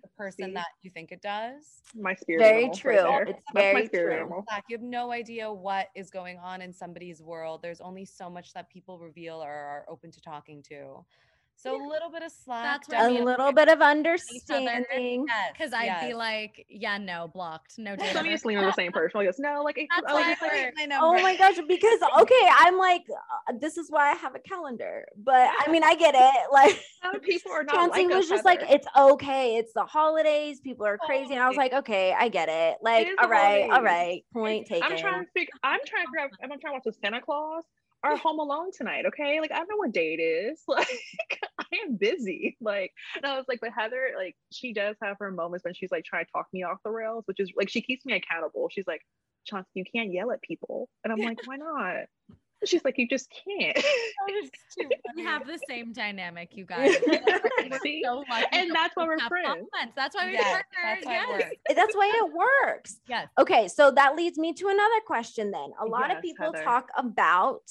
the 0.02 0.10
person 0.10 0.46
See? 0.46 0.54
that 0.54 0.68
you 0.82 0.92
think 0.92 1.12
it 1.12 1.22
does. 1.22 1.64
My 1.96 2.14
spirit. 2.16 2.40
Very 2.40 2.64
animal 2.64 2.70
right 2.70 2.80
true. 2.80 2.94
there. 2.94 3.24
It's 3.24 3.44
That's 3.54 3.54
my 3.54 3.62
very 3.62 3.88
spirit 3.88 4.14
true. 4.14 4.20
animal. 4.22 4.46
You 4.70 4.78
have 4.78 4.84
no 4.84 5.12
idea 5.12 5.52
what 5.52 5.88
is 5.96 6.10
going 6.10 6.38
on 6.40 6.62
in 6.62 6.74
somebody's 6.74 7.22
world. 7.22 7.62
There's 7.62 7.82
only 7.82 8.06
so 8.06 8.30
much 8.30 8.54
that 8.54 8.70
people 8.70 9.00
reveal 9.00 9.44
or 9.44 9.50
are 9.50 9.86
open 9.90 10.12
to 10.12 10.22
talking 10.22 10.64
to. 10.70 11.06
So 11.62 11.76
a 11.76 11.84
little 11.88 12.10
bit 12.10 12.24
of 12.24 12.32
slack. 12.32 12.64
That's 12.64 12.90
what 12.90 12.98
I 12.98 13.06
A 13.08 13.12
mean. 13.14 13.26
little 13.26 13.52
bit 13.52 13.68
of 13.70 13.82
other. 13.82 13.92
understanding. 13.92 15.26
yes, 15.28 15.52
Because 15.54 15.74
I'd 15.74 16.08
be 16.08 16.14
like, 16.14 16.66
yeah, 16.70 16.98
no, 16.98 17.30
blocked, 17.34 17.76
no 17.78 17.96
data. 17.98 18.14
So 18.14 18.24
me 18.24 18.32
and 18.32 18.40
Celine 18.40 18.58
are 18.58 18.66
the 18.66 18.74
same 18.74 18.92
person. 18.92 19.20
I 19.22 19.26
guess 19.26 19.38
no, 19.40 19.62
like 19.64 19.78
it, 19.78 19.88
I 19.92 20.02
was 20.02 20.38
like, 20.42 20.74
Oh 21.00 21.22
my 21.22 21.36
gosh, 21.38 21.60
because 21.68 22.00
okay, 22.22 22.50
I'm 22.60 22.78
like, 22.78 23.04
uh, 23.50 23.54
this 23.60 23.78
is 23.78 23.92
why 23.92 24.12
I 24.12 24.16
have 24.16 24.34
a 24.36 24.40
calendar. 24.40 25.06
But 25.24 25.50
I 25.60 25.72
mean, 25.72 25.84
I 25.84 25.96
get 25.96 26.16
it. 26.16 26.52
Like 26.52 26.84
some 27.04 27.20
people 27.20 27.52
are 27.52 27.64
not 27.64 27.76
Chauncey 27.76 28.06
like 28.08 28.16
was 28.16 28.26
us, 28.26 28.30
just 28.30 28.46
like, 28.46 28.62
it's 28.70 28.88
okay. 28.98 29.58
It's 29.58 29.74
the 29.74 29.84
holidays. 29.86 30.60
People 30.60 30.86
are 30.86 30.98
crazy. 30.98 31.34
And 31.34 31.44
I 31.44 31.48
was 31.48 31.58
like, 31.58 31.74
okay, 31.74 32.14
I 32.18 32.30
get 32.30 32.50
it. 32.50 32.78
Like, 32.82 33.08
is 33.08 33.14
all 33.22 33.30
the 33.30 33.36
holidays. 33.36 33.70
right. 33.84 34.24
Point 34.34 34.68
taken. 34.68 34.92
I'm 34.92 34.98
trying 34.98 35.26
to 35.26 35.32
figure. 35.32 35.54
I'm 35.64 35.80
trying 35.86 36.06
to 36.06 36.12
grab. 36.12 36.30
I'm 36.44 36.50
trying 36.50 36.60
to 36.60 36.72
watch 36.74 36.84
the 36.86 36.94
Santa 36.94 37.22
Claus 37.22 37.64
or 38.04 38.16
Home 38.18 38.40
Alone 38.40 38.72
tonight. 38.76 39.06
Okay, 39.08 39.40
like 39.40 39.52
I 39.52 39.58
don't 39.58 39.70
know 39.70 39.78
what 39.78 39.92
day 39.92 40.14
it 40.18 40.22
is. 40.22 40.62
Like 40.68 40.88
I 41.60 41.78
am 41.86 41.96
busy. 41.98 42.58
Like, 42.60 42.92
and 43.16 43.26
I 43.26 43.38
was 43.38 43.46
like, 43.48 43.60
but 43.62 43.72
Heather, 43.78 44.12
like 44.18 44.36
she 44.52 44.74
does 44.74 44.96
have 45.04 45.18
her 45.20 45.32
moments 45.32 45.64
when 45.64 45.74
she's 45.74 45.92
like 45.92 46.04
trying 46.04 46.26
to 46.26 46.32
talk 46.32 46.48
me 46.52 46.64
off 46.64 46.78
the 46.84 46.92
rails, 46.92 47.24
which 47.28 47.40
is 47.40 47.52
like 47.56 47.70
she 47.70 47.82
keeps 47.82 48.06
me 48.06 48.14
accountable. 48.14 48.68
She's 48.72 48.88
like, 48.88 49.02
Chauncey, 49.46 49.70
you 49.76 49.84
can't 49.94 50.12
yell 50.12 50.32
at 50.32 50.42
people, 50.42 50.90
and 51.04 51.14
I'm 51.14 51.20
like, 51.20 51.40
why 51.46 51.56
not? 51.58 52.06
She's 52.64 52.84
like, 52.86 52.98
you 53.00 53.08
just 53.08 53.28
can't. 53.32 53.76
we 55.16 55.24
have 55.24 55.48
the 55.48 55.60
same 55.68 55.94
dynamic, 55.94 56.50
you 56.56 56.64
guys. 56.66 56.96
See? 57.82 58.04
so 58.06 58.24
lucky 58.30 58.46
And 58.52 58.70
that 58.70 58.74
that's 58.74 58.96
we 58.96 59.02
why 59.02 59.08
we're 59.08 59.20
friends. 59.28 59.48
compliments. 59.48 59.94
That's 59.96 60.16
why 60.16 60.26
we're 60.26 60.32
Yes, 60.34 60.44
partners. 60.44 60.66
that's 60.84 61.06
why 61.06 61.16
it 61.16 61.16
yes. 61.16 61.30
works. 61.32 61.56
That's 61.76 61.96
why 61.96 62.12
it 62.24 62.34
works. 62.34 63.00
Yes. 63.10 63.28
Okay, 63.40 63.68
so 63.68 63.90
that 63.92 64.16
leads 64.16 64.38
me 64.38 64.54
to 64.54 64.68
another 64.68 65.00
question 65.08 65.50
then. 65.50 65.72
A 65.82 65.86
lot 65.86 66.16
of 66.16 66.22
people 66.22 66.52
Heather. 66.54 66.64
talk 66.64 66.90
about, 66.96 67.64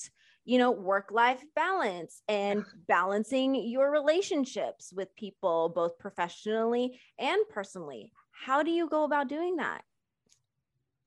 you 0.45 0.59
know, 0.59 0.71
work 0.71 1.11
life 1.11 1.43
balance 1.55 2.23
and 2.29 2.65
balancing 2.89 3.55
your 3.55 3.91
relationships 3.91 4.93
with 4.95 5.15
people, 5.17 5.69
both 5.69 5.99
professionally 5.99 7.01
and 7.19 7.41
personally. 7.49 8.13
How 8.33 8.63
do 8.63 8.71
you 8.71 8.89
go 8.89 9.05
about 9.05 9.29
doing 9.29 9.57
that? 9.57 9.83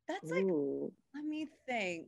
That's 0.08 0.30
like 0.32 0.43
Ooh. 0.43 0.91
Let 1.15 1.26
me 1.26 1.48
think. 1.67 2.08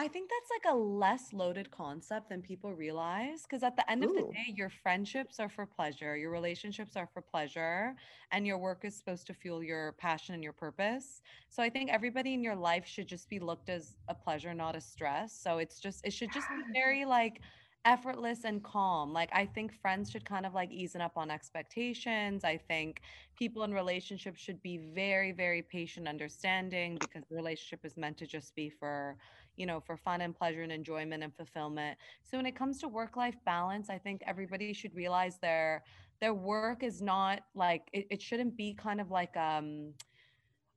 I 0.00 0.06
think 0.06 0.30
that's 0.30 0.50
like 0.50 0.72
a 0.72 0.76
less 0.76 1.32
loaded 1.32 1.72
concept 1.72 2.28
than 2.28 2.40
people 2.40 2.72
realize. 2.72 3.42
Because 3.42 3.64
at 3.64 3.74
the 3.74 3.90
end 3.90 4.04
of 4.04 4.14
the 4.14 4.22
day, 4.22 4.54
your 4.54 4.70
friendships 4.70 5.40
are 5.40 5.48
for 5.48 5.66
pleasure, 5.66 6.16
your 6.16 6.30
relationships 6.30 6.96
are 6.96 7.08
for 7.12 7.20
pleasure, 7.20 7.96
and 8.30 8.46
your 8.46 8.58
work 8.58 8.84
is 8.84 8.94
supposed 8.94 9.26
to 9.26 9.34
fuel 9.34 9.60
your 9.60 9.92
passion 9.98 10.36
and 10.36 10.44
your 10.44 10.52
purpose. 10.52 11.20
So 11.48 11.64
I 11.64 11.68
think 11.68 11.90
everybody 11.90 12.32
in 12.32 12.44
your 12.44 12.54
life 12.54 12.86
should 12.86 13.08
just 13.08 13.28
be 13.28 13.40
looked 13.40 13.68
as 13.70 13.96
a 14.06 14.14
pleasure, 14.14 14.54
not 14.54 14.76
a 14.76 14.80
stress. 14.80 15.32
So 15.32 15.58
it's 15.58 15.80
just, 15.80 16.06
it 16.06 16.12
should 16.12 16.32
just 16.32 16.46
be 16.48 16.62
very 16.80 17.04
like 17.04 17.40
effortless 17.84 18.44
and 18.44 18.62
calm. 18.62 19.12
Like 19.12 19.30
I 19.32 19.46
think 19.46 19.72
friends 19.72 20.10
should 20.10 20.24
kind 20.24 20.46
of 20.46 20.54
like 20.54 20.70
easing 20.70 21.00
up 21.00 21.16
on 21.16 21.30
expectations. 21.30 22.44
I 22.44 22.56
think 22.56 23.00
people 23.36 23.64
in 23.64 23.72
relationships 23.72 24.40
should 24.40 24.62
be 24.62 24.78
very, 24.94 25.32
very 25.32 25.62
patient, 25.62 26.06
understanding 26.06 26.98
because 27.00 27.24
the 27.28 27.34
relationship 27.34 27.80
is 27.84 27.96
meant 27.96 28.16
to 28.18 28.26
just 28.26 28.54
be 28.54 28.68
for, 28.68 29.16
you 29.58 29.66
know, 29.66 29.80
for 29.80 29.96
fun 29.96 30.20
and 30.22 30.34
pleasure 30.34 30.62
and 30.62 30.72
enjoyment 30.72 31.22
and 31.22 31.34
fulfillment. 31.34 31.98
So 32.22 32.38
when 32.38 32.46
it 32.46 32.56
comes 32.56 32.80
to 32.80 32.88
work-life 32.88 33.36
balance, 33.44 33.90
I 33.90 33.98
think 33.98 34.22
everybody 34.26 34.72
should 34.72 34.94
realize 34.94 35.38
their 35.38 35.84
their 36.20 36.34
work 36.34 36.82
is 36.82 37.00
not 37.00 37.42
like 37.54 37.88
it, 37.92 38.06
it 38.10 38.22
shouldn't 38.22 38.56
be 38.56 38.74
kind 38.74 39.00
of 39.00 39.10
like 39.10 39.36
um 39.36 39.94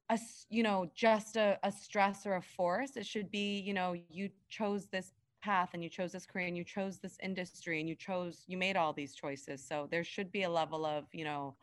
a 0.10 0.20
you 0.50 0.64
know 0.64 0.92
just 0.94 1.38
a, 1.38 1.58
a 1.64 1.72
stress 1.72 2.26
or 2.26 2.36
a 2.36 2.42
force 2.42 2.98
it 2.98 3.06
should 3.06 3.32
be 3.32 3.60
you 3.60 3.74
know 3.74 3.96
you 4.10 4.30
chose 4.50 4.88
this 4.88 5.14
path 5.42 5.70
and 5.74 5.84
you 5.84 5.90
chose 5.90 6.12
this 6.12 6.26
career 6.26 6.48
and 6.48 6.58
you 6.58 6.64
chose 6.64 7.00
this 7.00 7.18
industry 7.24 7.80
and 7.80 7.90
you 7.90 7.96
chose 7.96 8.44
you 8.48 8.58
made 8.58 8.76
all 8.76 8.94
these 8.94 9.16
choices 9.16 9.66
so 9.66 9.88
there 9.90 10.04
should 10.04 10.32
be 10.32 10.44
a 10.44 10.50
level 10.50 10.86
of 10.86 11.06
you 11.14 11.24
know 11.24 11.56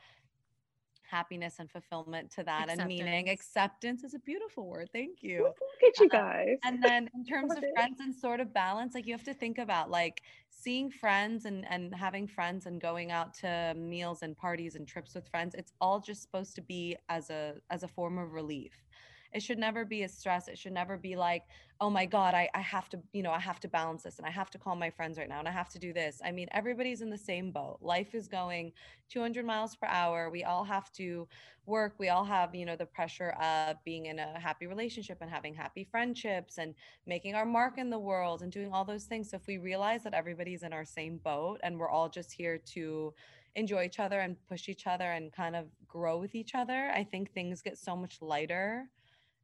happiness 1.11 1.57
and 1.59 1.71
fulfillment 1.71 2.31
to 2.31 2.45
that 2.45 2.65
acceptance. 2.65 2.81
and 2.81 2.89
meaning 2.89 3.29
acceptance. 3.29 4.05
is 4.05 4.15
a 4.15 4.19
beautiful 4.21 4.67
word 4.67 4.89
thank 4.93 5.23
you. 5.23 5.43
Look 5.45 5.57
at 5.87 6.01
you 6.01 6.07
uh, 6.07 6.09
guys. 6.09 6.57
uh, 6.65 6.69
and 6.69 6.83
then 6.87 7.11
in 7.15 7.25
terms 7.25 7.53
of 7.57 7.65
friends 7.75 8.01
and 8.01 8.15
sort 8.15 8.41
of 8.41 8.53
balance 8.53 8.95
like 8.95 9.07
you 9.07 9.15
have 9.15 9.25
to 9.25 9.35
think 9.35 9.59
about 9.59 9.91
like 9.91 10.23
seeing 10.51 10.91
friends 10.91 11.45
and 11.45 11.65
and 11.71 11.95
having 11.95 12.27
friends 12.27 12.67
and 12.67 12.81
going 12.81 13.11
out 13.11 13.35
to 13.35 13.75
meals 13.77 14.23
and 14.23 14.37
parties 14.37 14.75
and 14.75 14.87
trips 14.87 15.15
with 15.15 15.27
friends 15.29 15.55
it's 15.55 15.73
all 15.81 16.01
just 16.01 16.23
supposed 16.23 16.55
to 16.55 16.63
be 16.63 16.97
as 17.09 17.31
a 17.31 17.55
as 17.71 17.83
a 17.83 17.89
form 17.89 18.19
of 18.19 18.33
relief 18.33 18.85
it 19.33 19.43
should 19.43 19.59
never 19.59 19.85
be 19.85 20.03
a 20.03 20.09
stress 20.09 20.49
it 20.49 20.59
should 20.59 20.73
never 20.73 20.97
be 20.97 21.17
like 21.17 21.45
oh 21.81 21.91
my 21.91 22.07
god 22.07 22.35
I, 22.35 22.49
I 22.55 22.61
have 22.61 22.89
to 22.91 22.99
you 23.13 23.23
know 23.23 23.31
i 23.31 23.39
have 23.39 23.61
to 23.61 23.69
balance 23.69 24.03
this 24.03 24.19
and 24.19 24.27
i 24.27 24.31
have 24.31 24.51
to 24.51 24.59
call 24.59 24.75
my 24.75 24.91
friends 24.91 25.19
right 25.19 25.29
now 25.29 25.39
and 25.39 25.49
i 25.49 25.53
have 25.53 25.69
to 25.71 25.79
do 25.79 25.93
this. 25.93 26.21
I 26.25 26.33
mean 26.33 26.49
everybody's 26.53 27.01
in 27.01 27.11
the 27.11 27.19
same 27.19 27.51
boat. 27.51 27.79
Life 27.81 28.15
is 28.15 28.29
going 28.29 28.73
200 29.11 29.45
miles 29.45 29.75
per 29.75 29.87
hour. 29.87 30.31
We 30.31 30.45
all 30.45 30.65
have 30.65 30.93
to 30.93 31.29
work. 31.67 31.95
We 31.99 32.09
all 32.09 32.25
have 32.25 32.55
you 32.55 32.65
know 32.65 32.77
the 32.77 32.87
pressure 32.87 33.31
of 33.41 33.77
being 33.85 34.07
in 34.07 34.19
a 34.19 34.39
happy 34.39 34.67
relationship 34.67 35.19
and 35.21 35.31
having 35.31 35.55
happy 35.55 35.85
friendships 35.85 36.59
and 36.59 36.75
making 37.07 37.35
our 37.35 37.47
mark 37.47 37.79
in 37.79 37.91
the 37.91 37.99
world 37.99 38.43
and 38.43 38.51
doing 38.51 38.73
all 38.73 38.85
those 38.85 39.05
things. 39.05 39.31
So 39.31 39.37
if 39.37 39.47
we 39.47 39.59
realize 39.59 40.03
that 40.05 40.15
everybody's 40.15 40.63
in 40.63 40.73
our 40.73 40.85
same 40.85 41.19
boat 41.19 41.61
and 41.63 41.79
we're 41.79 41.91
all 41.91 42.09
just 42.09 42.33
here 42.33 42.59
to 42.75 43.15
enjoy 43.55 43.85
each 43.85 43.99
other 43.99 44.21
and 44.21 44.37
push 44.49 44.69
each 44.69 44.87
other 44.87 45.13
and 45.13 45.33
kind 45.33 45.57
of 45.57 45.67
grow 45.89 46.19
with 46.19 46.35
each 46.35 46.55
other 46.55 46.91
i 46.95 47.03
think 47.03 47.33
things 47.33 47.63
get 47.63 47.77
so 47.79 47.97
much 47.97 48.21
lighter 48.21 48.89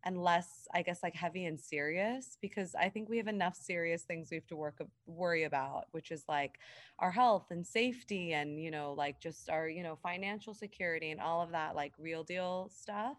and 0.04 0.22
less 0.22 0.68
i 0.74 0.82
guess 0.82 1.02
like 1.02 1.14
heavy 1.14 1.46
and 1.46 1.58
serious 1.58 2.36
because 2.40 2.74
i 2.74 2.88
think 2.88 3.08
we 3.08 3.16
have 3.16 3.28
enough 3.28 3.56
serious 3.56 4.02
things 4.02 4.28
we 4.30 4.36
have 4.36 4.46
to 4.46 4.56
work 4.56 4.80
worry 5.06 5.44
about 5.44 5.86
which 5.92 6.10
is 6.10 6.24
like 6.28 6.58
our 6.98 7.10
health 7.10 7.46
and 7.50 7.66
safety 7.66 8.32
and 8.32 8.62
you 8.62 8.70
know 8.70 8.92
like 8.92 9.20
just 9.20 9.50
our 9.50 9.68
you 9.68 9.82
know 9.82 9.96
financial 9.96 10.54
security 10.54 11.10
and 11.10 11.20
all 11.20 11.42
of 11.42 11.50
that 11.50 11.74
like 11.74 11.92
real 11.98 12.22
deal 12.22 12.70
stuff 12.74 13.16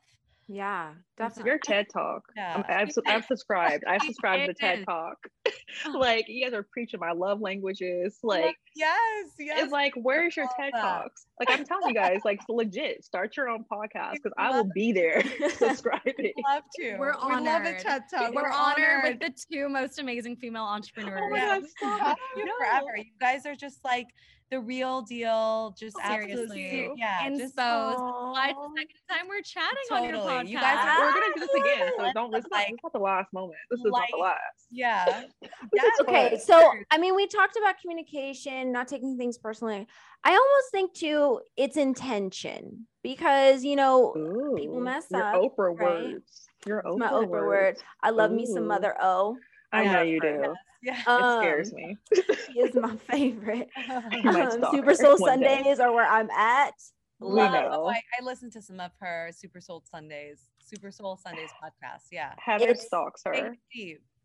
yeah, 0.47 0.91
definitely. 1.17 1.49
Your 1.49 1.59
TED 1.59 1.87
Talk. 1.91 2.23
Yeah. 2.35 2.61
I've, 2.67 2.89
I've 3.07 3.25
subscribed. 3.25 3.83
I've 3.87 4.01
subscribed 4.01 4.45
to 4.45 4.53
the 4.53 4.53
TED 4.53 4.85
Talk. 4.85 5.17
Oh. 5.85 5.97
like 5.97 6.25
you 6.27 6.45
guys 6.45 6.53
are 6.53 6.65
preaching 6.71 6.99
my 6.99 7.11
love 7.11 7.41
languages. 7.41 8.17
Like 8.23 8.55
yes, 8.75 9.27
yes. 9.37 9.63
It's 9.63 9.71
like 9.71 9.93
where's 9.95 10.35
your 10.37 10.45
TED 10.57 10.71
that. 10.73 10.81
Talks? 10.81 11.25
Like 11.39 11.49
I'm 11.51 11.65
telling 11.65 11.89
you 11.89 11.93
guys, 11.93 12.21
like 12.23 12.39
legit, 12.49 13.03
start 13.03 13.35
your 13.35 13.49
own 13.49 13.65
podcast 13.71 14.13
because 14.13 14.31
I 14.37 14.51
will 14.51 14.69
be 14.73 14.93
there 14.93 15.21
subscribing. 15.49 16.33
Love 16.47 16.63
to. 16.77 16.95
We're 16.97 17.13
honored. 17.13 17.41
We 17.41 17.47
love 17.49 17.61
a 17.65 17.79
TED 17.79 18.03
Talk. 18.09 18.33
We're, 18.33 18.43
We're 18.43 18.49
honored. 18.51 18.85
honored. 18.85 19.19
with 19.21 19.35
the 19.35 19.45
two 19.51 19.67
most 19.69 19.99
amazing 19.99 20.37
female 20.37 20.63
entrepreneurs. 20.63 21.21
Oh 21.21 21.29
my 21.29 21.39
God, 21.39 21.63
stop. 21.77 22.17
You 22.37 22.45
no. 22.45 22.53
forever. 22.57 22.97
You 22.97 23.05
guys 23.19 23.45
are 23.45 23.55
just 23.55 23.83
like 23.83 24.07
the 24.51 24.59
real 24.59 25.01
deal. 25.01 25.75
Just 25.77 25.97
oh, 26.03 26.09
seriously, 26.09 26.89
yeah. 26.95 27.27
Inspo. 27.27 27.37
Just, 27.37 27.55
so, 27.55 28.31
Why 28.33 28.53
the 28.53 28.69
second 28.77 28.99
time 29.09 29.27
we're 29.27 29.41
chatting 29.41 29.77
totally. 29.89 30.07
on 30.07 30.13
your 30.13 30.23
podcast? 30.23 30.49
You 30.49 30.59
guys, 30.59 30.87
are, 30.87 31.05
we're 31.05 31.13
gonna 31.13 31.33
do 31.33 31.39
this 31.39 31.53
again. 31.55 31.91
So 31.97 32.11
don't. 32.13 32.31
This, 32.31 32.45
like, 32.51 32.69
not, 32.69 32.79
not 32.83 32.93
the 32.93 32.99
last 32.99 33.33
moment. 33.33 33.57
This 33.69 33.79
is 33.79 33.85
like, 33.91 34.09
not 34.11 34.17
the 34.17 34.23
last. 34.23 34.67
Yeah. 34.71 35.23
yeah. 35.73 35.83
okay. 36.01 36.39
So 36.43 36.71
I 36.91 36.97
mean, 36.97 37.15
we 37.15 37.27
talked 37.27 37.57
about 37.57 37.75
communication, 37.79 38.71
not 38.71 38.87
taking 38.87 39.17
things 39.17 39.37
personally. 39.37 39.87
I 40.23 40.31
almost 40.31 40.71
think 40.71 40.93
too, 40.93 41.41
it's 41.55 41.77
intention 41.77 42.87
because 43.03 43.63
you 43.63 43.75
know 43.75 44.13
Ooh, 44.15 44.55
people 44.57 44.79
mess 44.79 45.05
your 45.11 45.23
up. 45.23 45.35
Oprah 45.35 45.77
right? 45.77 45.79
words. 45.79 46.47
Your 46.65 46.83
Oprah, 46.83 46.97
my 46.97 47.09
Oprah 47.09 47.29
words. 47.29 47.47
word. 47.47 47.75
I 48.01 48.09
love 48.11 48.31
Ooh. 48.31 48.35
me 48.35 48.45
some 48.45 48.67
Mother 48.67 48.95
O. 49.01 49.37
I, 49.75 49.81
I 49.81 49.93
know 49.93 50.01
you 50.01 50.19
do. 50.21 50.55
Yeah, 50.81 51.01
um, 51.07 51.21
it 51.21 51.41
scares 51.41 51.73
me. 51.73 51.97
she 52.13 52.59
is 52.59 52.75
my 52.75 52.95
favorite. 53.09 53.69
um, 53.89 54.65
Super 54.71 54.93
Soul 54.93 55.17
Sundays 55.17 55.79
are 55.79 55.91
where 55.91 56.07
I'm 56.07 56.29
at. 56.29 56.73
We 57.19 57.35
know. 57.35 57.69
Oh, 57.71 57.87
I, 57.87 58.01
I 58.19 58.23
listened 58.23 58.51
to 58.53 58.61
some 58.61 58.79
of 58.79 58.91
her 58.99 59.31
Super 59.33 59.61
Soul 59.61 59.83
Sundays, 59.89 60.41
Super 60.59 60.91
Soul 60.91 61.17
Sundays 61.17 61.49
podcast. 61.63 62.07
Yeah, 62.11 62.33
Heather 62.37 62.75
stalks 62.75 63.23
her. 63.25 63.55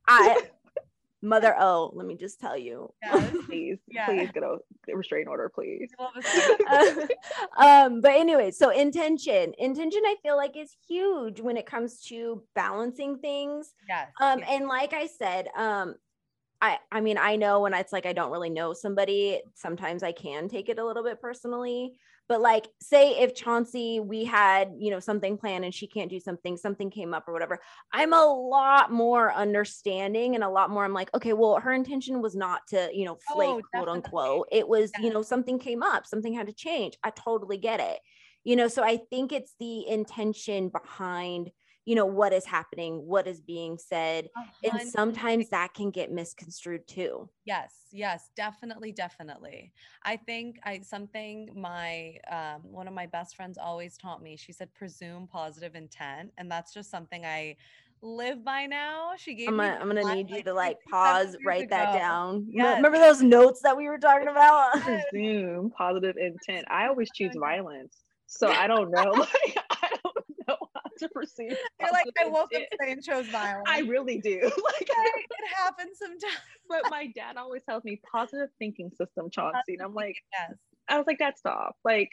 I 0.07 0.41
Mother 1.23 1.55
O, 1.59 1.91
let 1.95 2.07
me 2.07 2.17
just 2.17 2.41
tell 2.41 2.57
you. 2.57 2.93
Yes. 3.03 3.35
please, 3.47 3.79
yeah. 3.89 4.07
please 4.07 4.31
get 4.33 4.43
a 4.43 4.59
restraint 4.95 5.29
order, 5.29 5.51
please. 5.53 5.91
uh, 5.99 7.07
um, 7.59 8.01
but 8.01 8.13
anyway, 8.13 8.51
so 8.51 8.71
intention. 8.71 9.53
Intention 9.59 10.03
I 10.05 10.17
feel 10.23 10.37
like 10.37 10.57
is 10.57 10.77
huge 10.89 11.41
when 11.41 11.57
it 11.57 11.67
comes 11.67 12.03
to 12.05 12.43
balancing 12.55 13.19
things. 13.19 13.75
Yes. 13.89 14.09
Um, 14.21 14.39
yes. 14.39 14.49
and 14.51 14.69
like 14.69 14.93
I 14.93 15.07
said, 15.07 15.49
um, 15.57 15.97
I 16.61 16.79
I 16.93 17.01
mean 17.01 17.19
I 17.19 17.37
know 17.37 17.61
when 17.61 17.75
it's 17.75 17.93
like 17.93 18.07
I 18.07 18.13
don't 18.13 18.31
really 18.31 18.51
know 18.51 18.73
somebody, 18.73 19.41
sometimes 19.55 20.03
I 20.03 20.13
can 20.13 20.49
take 20.49 20.69
it 20.69 20.79
a 20.79 20.85
little 20.85 21.03
bit 21.03 21.21
personally. 21.21 21.95
But 22.31 22.41
like 22.41 22.69
say 22.81 23.19
if 23.19 23.35
Chauncey 23.35 23.99
we 23.99 24.25
had, 24.25 24.73
you 24.79 24.93
know, 24.93 25.01
something 25.01 25.37
planned 25.37 25.65
and 25.65 25.75
she 25.75 25.89
can't 25.89 26.09
do 26.09 26.21
something, 26.21 26.57
something 26.57 26.89
came 26.89 27.13
up 27.13 27.27
or 27.27 27.33
whatever, 27.33 27.59
I'm 27.93 28.13
a 28.13 28.25
lot 28.25 28.93
more 28.93 29.35
understanding 29.35 30.37
and 30.37 30.45
a 30.45 30.49
lot 30.49 30.71
more 30.71 30.85
I'm 30.85 30.95
like, 30.95 31.13
okay, 31.13 31.33
well 31.33 31.59
her 31.59 31.73
intention 31.73 32.23
was 32.23 32.37
not 32.37 32.61
to, 32.69 32.89
you 32.95 33.05
know, 33.05 33.19
flake 33.35 33.49
oh, 33.51 33.63
quote 33.75 33.89
unquote. 33.89 34.49
It 34.53 34.69
was, 34.69 34.93
yeah. 34.97 35.07
you 35.07 35.13
know, 35.13 35.23
something 35.23 35.59
came 35.59 35.83
up, 35.83 36.07
something 36.07 36.33
had 36.33 36.47
to 36.47 36.53
change. 36.53 36.97
I 37.03 37.11
totally 37.11 37.59
get 37.59 37.81
it. 37.81 37.99
You 38.45 38.55
know, 38.55 38.69
so 38.69 38.85
I 38.85 39.01
think 39.11 39.33
it's 39.33 39.57
the 39.59 39.89
intention 39.89 40.69
behind 40.69 41.51
you 41.85 41.95
know 41.95 42.07
what 42.07 42.33
is 42.33 42.45
happening 42.45 43.07
what 43.07 43.27
is 43.27 43.41
being 43.41 43.79
said 43.79 44.29
and 44.65 44.89
sometimes 44.89 45.49
that 45.49 45.73
can 45.75 45.91
get 45.91 46.13
misconstrued 46.13 46.87
too 46.87 47.29
yes 47.45 47.73
yes 47.91 48.31
definitely 48.37 48.93
definitely 48.93 49.73
i 50.05 50.17
think 50.17 50.59
i 50.65 50.79
something 50.81 51.49
my 51.55 52.15
um, 52.31 52.61
one 52.63 52.87
of 52.87 52.95
my 52.95 53.07
best 53.07 53.35
friends 53.35 53.59
always 53.59 53.97
taught 53.97 54.23
me 54.23 54.37
she 54.37 54.53
said 54.53 54.73
presume 54.75 55.27
positive 55.27 55.75
intent 55.75 56.31
and 56.39 56.51
that's 56.51 56.73
just 56.73 56.91
something 56.91 57.25
i 57.25 57.57
live 58.03 58.45
by 58.45 58.67
now. 58.67 59.13
She 59.17 59.35
gave 59.35 59.49
I'm 59.49 59.57
gonna, 59.57 59.79
I'm 59.81 59.89
gonna 59.89 60.15
need 60.15 60.31
you 60.31 60.43
to 60.45 60.55
like 60.55 60.79
pause, 60.91 61.37
write 61.45 61.65
ago. 61.65 61.77
that 61.77 61.93
down. 61.93 62.47
Yes. 62.53 62.77
Remember 62.77 62.99
those 62.99 63.23
notes 63.23 63.61
that 63.63 63.77
we 63.77 63.89
were 63.89 63.99
talking 63.99 64.29
about? 64.29 64.73
Presume 64.83 65.71
positive 65.77 66.17
intent. 66.17 66.65
I 66.71 66.89
always 66.89 67.09
choose 67.15 67.35
violence. 67.39 67.97
So 68.27 68.49
I 68.49 68.67
don't 68.67 68.91
know. 68.91 69.13
Like, 69.15 69.57
I 69.57 69.63
don't 69.69 69.70
to 71.01 71.09
perceive. 71.09 71.57
You're 71.81 71.93
like, 71.93 72.07
I 72.21 72.29
woke 72.29 72.51
up 72.55 72.63
today 72.71 72.93
and 72.93 73.03
chose 73.03 73.27
violence. 73.27 73.67
I 73.69 73.81
really 73.81 74.19
do. 74.19 74.41
Like 74.71 74.89
it 74.89 75.49
happens 75.57 75.99
sometimes. 75.99 76.39
But 76.69 76.83
my 76.91 77.09
dad 77.15 77.37
always 77.37 77.63
tells 77.65 77.85
me 77.85 78.01
positive 78.11 78.49
thinking 78.59 78.91
system, 78.91 79.31
Chauncey. 79.31 79.75
And 79.75 79.83
I'm 79.83 79.95
like, 79.95 80.17
yes. 80.33 80.57
I 80.89 80.97
was 80.97 81.07
like, 81.07 81.19
that's 81.19 81.41
stop. 81.41 81.77
Like 81.85 82.11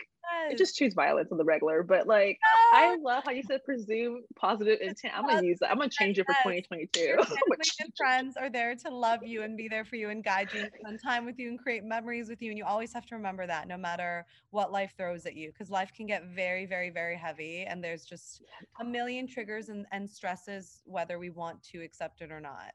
yes. 0.49 0.57
just 0.57 0.75
choose 0.75 0.93
violence 0.93 1.31
on 1.31 1.37
the 1.37 1.43
regular. 1.43 1.83
But 1.83 2.07
like 2.07 2.39
I 2.73 2.97
love 3.01 3.23
how 3.25 3.31
you 3.31 3.43
said 3.43 3.63
presume 3.63 4.23
positive 4.35 4.79
intent. 4.81 5.13
I'm 5.15 5.27
gonna 5.27 5.45
use 5.45 5.59
that. 5.59 5.71
I'm 5.71 5.77
gonna 5.77 5.89
change 5.89 6.19
it 6.19 6.25
for 6.25 6.33
2022. 6.33 6.99
Your 6.99 7.17
friends 7.97 8.35
are 8.37 8.49
there 8.49 8.75
to 8.75 8.89
love 8.89 9.23
you 9.23 9.43
and 9.43 9.57
be 9.57 9.67
there 9.67 9.85
for 9.85 9.95
you 9.95 10.09
and 10.09 10.23
guide 10.23 10.49
you 10.53 10.61
and 10.61 10.71
spend 10.79 10.99
time 11.03 11.25
with 11.25 11.39
you 11.39 11.49
and 11.49 11.59
create 11.59 11.83
memories 11.83 12.29
with 12.29 12.41
you. 12.41 12.49
And 12.49 12.57
you 12.57 12.65
always 12.65 12.93
have 12.93 13.05
to 13.07 13.15
remember 13.15 13.47
that 13.47 13.67
no 13.67 13.77
matter 13.77 14.25
what 14.51 14.71
life 14.71 14.93
throws 14.97 15.25
at 15.25 15.35
you, 15.35 15.51
because 15.51 15.69
life 15.69 15.91
can 15.93 16.05
get 16.05 16.25
very, 16.25 16.65
very, 16.65 16.89
very 16.89 17.17
heavy. 17.17 17.63
And 17.63 17.83
there's 17.83 18.05
just 18.05 18.41
a 18.79 18.83
million 18.83 19.27
triggers 19.27 19.69
and, 19.69 19.85
and 19.91 20.09
stresses, 20.09 20.81
whether 20.85 21.19
we 21.19 21.29
want 21.29 21.63
to 21.71 21.81
accept 21.81 22.21
it 22.21 22.31
or 22.31 22.39
not. 22.39 22.73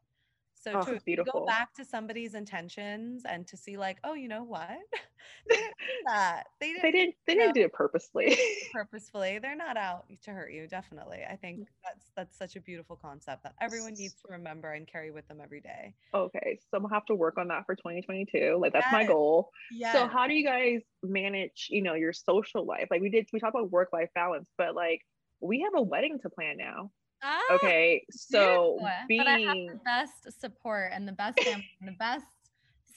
So 0.63 0.73
oh, 0.75 0.85
to 0.85 1.25
go 1.25 1.45
back 1.45 1.75
to 1.75 1.85
somebody's 1.85 2.35
intentions 2.35 3.25
and 3.29 3.47
to 3.49 3.57
see 3.57 3.77
like, 3.77 3.99
oh, 4.05 4.15
you 4.15 4.29
know 4.29 4.45
what? 4.45 4.69
they 5.49 5.57
didn't 5.57 5.75
do 5.79 6.05
that. 6.07 6.45
They 6.61 6.69
didn't. 6.69 6.83
They 6.83 6.93
didn't. 6.93 7.15
They 7.27 7.35
didn't 7.35 7.49
know, 7.49 7.53
do 7.53 7.65
it 7.65 7.73
purposefully. 7.73 8.37
purposefully, 8.73 9.41
they're 9.41 9.57
not 9.57 9.77
out 9.77 10.05
to 10.23 10.31
hurt 10.31 10.53
you. 10.53 10.69
Definitely, 10.69 11.21
I 11.29 11.35
think 11.35 11.61
mm. 11.61 11.67
that's 11.83 12.11
that's 12.17 12.39
such 12.39 12.55
a 12.55 12.61
beautiful 12.61 12.95
concept 12.95 13.43
that 13.43 13.55
everyone 13.61 13.95
needs 13.95 14.15
to 14.15 14.33
remember 14.33 14.73
and 14.73 14.87
carry 14.87 15.11
with 15.11 15.27
them 15.27 15.41
every 15.43 15.61
day. 15.61 15.95
Okay, 16.15 16.61
so 16.71 16.79
we'll 16.79 16.91
have 16.91 17.07
to 17.07 17.17
work 17.17 17.39
on 17.39 17.49
that 17.49 17.67
for 17.67 17.75
2022. 17.75 18.57
Like 18.61 18.73
that's 18.73 18.87
yes. 18.87 18.93
my 18.93 19.05
goal. 19.05 19.51
Yes. 19.73 19.95
So 19.95 20.07
how 20.07 20.29
do 20.29 20.35
you 20.35 20.45
guys 20.45 20.83
manage, 21.03 21.67
you 21.71 21.83
know, 21.83 21.95
your 21.95 22.13
social 22.13 22.65
life? 22.65 22.87
Like 22.89 23.01
we 23.01 23.11
did, 23.11 23.27
we 23.33 23.41
talked 23.41 23.57
about 23.57 23.73
work 23.73 23.89
life 23.93 24.11
balance, 24.15 24.49
but 24.57 24.77
like 24.77 25.01
we 25.41 25.63
have 25.63 25.75
a 25.75 25.83
wedding 25.83 26.19
to 26.23 26.31
plan 26.31 26.57
now. 26.57 26.93
Ah, 27.23 27.41
okay, 27.53 28.05
so 28.11 28.79
being 29.09 29.25
but 29.25 29.29
I 29.29 29.39
have 29.39 29.57
the 29.69 29.81
best 29.85 30.41
support 30.41 30.91
and 30.93 31.07
the 31.07 31.13
best 31.13 31.39
family 31.39 31.69
and 31.81 31.89
the 31.89 31.97
best 31.99 32.27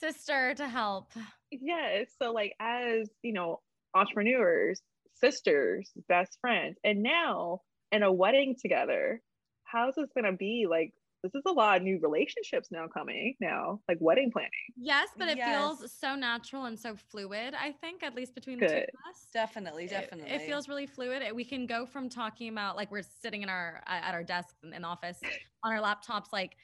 sister 0.00 0.54
to 0.54 0.68
help. 0.68 1.12
Yes. 1.50 2.08
So 2.20 2.32
like 2.32 2.54
as, 2.60 3.08
you 3.22 3.32
know, 3.32 3.60
entrepreneurs, 3.94 4.80
sisters, 5.14 5.90
best 6.08 6.38
friends, 6.40 6.76
and 6.82 7.02
now 7.02 7.60
in 7.92 8.02
a 8.02 8.12
wedding 8.12 8.56
together, 8.60 9.22
how's 9.64 9.94
this 9.94 10.10
gonna 10.14 10.32
be? 10.32 10.66
Like 10.68 10.92
this 11.26 11.34
is 11.34 11.42
a 11.46 11.52
lot 11.52 11.78
of 11.78 11.82
new 11.82 11.98
relationships 12.00 12.68
now 12.70 12.86
coming 12.86 13.34
now, 13.40 13.80
like 13.88 13.98
wedding 14.00 14.30
planning. 14.30 14.50
Yes, 14.76 15.08
but 15.18 15.28
it 15.28 15.38
Yes. 15.38 15.48
feels 15.48 15.92
so 15.92 16.14
natural 16.14 16.66
and 16.66 16.78
so 16.78 16.94
fluid, 16.94 17.54
I 17.54 17.72
think, 17.72 18.02
at 18.02 18.14
least 18.14 18.34
between 18.34 18.60
the 18.60 18.66
two 18.66 18.76
of 18.76 19.10
us. 19.10 19.26
Definitely, 19.32 19.88
definitely. 19.88 20.32
It, 20.32 20.42
feels 20.42 20.68
really 20.68 20.86
fluid. 20.86 21.22
We 21.34 21.44
can 21.44 21.66
go 21.66 21.86
from 21.86 22.08
talking 22.08 22.48
about 22.48 22.76
like 22.76 22.90
we're 22.90 23.02
sitting 23.02 23.42
in 23.42 23.48
our 23.48 23.82
at 23.86 24.14
our 24.14 24.22
desk 24.22 24.54
in, 24.62 24.72
in 24.72 24.82
the 24.82 24.88
office 24.88 25.20
on 25.64 25.72
our 25.72 25.82
laptops, 25.82 26.32
like 26.32 26.56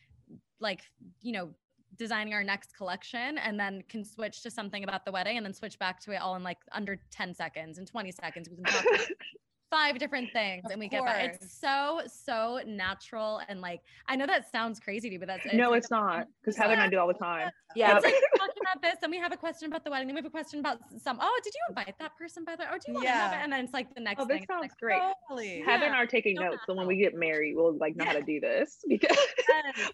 like 0.61 0.83
you 1.21 1.33
know 1.33 1.51
designing 1.97 2.33
our 2.33 2.45
next 2.45 2.75
collection 2.75 3.37
and 3.37 3.61
then 3.61 3.83
can 3.88 4.03
switch 4.03 4.43
to 4.43 4.51
something 4.51 4.83
about 4.83 5.05
the 5.05 5.12
wedding 5.12 5.37
and 5.37 5.45
then 5.45 5.53
switch 5.53 5.79
back 5.79 6.01
to 6.01 6.12
it 6.12 6.17
all 6.17 6.37
in 6.37 6.43
like 6.43 6.57
under 6.73 6.99
10 7.11 7.35
seconds 7.35 7.77
and 7.77 7.87
20 7.87 8.11
seconds 8.12 8.49
we 8.49 8.57
can 8.57 8.65
talk 8.65 8.83
about 8.91 9.07
five 9.73 9.99
different 9.99 10.31
things 10.33 10.63
Of 10.67 10.73
and 10.73 10.81
we 10.81 10.87
get 10.89 11.05
back 11.05 11.39
it's 11.43 11.59
so 11.59 12.03
so 12.07 12.61
natural 12.67 13.41
and 13.49 13.63
like 13.63 13.81
i 14.07 14.15
know 14.15 14.27
that 14.27 14.51
sounds 14.53 14.79
crazy 14.79 15.09
to 15.09 15.15
you 15.15 15.19
but 15.19 15.29
that's 15.29 15.47
no, 15.53 15.71
like 15.71 15.79
it's 15.79 15.91
not. 15.91 16.27
Because 16.41 16.57
Heather 16.57 16.75
and 16.75 16.83
I 16.83 16.89
do 16.89 16.99
all 16.99 17.07
the 17.09 17.15
time. 17.15 17.51
Yeah. 17.75 17.95
it's 17.97 18.05
like 18.05 18.15
we're 18.15 18.39
talking 18.47 18.63
about 18.63 18.83
this, 18.83 18.97
and 19.03 19.11
we 19.11 19.19
have 19.19 19.33
a 19.33 19.37
question 19.37 19.69
about 19.69 19.85
the 19.85 19.91
wedding. 19.91 20.07
Then 20.09 20.15
we 20.15 20.19
have 20.21 20.27
a 20.27 20.31
question 20.31 20.61
about 20.61 20.79
some. 21.03 21.19
Oh, 21.21 21.41
did 21.45 21.53
you 21.55 21.61
invite 21.71 21.95
that 21.99 22.17
person 22.17 22.45
by 22.45 22.57
the? 22.57 22.63
way? 22.63 22.69
Oh, 22.73 22.77
do 22.77 22.81
you 22.89 22.95
want 22.95 23.07
to 23.07 23.13
have 23.13 23.33
it? 23.33 23.37
Yeah. 23.37 23.45
And 23.45 23.53
then 23.53 23.65
it's 23.65 23.73
like 23.73 23.95
the 23.95 24.01
next 24.01 24.21
Oh, 24.21 24.27
thing. 24.27 24.37
this 24.37 24.43
it's 24.43 24.53
sounds 24.53 24.63
like, 24.63 24.77
great. 24.79 25.01
Totally. 25.29 25.63
Heather 25.65 25.87
and 25.87 25.95
I 25.95 25.99
are 25.99 26.07
taking 26.07 26.37
so 26.37 26.43
notes. 26.43 26.63
So 26.67 26.75
when 26.75 26.87
we 26.87 26.97
get 26.97 27.15
married, 27.15 27.55
we'll 27.57 27.77
like 27.79 27.97
know 27.97 28.05
how 28.05 28.13
to 28.13 28.23
do 28.23 28.41
this 28.41 28.79
because 28.89 29.17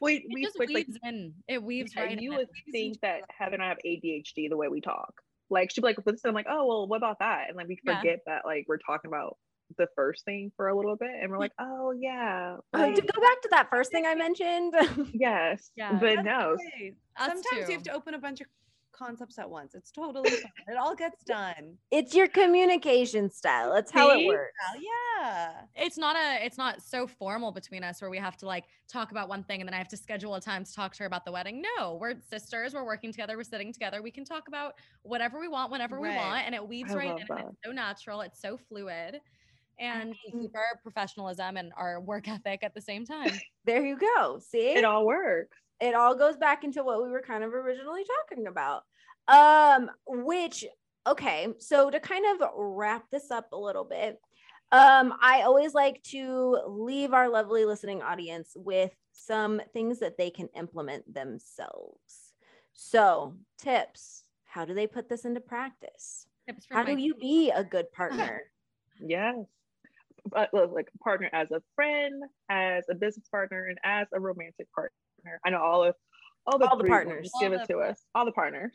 we 0.00 0.16
It 0.16 0.22
we 0.32 0.42
just 0.44 0.56
switch 0.56 0.70
like 0.70 0.86
weaves 0.86 0.98
in. 1.02 1.34
It 1.46 1.62
weaves 1.62 1.92
Yeah, 1.94 2.02
right 2.04 2.20
you 2.20 2.32
in. 2.32 2.38
would 2.38 2.48
think 2.72 3.00
that 3.02 3.22
Heather 3.36 3.54
and 3.54 3.62
I 3.62 3.68
have 3.68 3.78
ADHD 3.86 4.48
the 4.48 4.56
way 4.56 4.68
we 4.68 4.80
talk. 4.80 5.12
Like 5.50 5.70
she'd 5.70 5.80
be 5.80 5.86
like, 5.88 5.98
"Listen," 6.04 6.28
I'm 6.28 6.34
like, 6.34 6.46
"Oh, 6.48 6.66
well, 6.66 6.86
what 6.86 6.96
about 6.98 7.18
that?" 7.20 7.44
And 7.48 7.56
like 7.56 7.68
we 7.68 7.78
Yeah. 7.84 7.98
forget 7.98 8.20
that 8.26 8.42
like 8.44 8.64
we're 8.68 8.78
talking 8.78 9.08
about 9.08 9.36
the 9.76 9.86
first 9.94 10.24
thing 10.24 10.50
for 10.56 10.68
a 10.68 10.76
little 10.76 10.96
bit, 10.96 11.10
and 11.20 11.30
we're 11.30 11.38
like, 11.38 11.52
"Oh 11.58 11.92
yeah, 11.92 12.56
Oh, 12.74 12.78
like, 12.78 12.94
to 12.94 13.02
go 13.02 13.20
back 13.20 13.40
to 13.42 13.48
that 13.50 13.68
first 13.70 13.90
thing 13.92 14.06
I 14.06 14.14
mentioned. 14.14 14.74
yes." 15.12 15.70
Yeah, 15.76 15.98
but 16.00 16.24
no, 16.24 16.56
okay. 16.74 16.94
Us 17.16 17.28
Sometimes 17.42 17.68
you 17.68 17.74
have 17.74 17.82
to 17.84 17.92
open 17.92 18.14
a 18.14 18.18
bunch 18.18 18.40
of 18.40 18.46
concepts 18.92 19.38
at 19.38 19.48
once. 19.48 19.74
It's 19.76 19.92
totally 19.92 20.28
fine. 20.30 20.50
It 20.66 20.76
all 20.76 20.94
gets 20.96 21.22
done. 21.22 21.76
it's 21.92 22.14
your 22.16 22.26
communication 22.26 23.30
style. 23.30 23.72
That's 23.72 23.92
how 23.92 24.10
it 24.10 24.26
works. 24.26 24.52
Yeah. 24.80 25.52
It's 25.76 25.96
not 25.96 26.16
a. 26.16 26.44
It's 26.44 26.58
not 26.58 26.82
so 26.82 27.06
formal 27.06 27.52
between 27.52 27.84
us 27.84 28.00
where 28.02 28.10
we 28.10 28.18
have 28.18 28.36
to 28.38 28.46
like 28.46 28.64
talk 28.88 29.10
about 29.12 29.28
one 29.28 29.44
thing 29.44 29.60
and 29.60 29.68
then 29.68 29.74
I 29.74 29.78
have 29.78 29.88
to 29.88 29.96
schedule 29.96 30.34
a 30.34 30.40
time 30.40 30.64
to 30.64 30.72
talk 30.74 30.94
to 30.94 31.00
her 31.00 31.06
about 31.06 31.24
the 31.24 31.30
wedding. 31.32 31.62
No, 31.76 31.94
we're 32.00 32.14
sisters. 32.28 32.74
We're 32.74 32.84
working 32.84 33.12
together. 33.12 33.36
We're 33.36 33.44
sitting 33.44 33.72
together. 33.72 34.02
We 34.02 34.10
can 34.10 34.24
talk 34.24 34.48
about 34.48 34.74
whatever 35.02 35.38
we 35.38 35.46
want 35.48 35.70
whenever 35.70 36.00
we 36.00 36.08
want, 36.08 36.46
and 36.46 36.54
it 36.54 36.66
weaves 36.66 36.92
I 36.92 36.96
right 36.96 37.10
in. 37.10 37.26
and. 37.30 37.40
It's 37.50 37.58
so 37.64 37.70
natural. 37.72 38.20
It's 38.22 38.40
so 38.40 38.56
fluid. 38.68 39.20
And 39.80 40.14
keep 40.24 40.54
our 40.54 40.80
professionalism 40.82 41.56
and 41.56 41.72
our 41.76 42.00
work 42.00 42.28
ethic 42.28 42.60
at 42.62 42.74
the 42.74 42.80
same 42.80 43.04
time. 43.04 43.30
There 43.64 43.84
you 43.84 43.98
go. 43.98 44.38
See? 44.38 44.70
it 44.70 44.84
all 44.84 45.04
works. 45.04 45.54
it 45.78 45.94
all 45.94 46.14
goes 46.14 46.38
back 46.38 46.64
into 46.64 46.82
what 46.82 47.04
we 47.04 47.10
were 47.10 47.20
kind 47.20 47.44
of 47.44 47.52
originally 47.52 48.02
talking 48.30 48.46
about. 48.46 48.84
Um, 49.28 49.90
which 50.06 50.64
okay, 51.06 51.48
so 51.58 51.90
to 51.90 52.00
kind 52.00 52.24
of 52.26 52.48
wrap 52.56 53.04
this 53.10 53.30
up 53.30 53.52
a 53.52 53.58
little 53.58 53.84
bit, 53.84 54.18
um, 54.72 55.14
I 55.20 55.42
always 55.42 55.74
like 55.74 56.02
to 56.04 56.60
leave 56.66 57.12
our 57.12 57.28
lovely 57.28 57.64
listening 57.66 58.02
audience 58.02 58.52
with 58.54 58.92
some 59.12 59.60
things 59.72 59.98
that 60.00 60.16
they 60.16 60.30
can 60.30 60.48
implement 60.56 61.12
themselves. 61.12 62.32
So, 62.72 63.34
tips. 63.58 64.24
How 64.44 64.64
do 64.64 64.72
they 64.72 64.86
put 64.86 65.08
this 65.08 65.24
into 65.24 65.40
practice? 65.40 66.26
How 66.70 66.82
do 66.82 66.96
you 66.96 67.14
be 67.20 67.50
a 67.50 67.62
good 67.62 67.92
partner? 67.92 68.42
Yes. 69.00 69.36
But 70.30 70.50
like 70.52 70.88
partner 71.02 71.30
as 71.32 71.50
a 71.50 71.62
friend, 71.74 72.22
as 72.50 72.84
a 72.90 72.94
business 72.94 73.28
partner, 73.28 73.66
and 73.66 73.78
as 73.84 74.06
a 74.12 74.20
romantic 74.20 74.70
partner. 74.74 74.92
I 75.44 75.50
know 75.50 75.60
all 75.62 75.84
of 75.84 75.94
all 76.46 76.58
the, 76.58 76.68
All 76.68 76.78
the 76.78 76.84
partners. 76.84 77.24
Just 77.24 77.34
All 77.34 77.40
give 77.42 77.52
the 77.52 77.62
it 77.62 77.66
to 77.66 77.78
us. 77.80 78.04
All 78.14 78.24
the 78.24 78.32
partners. 78.32 78.72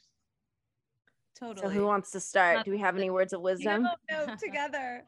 Totally. 1.40 1.66
So, 1.66 1.70
who 1.70 1.86
wants 1.86 2.12
to 2.12 2.20
start? 2.20 2.64
Do 2.66 2.72
we 2.72 2.78
have 2.80 2.96
any 2.96 3.10
words 3.10 3.34
of 3.34 3.42
wisdom? 3.42 3.84
No, 3.84 3.96
no, 4.28 4.36
together. 4.36 5.04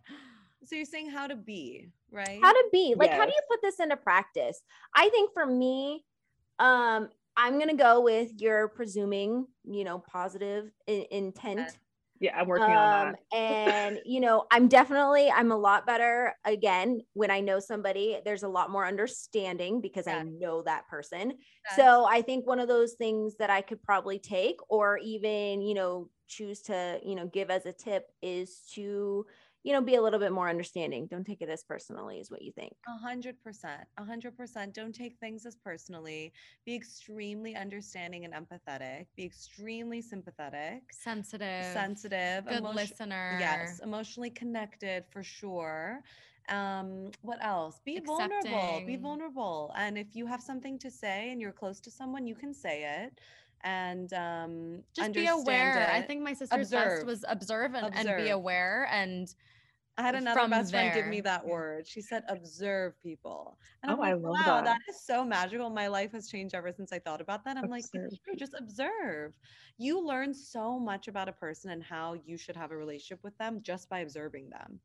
So 0.63 0.75
you're 0.75 0.85
saying 0.85 1.11
how 1.11 1.27
to 1.27 1.35
be, 1.35 1.89
right? 2.11 2.41
how 2.41 2.51
to 2.51 2.65
be 2.71 2.95
like 2.97 3.11
how 3.11 3.25
do 3.25 3.31
you 3.31 3.41
put 3.49 3.61
this 3.61 3.79
into 3.79 3.95
practice 3.97 4.61
i 4.95 5.09
think 5.09 5.31
for 5.33 5.45
me 5.45 6.03
um 6.59 7.09
i'm 7.37 7.59
gonna 7.59 7.75
go 7.75 8.01
with 8.01 8.31
your 8.37 8.67
presuming 8.67 9.45
you 9.63 9.83
know 9.83 9.99
positive 10.11 10.71
I- 10.87 11.07
intent 11.11 11.77
Yeah, 12.25 12.37
I'm 12.37 12.47
working 12.47 12.75
on 12.77 12.89
um 12.97 13.15
that. 13.15 13.15
and 13.33 13.99
you 14.05 14.21
know 14.21 14.45
i'm 14.49 14.69
definitely 14.69 15.29
i'm 15.29 15.51
a 15.51 15.57
lot 15.57 15.85
better 15.85 16.33
again 16.45 17.01
when 17.13 17.29
i 17.29 17.41
know 17.41 17.59
somebody 17.59 18.21
there's 18.23 18.43
a 18.43 18.47
lot 18.47 18.69
more 18.71 18.85
understanding 18.85 19.81
because 19.81 20.07
i 20.07 20.21
know 20.21 20.61
that 20.61 20.87
person 20.87 21.37
Yes. 21.65 21.65
so 21.67 22.05
i 22.05 22.21
think 22.21 22.47
one 22.47 22.59
of 22.59 22.69
those 22.69 22.93
things 22.93 23.35
that 23.37 23.49
i 23.49 23.61
could 23.61 23.83
probably 23.83 24.17
take 24.19 24.57
or 24.69 24.97
even 24.99 25.61
you 25.61 25.73
know 25.73 26.09
choose 26.27 26.61
to 26.61 26.97
you 27.03 27.13
know 27.13 27.27
give 27.27 27.49
as 27.49 27.65
a 27.65 27.73
tip 27.73 28.09
is 28.21 28.61
to 28.73 29.25
you 29.65 29.73
know 29.73 29.81
be 29.81 29.95
a 29.95 30.01
little 30.01 30.19
bit 30.19 30.31
more 30.31 30.47
understanding 30.47 31.07
don't 31.07 31.25
take 31.25 31.41
it 31.41 31.49
as 31.49 31.63
personally 31.63 32.19
is 32.19 32.29
what 32.29 32.43
you 32.43 32.51
think 32.51 32.71
A 32.87 32.97
hundred 33.09 33.35
percent, 33.43 33.81
a 33.97 34.05
hundred 34.05 34.37
percent. 34.37 34.73
Don't 34.73 34.93
take 34.93 35.17
things 35.17 35.45
as 35.45 35.55
personally. 35.55 36.31
Be 36.65 36.75
extremely 36.75 37.55
understanding 37.55 38.25
and 38.25 38.33
empathetic. 38.33 39.07
Be 39.17 39.25
extremely 39.25 40.01
sympathetic, 40.01 40.83
sensitive, 40.91 41.65
sensitive, 41.73 42.45
good 42.45 42.63
emotio- 42.63 42.75
listener. 42.75 43.37
Yes, 43.39 43.79
emotionally 43.83 44.29
connected 44.29 45.03
for 45.09 45.23
sure. 45.23 46.01
Um, 46.47 47.09
what 47.21 47.43
else? 47.43 47.81
Be 47.83 47.99
vulnerable. 47.99 48.83
Be 48.85 48.97
vulnerable. 48.97 49.73
And 49.75 49.97
if 49.97 50.15
you 50.15 50.27
have 50.27 50.41
something 50.41 50.77
to 50.79 50.91
say 50.91 51.31
and 51.31 51.41
you're 51.41 51.51
close 51.63 51.79
to 51.81 51.91
someone, 51.91 52.27
you 52.27 52.35
can 52.35 52.53
say 52.53 52.77
it. 52.97 53.19
And 53.63 54.13
um, 54.13 54.83
Just 54.95 55.11
be 55.13 55.27
understand 55.27 55.41
aware. 55.41 55.89
I 55.91 56.01
think 56.03 56.21
my 56.21 56.33
sister's 56.33 56.69
best 56.69 57.05
was 57.05 57.25
observe 57.27 57.73
and, 57.73 57.91
and 57.95 58.23
be 58.23 58.29
aware 58.29 58.87
and 58.91 59.33
I 59.97 60.01
had 60.01 60.15
another 60.15 60.41
from 60.41 60.49
best 60.49 60.71
friend 60.71 60.93
give 60.93 61.07
me 61.07 61.21
that 61.21 61.45
word. 61.45 61.87
She 61.87 62.01
said, 62.01 62.23
observe 62.27 63.01
people. 63.01 63.57
And 63.81 63.91
I'm 63.91 63.99
Oh, 63.99 64.03
I 64.03 64.13
like, 64.13 64.23
love 64.23 64.33
wow, 64.33 64.55
that. 64.55 64.65
that 64.65 64.79
is 64.89 65.01
so 65.05 65.23
magical. 65.23 65.69
My 65.69 65.87
life 65.87 66.11
has 66.11 66.27
changed 66.29 66.53
ever 66.53 66.71
since 66.73 66.91
I 66.91 66.99
thought 66.99 67.21
about 67.21 67.45
that. 67.45 67.55
I'm 67.55 67.69
like, 67.69 67.85
Observe. 67.85 68.07
it's 68.11 68.17
true, 68.21 68.35
just 68.35 68.55
observe. 68.59 69.31
You 69.77 70.05
learn 70.05 70.33
so 70.33 70.77
much 70.79 71.07
about 71.07 71.29
a 71.29 71.31
person 71.31 71.71
and 71.71 71.81
how 71.81 72.15
you 72.25 72.37
should 72.37 72.57
have 72.57 72.71
a 72.71 72.77
relationship 72.77 73.19
with 73.23 73.37
them 73.37 73.59
just 73.61 73.87
by 73.89 73.99
observing 73.99 74.49
them. 74.49 74.79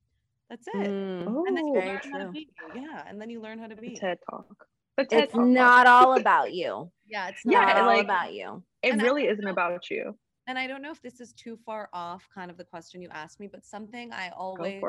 That's 0.49 0.67
it. 0.69 0.75
Mm, 0.89 1.27
And 1.49 1.57
then 1.57 1.67
you 1.67 1.77
Oh, 1.77 1.81
very 1.81 1.87
learn 2.05 2.13
how 2.13 2.19
to 2.19 2.31
be. 2.31 2.49
Yeah. 2.75 3.03
And 3.07 3.21
then 3.21 3.31
you 3.31 3.41
learn 3.41 3.59
how 3.59 3.67
to 3.67 3.77
be. 3.77 3.97
TED 3.97 4.19
Talk. 4.31 4.67
The 4.97 5.05
TED 5.07 5.23
it's 5.25 5.33
Talk. 5.33 5.45
not 5.45 5.87
all 5.89 6.17
about 6.21 6.53
you. 6.53 6.91
yeah, 7.09 7.29
it's 7.29 7.45
not 7.45 7.67
not 7.67 7.77
all 7.79 7.87
like- 7.87 8.05
about 8.05 8.33
you. 8.33 8.63
It 8.83 8.93
and 8.93 9.03
really 9.03 9.25
don't 9.25 9.33
isn't 9.33 9.47
about 9.49 9.91
you. 9.91 10.17
And 10.51 10.59
I 10.59 10.67
don't 10.67 10.83
know 10.83 10.91
if 10.91 11.01
this 11.01 11.21
is 11.21 11.33
too 11.33 11.57
far 11.65 11.89
off 11.93 12.29
kind 12.35 12.51
of 12.51 12.57
the 12.57 12.65
question 12.65 13.01
you 13.01 13.09
asked 13.13 13.39
me, 13.39 13.47
but 13.47 13.65
something 13.65 14.13
I 14.13 14.31
always 14.31 14.83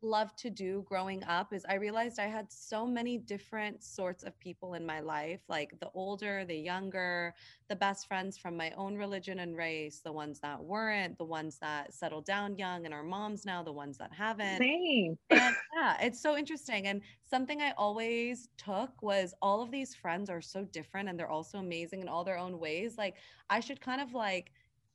loved 0.00 0.38
to 0.38 0.48
do 0.48 0.84
growing 0.88 1.24
up 1.24 1.52
is 1.52 1.66
I 1.68 1.74
realized 1.74 2.20
I 2.20 2.26
had 2.26 2.52
so 2.52 2.86
many 2.86 3.18
different 3.18 3.82
sorts 3.82 4.22
of 4.22 4.38
people 4.38 4.74
in 4.74 4.86
my 4.86 5.00
life, 5.00 5.40
like 5.48 5.74
the 5.80 5.90
older, 5.92 6.44
the 6.44 6.54
younger, 6.54 7.34
the 7.68 7.74
best 7.74 8.06
friends 8.06 8.38
from 8.38 8.56
my 8.56 8.70
own 8.76 8.96
religion 8.96 9.40
and 9.40 9.56
race, 9.56 10.02
the 10.04 10.12
ones 10.12 10.38
that 10.38 10.62
weren't, 10.62 11.18
the 11.18 11.24
ones 11.24 11.58
that 11.60 11.92
settled 11.92 12.24
down 12.24 12.56
young 12.56 12.84
and 12.84 12.94
are 12.94 13.02
moms 13.02 13.44
now, 13.44 13.60
the 13.60 13.72
ones 13.72 13.98
that 13.98 14.12
haven't. 14.12 14.58
Same. 14.58 15.18
And 15.30 15.56
yeah, 15.74 15.96
it's 16.00 16.22
so 16.22 16.36
interesting. 16.36 16.86
And 16.86 17.00
something 17.28 17.60
I 17.60 17.72
always 17.76 18.50
took 18.56 19.02
was 19.02 19.34
all 19.42 19.62
of 19.62 19.72
these 19.72 19.96
friends 19.96 20.30
are 20.30 20.40
so 20.40 20.62
different 20.66 21.08
and 21.08 21.18
they're 21.18 21.28
also 21.28 21.58
amazing 21.58 22.02
in 22.02 22.08
all 22.08 22.22
their 22.22 22.38
own 22.38 22.60
ways. 22.60 22.94
Like 22.96 23.16
I 23.50 23.58
should 23.58 23.80
kind 23.80 24.00
of 24.00 24.14
like 24.14 24.52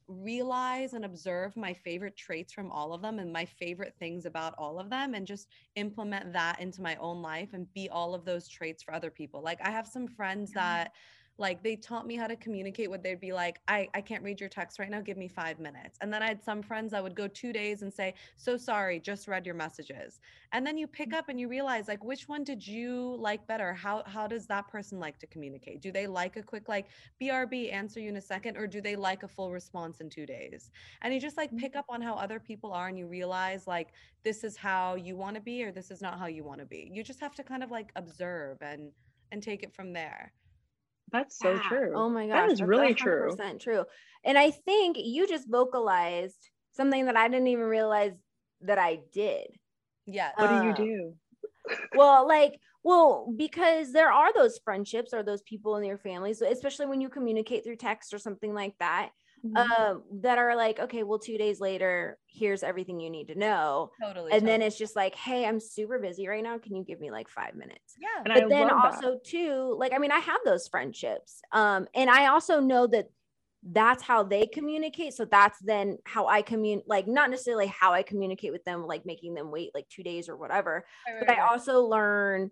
realize 0.07 0.93
and 0.93 1.03
observe 1.03 1.55
my 1.57 1.73
favorite 1.73 2.15
traits 2.15 2.53
from 2.53 2.71
all 2.71 2.93
of 2.93 3.01
them 3.01 3.19
and 3.19 3.31
my 3.31 3.45
favorite 3.45 3.93
things 3.99 4.25
about 4.25 4.53
all 4.57 4.79
of 4.79 4.89
them 4.89 5.13
and 5.13 5.27
just 5.27 5.49
implement 5.75 6.31
that 6.33 6.59
into 6.61 6.81
my 6.81 6.95
own 6.95 7.21
life 7.21 7.49
and 7.53 7.71
be 7.73 7.89
all 7.89 8.13
of 8.13 8.23
those 8.23 8.47
traits 8.47 8.81
for 8.83 8.93
other 8.93 9.11
people. 9.11 9.41
Like 9.41 9.59
I 9.61 9.69
have 9.69 9.87
some 9.87 10.07
friends 10.07 10.51
mm-hmm. 10.51 10.59
that 10.59 10.91
like 11.37 11.61
they 11.61 11.75
taught 11.75 12.07
me 12.07 12.15
how 12.15 12.27
to 12.27 12.35
communicate 12.35 12.89
what 12.89 13.03
they'd 13.03 13.19
be 13.19 13.31
like 13.31 13.59
I, 13.67 13.87
I 13.93 14.01
can't 14.01 14.23
read 14.23 14.39
your 14.39 14.49
text 14.49 14.79
right 14.79 14.89
now 14.89 15.01
give 15.01 15.17
me 15.17 15.27
five 15.27 15.59
minutes. 15.59 15.97
And 16.01 16.11
then 16.11 16.23
i 16.23 16.27
had 16.27 16.43
some 16.43 16.61
friends 16.61 16.91
that 16.91 17.03
would 17.03 17.15
go 17.15 17.27
two 17.27 17.53
days 17.53 17.81
and 17.81 17.93
say 17.93 18.13
so 18.35 18.57
sorry 18.57 18.99
just 18.99 19.27
read 19.27 19.45
your 19.45 19.55
messages. 19.55 20.19
And 20.51 20.65
then 20.65 20.77
you 20.77 20.87
pick 20.87 21.11
mm. 21.11 21.17
up 21.17 21.29
and 21.29 21.39
you 21.39 21.47
realize 21.47 21.87
like 21.87 22.03
which 22.03 22.27
one 22.27 22.43
did 22.43 22.65
you 22.65 23.17
like 23.19 23.45
better? 23.47 23.73
How 23.73 24.03
how 24.05 24.27
does 24.27 24.47
that 24.47 24.67
person 24.67 24.99
like 24.99 25.19
to 25.19 25.27
communicate? 25.27 25.81
Do 25.81 25.91
they 25.91 26.07
like 26.07 26.37
a 26.37 26.43
quick 26.43 26.67
like 26.67 26.87
brb 27.21 27.71
answer 27.71 27.99
you 27.99 28.09
in 28.09 28.17
a 28.17 28.21
second 28.21 28.57
or 28.57 28.67
do 28.67 28.81
they 28.81 28.95
like 28.95 29.23
a 29.23 29.27
full 29.27 29.51
response 29.51 30.01
in 30.01 30.09
two 30.09 30.25
days? 30.25 30.71
And 31.01 31.13
you 31.13 31.19
just 31.19 31.37
like 31.37 31.55
pick 31.57 31.73
mm. 31.73 31.79
up 31.79 31.85
on 31.89 32.01
how 32.01 32.15
other 32.15 32.39
people 32.39 32.71
are 32.71 32.87
and 32.87 32.97
you 32.97 33.07
realize 33.07 33.67
like 33.67 33.89
this 34.23 34.43
is 34.43 34.57
how 34.57 34.95
you 34.95 35.15
want 35.15 35.35
to 35.35 35.41
be 35.41 35.63
or 35.63 35.71
this 35.71 35.91
is 35.91 36.01
not 36.01 36.19
how 36.19 36.25
you 36.25 36.43
want 36.43 36.59
to 36.59 36.65
be. 36.65 36.89
You 36.91 37.03
just 37.03 37.19
have 37.19 37.35
to 37.35 37.43
kind 37.43 37.63
of 37.63 37.71
like 37.71 37.91
observe 37.95 38.57
and 38.61 38.91
and 39.31 39.43
take 39.43 39.61
it 39.61 39.73
from 39.73 39.93
there 39.93 40.31
That's 41.11 41.39
so 41.39 41.53
Yeah. 41.53 41.59
true. 41.59 41.93
Oh 41.95 42.09
my 42.09 42.27
gosh. 42.27 42.33
That 42.33 42.51
is 42.51 42.63
really 42.63 42.93
true. 42.93 43.29
100% 43.29 43.61
true. 43.61 43.85
And 44.23 44.37
I 44.37 44.51
think 44.51 44.97
you 44.99 45.27
just 45.27 45.47
vocalized 45.49 46.49
something 46.71 47.05
that 47.05 47.17
I 47.17 47.27
didn't 47.27 47.47
even 47.47 47.65
realize 47.65 48.13
that 48.61 48.77
I 48.77 48.99
did. 49.11 49.47
Yeah. 50.05 50.31
What 50.35 50.47
do 50.47 50.55
Uh, 50.55 50.63
you 50.63 50.73
do? 50.73 51.15
well 51.93 52.27
like 52.27 52.59
well 52.83 53.33
because 53.35 53.91
there 53.91 54.11
are 54.11 54.33
those 54.33 54.59
friendships 54.59 55.13
or 55.13 55.23
those 55.23 55.41
people 55.43 55.75
in 55.77 55.83
your 55.83 55.97
family 55.97 56.33
so 56.33 56.49
especially 56.49 56.85
when 56.85 57.01
you 57.01 57.09
communicate 57.09 57.63
through 57.63 57.75
text 57.75 58.13
or 58.13 58.19
something 58.19 58.53
like 58.53 58.75
that 58.79 59.11
Mm-hmm. 59.45 59.55
um 59.55 60.03
that 60.23 60.39
are 60.39 60.55
like 60.55 60.79
okay 60.79 61.03
well 61.03 61.19
two 61.19 61.37
days 61.37 61.59
later 61.59 62.17
here's 62.25 62.63
everything 62.63 62.99
you 62.99 63.11
need 63.11 63.27
to 63.27 63.35
know 63.35 63.91
totally. 64.01 64.31
and 64.31 64.47
then 64.47 64.63
it's 64.63 64.77
just 64.77 64.95
like 64.95 65.13
hey 65.13 65.45
i'm 65.45 65.59
super 65.59 65.99
busy 65.99 66.27
right 66.27 66.43
now 66.43 66.57
can 66.57 66.75
you 66.75 66.83
give 66.83 66.99
me 66.99 67.11
like 67.11 67.29
five 67.29 67.53
minutes 67.53 67.93
yeah. 67.99 68.23
And 68.23 68.33
I 68.33 68.39
but 68.41 68.49
then 68.49 68.67
love 68.67 68.81
that. 68.81 68.95
also 68.95 69.19
too 69.23 69.75
like 69.77 69.93
i 69.93 69.99
mean 69.99 70.11
i 70.11 70.17
have 70.17 70.39
those 70.43 70.67
friendships 70.67 71.39
um 71.51 71.87
and 71.93 72.09
i 72.09 72.27
also 72.27 72.59
know 72.59 72.87
that 72.87 73.09
that's 73.71 74.01
how 74.01 74.23
they 74.23 74.47
communicate 74.47 75.13
so 75.13 75.23
that's 75.25 75.59
then 75.59 75.99
how 76.03 76.25
i 76.27 76.41
communicate 76.41 76.89
like 76.89 77.07
not 77.07 77.29
necessarily 77.29 77.67
how 77.67 77.93
i 77.93 78.01
communicate 78.01 78.51
with 78.51 78.63
them 78.65 78.87
like 78.87 79.05
making 79.05 79.35
them 79.35 79.51
wait 79.51 79.69
like 79.75 79.87
two 79.89 80.03
days 80.03 80.29
or 80.29 80.35
whatever 80.35 80.83
Right, 81.07 81.17
but 81.19 81.27
right, 81.29 81.37
I 81.37 81.41
right. 81.41 81.51
also 81.51 81.81
learn 81.81 82.49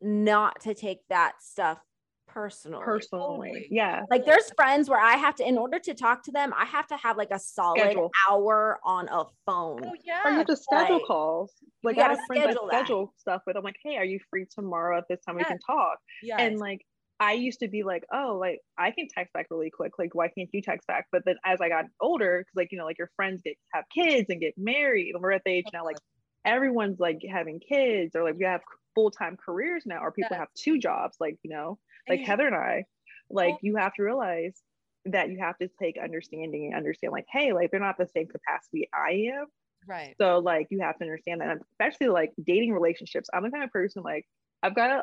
not 0.00 0.60
to 0.62 0.74
take 0.74 1.00
that 1.08 1.42
stuff 1.42 1.78
personally. 2.28 2.84
personally. 2.84 3.48
Totally. 3.48 3.68
Yeah. 3.70 4.02
Like 4.10 4.24
there's 4.24 4.50
friends 4.56 4.88
where 4.88 5.00
I 5.00 5.16
have 5.16 5.34
to, 5.36 5.48
in 5.48 5.58
order 5.58 5.78
to 5.80 5.94
talk 5.94 6.22
to 6.24 6.32
them, 6.32 6.52
I 6.56 6.64
have 6.66 6.86
to 6.88 6.96
have 6.96 7.16
like 7.16 7.30
a 7.30 7.38
solid 7.38 7.80
Schedule. 7.80 8.10
hour 8.30 8.78
on 8.84 9.08
a 9.08 9.24
phone. 9.46 9.80
Oh 9.84 9.94
yeah. 10.04 10.20
Or 10.24 10.30
you 10.30 10.38
have 10.38 10.46
to 10.46 10.56
schedule 10.56 10.96
like, 10.96 11.04
calls. 11.06 11.52
Like 11.82 11.98
I 11.98 12.08
have 12.08 12.18
friends 12.26 12.44
schedule 12.44 12.66
that 12.66 12.72
that. 12.72 12.86
schedule 12.86 13.14
stuff 13.18 13.42
with. 13.46 13.56
I'm 13.56 13.64
like, 13.64 13.76
hey, 13.84 13.96
are 13.96 14.04
you 14.04 14.20
free 14.30 14.46
tomorrow 14.54 14.98
at 14.98 15.04
this 15.08 15.20
time 15.26 15.36
we 15.36 15.44
can 15.44 15.58
talk? 15.66 15.98
Yeah. 16.22 16.36
And 16.38 16.58
like 16.58 16.82
I 17.20 17.32
used 17.32 17.60
to 17.60 17.68
be 17.68 17.82
like, 17.82 18.04
oh, 18.12 18.38
like 18.40 18.60
I 18.78 18.90
can 18.92 19.08
text 19.08 19.32
back 19.32 19.46
really 19.50 19.70
quick. 19.70 19.92
Like, 19.98 20.14
why 20.14 20.28
can't 20.28 20.48
you 20.52 20.62
text 20.62 20.86
back? 20.86 21.06
But 21.10 21.22
then 21.24 21.36
as 21.44 21.60
I 21.60 21.68
got 21.68 21.86
older, 22.00 22.38
because 22.38 22.54
like 22.54 22.68
you 22.70 22.78
know, 22.78 22.84
like 22.84 22.98
your 22.98 23.10
friends 23.16 23.42
get 23.44 23.56
have 23.72 23.84
kids 23.92 24.26
and 24.28 24.40
get 24.40 24.54
married, 24.56 25.14
and 25.14 25.22
we're 25.22 25.32
at 25.32 25.42
the 25.44 25.50
age 25.50 25.66
now, 25.72 25.84
like 25.84 25.96
everyone's 26.44 27.00
like 27.00 27.20
having 27.30 27.60
kids 27.60 28.14
or 28.14 28.22
like 28.22 28.36
we 28.38 28.44
have 28.44 28.60
full 28.98 29.10
time 29.12 29.36
careers 29.36 29.84
now, 29.86 30.00
or 30.02 30.10
people 30.10 30.36
have 30.36 30.48
two 30.56 30.76
jobs. 30.78 31.16
Like 31.20 31.38
you 31.44 31.50
know, 31.50 31.78
like 32.08 32.20
you- 32.20 32.26
Heather 32.26 32.46
and 32.48 32.56
I, 32.56 32.84
like 33.30 33.54
you 33.62 33.76
have 33.76 33.94
to 33.94 34.02
realize 34.02 34.60
that 35.04 35.30
you 35.30 35.38
have 35.38 35.56
to 35.58 35.68
take 35.80 35.96
understanding 36.02 36.66
and 36.66 36.74
understand 36.74 37.12
like, 37.12 37.26
hey, 37.30 37.52
like 37.52 37.70
they're 37.70 37.78
not 37.80 37.96
the 37.96 38.08
same 38.14 38.26
capacity 38.26 38.88
I 38.92 39.28
am. 39.38 39.46
right. 39.86 40.14
So 40.20 40.38
like 40.40 40.66
you 40.70 40.80
have 40.80 40.98
to 40.98 41.04
understand 41.04 41.40
that, 41.40 41.50
and 41.50 41.60
especially 41.72 42.08
like 42.08 42.32
dating 42.44 42.72
relationships. 42.72 43.28
I'm 43.32 43.44
the 43.44 43.50
kind 43.50 43.62
of 43.64 43.70
person 43.70 44.02
like 44.02 44.26
I've 44.64 44.74
got 44.74 44.88
to 44.88 45.02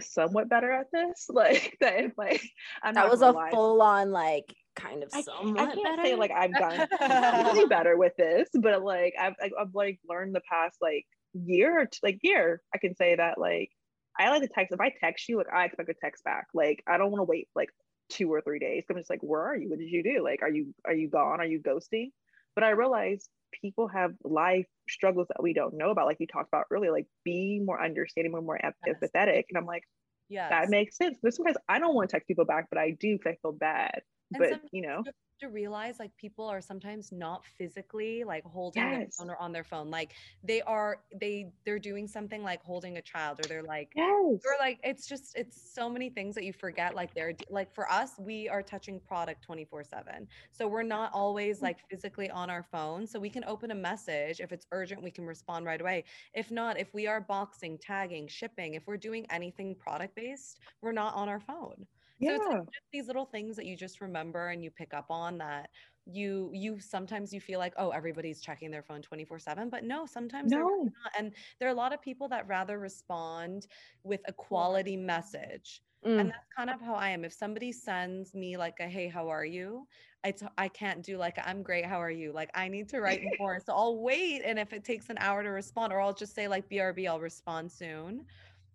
somewhat 0.00 0.48
better 0.48 0.70
at 0.70 0.86
this. 0.92 1.26
Like 1.32 1.76
that, 1.80 1.98
if, 2.04 2.12
like 2.16 2.42
I'm 2.82 2.94
that 2.94 3.10
was 3.10 3.20
a 3.22 3.30
lie. 3.30 3.50
full 3.50 3.82
on 3.82 4.12
like 4.12 4.54
kind 4.76 5.02
of 5.02 5.10
I 5.12 5.22
somewhat 5.22 5.60
I 5.60 5.74
can't 5.74 5.96
better. 5.96 6.02
say 6.02 6.14
like 6.14 6.30
I've 6.30 6.56
gotten 6.56 6.86
completely 6.98 7.66
better 7.66 7.96
with 7.96 8.12
this, 8.16 8.48
but 8.54 8.82
like 8.82 9.14
I've 9.20 9.34
I've 9.42 9.74
like 9.74 9.98
learned 10.08 10.34
the 10.34 10.42
past 10.48 10.76
like 10.80 11.06
year 11.34 11.82
or 11.82 11.88
like 12.02 12.18
year. 12.22 12.62
I 12.74 12.78
can 12.78 12.94
say 12.96 13.16
that 13.16 13.38
like 13.38 13.70
I 14.18 14.30
like 14.30 14.42
to 14.42 14.48
text. 14.48 14.72
If 14.72 14.80
I 14.80 14.90
text 14.90 15.28
you, 15.28 15.38
like 15.38 15.52
I 15.52 15.64
expect 15.66 15.88
a 15.90 15.94
text 15.94 16.24
back. 16.24 16.46
Like 16.54 16.82
I 16.88 16.98
don't 16.98 17.10
want 17.10 17.20
to 17.20 17.24
wait 17.24 17.48
like 17.54 17.70
two 18.10 18.32
or 18.32 18.40
three 18.40 18.58
days. 18.58 18.84
I'm 18.90 18.96
just 18.96 19.10
like, 19.10 19.22
where 19.22 19.42
are 19.42 19.56
you? 19.56 19.68
What 19.70 19.78
did 19.78 19.88
you 19.90 20.02
do? 20.02 20.22
Like, 20.22 20.42
are 20.42 20.50
you 20.50 20.74
are 20.86 20.94
you 20.94 21.08
gone? 21.08 21.40
Are 21.40 21.46
you 21.46 21.60
ghosting? 21.60 22.10
But 22.54 22.64
I 22.64 22.70
realize 22.70 23.28
people 23.62 23.88
have 23.88 24.12
life 24.24 24.66
struggles 24.88 25.28
that 25.28 25.42
we 25.42 25.52
don't 25.54 25.74
know 25.76 25.90
about. 25.90 26.06
Like 26.06 26.18
you 26.20 26.26
talked 26.26 26.48
about 26.48 26.66
earlier, 26.70 26.92
like 26.92 27.06
be 27.24 27.60
more 27.64 27.82
understanding, 27.82 28.32
more 28.32 28.42
more 28.42 28.60
Yes. 28.84 29.14
empathetic. 29.18 29.44
And 29.48 29.58
I'm 29.58 29.66
like, 29.66 29.84
yeah, 30.28 30.50
that 30.50 30.68
makes 30.70 30.96
sense. 30.96 31.18
But 31.22 31.34
sometimes 31.34 31.56
I 31.68 31.78
don't 31.78 31.94
want 31.94 32.10
to 32.10 32.14
text 32.16 32.28
people 32.28 32.44
back, 32.44 32.68
but 32.70 32.78
I 32.78 32.92
do 32.92 33.16
because 33.18 33.32
I 33.34 33.38
feel 33.42 33.52
bad. 33.52 34.02
And 34.32 34.38
but 34.38 34.60
you 34.72 34.82
know, 34.82 35.04
to 35.40 35.48
realize 35.48 35.98
like 35.98 36.16
people 36.16 36.46
are 36.46 36.60
sometimes 36.60 37.10
not 37.12 37.44
physically 37.58 38.24
like 38.24 38.44
holding 38.44 38.88
their 38.90 39.06
phone 39.18 39.30
or 39.30 39.36
on 39.36 39.52
their 39.52 39.64
phone 39.64 39.90
like 39.90 40.12
they 40.42 40.62
are 40.62 40.98
they 41.20 41.50
they're 41.64 41.78
doing 41.78 42.06
something 42.06 42.42
like 42.42 42.62
holding 42.62 42.98
a 42.98 43.02
child 43.02 43.40
or 43.40 43.48
they're 43.48 43.62
like 43.62 43.90
yes, 43.96 44.08
or 44.10 44.54
like 44.60 44.78
it's 44.84 45.06
just 45.06 45.36
it's 45.36 45.60
so 45.74 45.90
many 45.90 46.08
things 46.08 46.34
that 46.34 46.44
you 46.44 46.52
forget 46.52 46.94
like 46.94 47.12
they're 47.14 47.34
like 47.50 47.74
for 47.74 47.90
us 47.90 48.12
we 48.18 48.48
are 48.48 48.62
touching 48.62 49.00
product 49.00 49.42
24 49.42 49.84
7 49.84 50.26
so 50.52 50.68
we're 50.68 50.82
not 50.82 51.10
always 51.12 51.58
mm. 51.58 51.64
like 51.64 51.78
physically 51.90 52.30
on 52.30 52.48
our 52.48 52.62
phone 52.62 53.06
so 53.06 53.18
we 53.18 53.30
can 53.30 53.44
open 53.44 53.70
a 53.70 53.74
message 53.74 54.40
if 54.40 54.52
it's 54.52 54.66
urgent 54.72 55.02
we 55.02 55.10
can 55.10 55.26
respond 55.26 55.66
right 55.66 55.80
away. 55.80 56.04
If 56.34 56.50
not 56.50 56.78
if 56.78 56.94
we 56.94 57.06
are 57.06 57.20
boxing 57.20 57.78
tagging 57.78 58.28
shipping 58.28 58.74
if 58.74 58.86
we're 58.86 58.96
doing 58.96 59.26
anything 59.30 59.74
product 59.74 60.14
based 60.14 60.60
we're 60.80 60.92
not 60.92 61.14
on 61.14 61.28
our 61.28 61.40
phone 61.40 61.86
yeah. 62.24 62.36
it's 62.36 62.46
like 62.46 62.64
just 62.72 62.86
these 62.92 63.06
little 63.06 63.26
things 63.26 63.56
that 63.56 63.66
you 63.66 63.76
just 63.76 64.00
remember 64.00 64.48
and 64.48 64.62
you 64.62 64.70
pick 64.70 64.94
up 64.94 65.06
on 65.10 65.38
that 65.38 65.70
you 66.06 66.50
you 66.52 66.78
sometimes 66.80 67.32
you 67.32 67.40
feel 67.40 67.58
like 67.58 67.72
oh 67.78 67.90
everybody's 67.90 68.40
checking 68.40 68.70
their 68.70 68.82
phone 68.82 69.00
24 69.00 69.38
7 69.38 69.70
but 69.70 69.84
no 69.84 70.04
sometimes 70.04 70.52
really 70.54 70.74
No. 70.76 70.84
not. 70.84 71.12
and 71.18 71.34
there 71.58 71.68
are 71.68 71.72
a 71.72 71.74
lot 71.74 71.94
of 71.94 72.02
people 72.02 72.28
that 72.28 72.46
rather 72.46 72.78
respond 72.78 73.66
with 74.02 74.20
a 74.26 74.32
quality 74.32 74.96
message 74.96 75.82
Mm. 76.04 76.20
and 76.20 76.28
that's 76.28 76.46
kind 76.54 76.68
of 76.68 76.82
how 76.82 76.92
i 76.94 77.08
am 77.08 77.24
if 77.24 77.32
somebody 77.32 77.72
sends 77.72 78.34
me 78.34 78.58
like 78.58 78.78
a 78.78 78.86
hey 78.86 79.08
how 79.08 79.30
are 79.30 79.44
you 79.46 79.88
it's 80.22 80.42
i 80.58 80.68
can't 80.68 81.02
do 81.02 81.16
like 81.16 81.38
i'm 81.42 81.62
great 81.62 81.86
how 81.86 81.98
are 81.98 82.10
you 82.10 82.30
like 82.30 82.50
i 82.54 82.68
need 82.68 82.90
to 82.90 83.00
write 83.00 83.22
more 83.40 83.58
so 83.58 83.72
i'll 83.74 84.02
wait 84.02 84.42
and 84.44 84.58
if 84.58 84.74
it 84.74 84.84
takes 84.84 85.08
an 85.08 85.16
hour 85.16 85.42
to 85.42 85.48
respond 85.48 85.94
or 85.94 86.00
i'll 86.02 86.12
just 86.12 86.34
say 86.34 86.46
like 86.46 86.68
brb 86.68 87.08
i'll 87.08 87.20
respond 87.20 87.72
soon 87.72 88.26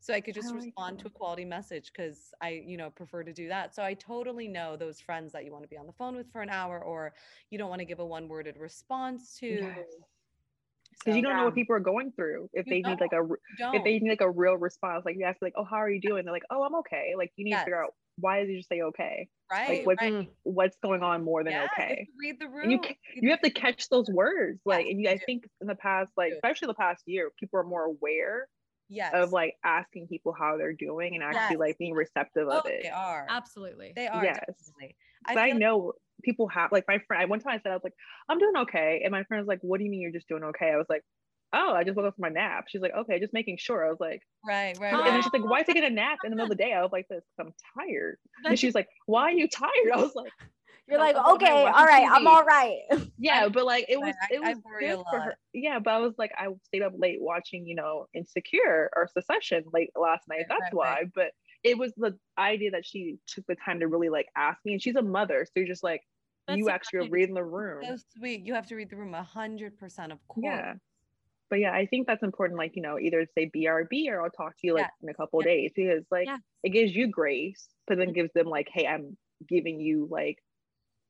so 0.01 0.13
i 0.13 0.21
could 0.21 0.33
just 0.33 0.49
I 0.49 0.53
like 0.55 0.63
respond 0.65 0.99
to 0.99 1.07
a 1.07 1.09
quality 1.09 1.45
message 1.45 1.91
because 1.91 2.33
i 2.41 2.49
you 2.65 2.77
know 2.77 2.89
prefer 2.89 3.23
to 3.23 3.33
do 3.33 3.47
that 3.49 3.75
so 3.75 3.83
i 3.83 3.93
totally 3.93 4.47
know 4.47 4.75
those 4.75 4.99
friends 4.99 5.31
that 5.33 5.45
you 5.45 5.51
want 5.51 5.63
to 5.63 5.69
be 5.69 5.77
on 5.77 5.85
the 5.87 5.93
phone 5.93 6.15
with 6.15 6.31
for 6.31 6.41
an 6.41 6.49
hour 6.49 6.83
or 6.83 7.13
you 7.49 7.57
don't 7.57 7.69
want 7.69 7.79
to 7.79 7.85
give 7.85 7.99
a 7.99 8.05
one 8.05 8.27
worded 8.27 8.57
response 8.57 9.37
to 9.39 9.45
Yes. 9.45 9.85
because 10.99 11.15
you 11.15 11.21
don't 11.21 11.37
know 11.37 11.45
what 11.45 11.55
people 11.55 11.75
are 11.75 11.79
going 11.79 12.11
through. 12.11 12.49
If 12.53 12.65
You 12.65 12.71
they 12.71 12.81
need 12.81 12.99
like 12.99 13.13
a 13.13 13.17
r- 13.17 13.39
don't 13.57 13.75
if 13.75 13.83
they 13.83 13.99
need 13.99 14.09
like 14.09 14.21
a 14.21 14.29
real 14.29 14.55
response, 14.57 15.05
like 15.05 15.15
you 15.17 15.23
ask 15.25 15.37
like, 15.41 15.53
oh, 15.55 15.63
how 15.63 15.77
are 15.77 15.89
you 15.89 16.01
doing? 16.01 16.25
They're 16.25 16.33
like, 16.33 16.43
oh, 16.49 16.63
I'm 16.63 16.75
okay. 16.77 17.13
Like 17.17 17.31
you 17.37 17.45
need 17.45 17.51
to 17.53 17.59
figure 17.59 17.81
out 17.83 17.93
why 18.17 18.39
did 18.41 18.49
you 18.49 18.57
just 18.57 18.69
say 18.69 18.81
okay? 18.81 19.27
right 19.51 19.85
what's- 19.85 20.01
right 20.01 20.13
Mm. 20.13 20.27
What's 20.43 20.77
going 20.83 21.03
on 21.03 21.23
more 21.23 21.43
than 21.43 21.53
yeah, 21.53 21.67
okay? 21.73 22.07
read 22.19 22.37
the 22.39 22.47
room 22.47 22.63
And 22.63 22.71
you 22.71 22.81
you 23.15 23.29
have 23.31 23.41
to 23.41 23.49
catch 23.49 23.87
those 23.89 24.09
words. 24.09 24.59
Like, 24.65 24.85
Yes, 24.85 24.91
and 24.91 24.99
you, 25.01 25.07
you 25.07 25.13
I 25.13 25.17
do. 25.17 25.23
think 25.25 25.43
in 25.61 25.67
the 25.67 25.75
past, 25.75 26.11
like 26.17 26.33
especially 26.33 26.67
the 26.67 26.73
past 26.73 27.03
year, 27.05 27.31
people 27.39 27.59
are 27.59 27.63
more 27.63 27.85
aware 27.85 28.47
yes 28.89 29.13
of 29.13 29.31
like 29.31 29.55
asking 29.63 30.07
people 30.07 30.33
how 30.37 30.57
they're 30.57 30.73
doing 30.73 31.13
and 31.15 31.23
actually 31.23 31.55
Yes. 31.55 31.59
like 31.59 31.77
being 31.77 31.93
receptive 31.93 32.47
oh, 32.49 32.59
of 32.59 32.65
it. 32.65 32.81
they 32.83 32.89
are 32.89 33.25
Absolutely. 33.29 33.93
they 33.95 34.07
are 34.07 34.23
Yes. 34.23 34.39
definitely 34.39 34.95
I, 35.25 35.33
feel 35.33 35.43
I 35.43 35.47
like- 35.49 35.57
know 35.57 35.93
people 36.23 36.47
have 36.49 36.71
like 36.71 36.83
my 36.87 36.97
friend. 37.07 37.29
One 37.29 37.39
time 37.39 37.53
I 37.53 37.59
said 37.61 37.71
I 37.71 37.75
was 37.75 37.83
like, 37.83 37.93
I'm 38.27 38.39
doing 38.39 38.55
okay, 38.57 39.01
and 39.03 39.11
my 39.11 39.23
friend 39.23 39.41
was 39.41 39.47
like, 39.47 39.59
What 39.61 39.77
do 39.77 39.85
you 39.85 39.89
mean 39.91 40.01
you're 40.01 40.11
just 40.11 40.27
doing 40.27 40.43
okay? 40.43 40.69
I 40.71 40.77
was 40.77 40.87
like, 40.89 41.03
Oh, 41.53 41.73
I 41.73 41.83
just 41.83 41.95
woke 41.97 42.05
up 42.07 42.15
from 42.15 42.21
my 42.23 42.29
nap. 42.29 42.65
She's 42.67 42.81
like, 42.81 42.93
Okay, 42.93 43.19
just 43.19 43.33
making 43.33 43.57
sure. 43.57 43.85
I 43.85 43.89
was 43.89 43.99
like, 43.99 44.21
right 44.45 44.77
right, 44.79 44.91
and 44.93 45.01
right. 45.01 45.11
then 45.11 45.21
she's 45.23 45.31
like, 45.33 45.45
Why 45.49 45.63
taking 45.63 45.83
a 45.85 45.89
nap 45.89 46.19
in 46.25 46.29
the 46.31 46.35
middle 46.35 46.51
of 46.51 46.57
the 46.57 46.61
day? 46.63 46.73
I 46.73 46.81
was 46.81 46.91
like, 46.91 47.07
This, 47.09 47.23
'cause 47.37 47.47
I'm 47.47 47.53
tired. 47.85 48.17
And 48.43 48.51
That's 48.51 48.59
she 48.59 48.67
was 48.71 48.75
like, 48.75 48.87
Why 49.05 49.23
are 49.23 49.31
you 49.31 49.47
tired? 49.47 49.91
I 49.93 49.97
was 49.97 50.13
like, 50.15 50.31
You're 50.89 50.99
like, 50.99 51.15
okay, 51.15 51.65
all 51.65 51.85
right, 51.85 52.07
I'm 52.11 52.25
all 52.27 52.43
right. 52.43 52.79
Yeah, 53.17 53.47
but 53.53 53.65
like 53.65 53.85
it 53.89 53.99
was 53.99 54.15
I- 54.23 54.33
it 54.33 54.41
was 54.41 54.57
good 54.79 55.03
for 55.09 55.19
her. 55.19 55.35
Yeah, 55.53 55.79
but 55.79 55.91
I 55.93 55.99
was 55.99 56.13
like, 56.17 56.31
I 56.37 56.47
stayed 56.63 56.81
up 56.81 56.93
late 56.97 57.19
watching, 57.21 57.65
you 57.67 57.75
know, 57.75 58.07
Insecure 58.13 58.89
or 58.95 59.07
Succession 59.13 59.63
late 59.73 59.91
last 59.95 60.27
night. 60.27 60.37
Right, 60.39 60.45
That's 60.49 60.61
right, 60.61 60.73
why. 60.73 60.89
right. 60.93 61.07
But 61.13 61.31
it 61.63 61.77
was 61.77 61.93
the 61.97 62.17
idea 62.37 62.71
that 62.71 62.85
she 62.85 63.17
took 63.27 63.45
the 63.47 63.55
time 63.55 63.81
to 63.81 63.87
really 63.87 64.09
like 64.09 64.27
ask 64.35 64.59
me, 64.65 64.73
and 64.73 64.81
she's 64.81 64.95
a 64.95 65.01
mother, 65.01 65.45
so 65.45 65.51
you're 65.57 65.67
just 65.67 65.83
like, 65.83 66.01
That's 66.47 66.57
you 66.57 66.69
actually 66.69 66.99
are 66.99 67.03
nice. 67.03 67.11
reading 67.11 67.35
the 67.35 67.43
room. 67.43 67.83
so 67.85 67.97
sweet 68.17 68.45
you 68.45 68.53
have 68.53 68.65
to 68.67 68.75
read 68.75 68.89
the 68.89 68.95
room 68.95 69.13
a 69.13 69.23
hundred 69.23 69.77
percent 69.77 70.11
of 70.11 70.19
course 70.27 70.45
Yeah. 70.45 70.73
But 71.49 71.59
yeah, 71.59 71.71
I 71.73 71.87
think 71.87 72.05
that's 72.05 72.21
important. 72.21 72.59
Like, 72.59 72.75
you 72.75 72.81
know, 72.83 72.99
either 72.99 73.25
say 73.35 73.49
BRB 73.55 74.07
or 74.09 74.21
I'll 74.23 74.29
talk 74.29 74.53
to 74.59 74.67
you 74.67 74.75
like 74.75 74.83
Yes. 74.83 74.91
in 75.01 75.09
a 75.09 75.13
couple 75.15 75.41
Yes. 75.41 75.47
days 75.47 75.71
because 75.75 76.05
like 76.11 76.27
Yes. 76.27 76.39
it 76.63 76.69
gives 76.69 76.95
you 76.95 77.07
grace, 77.07 77.67
but 77.87 77.97
then 77.97 78.07
mm-hmm. 78.07 78.13
gives 78.15 78.33
them 78.33 78.45
like, 78.47 78.69
hey, 78.71 78.85
I'm 78.85 79.17
giving 79.47 79.79
you 79.79 80.07
like, 80.11 80.37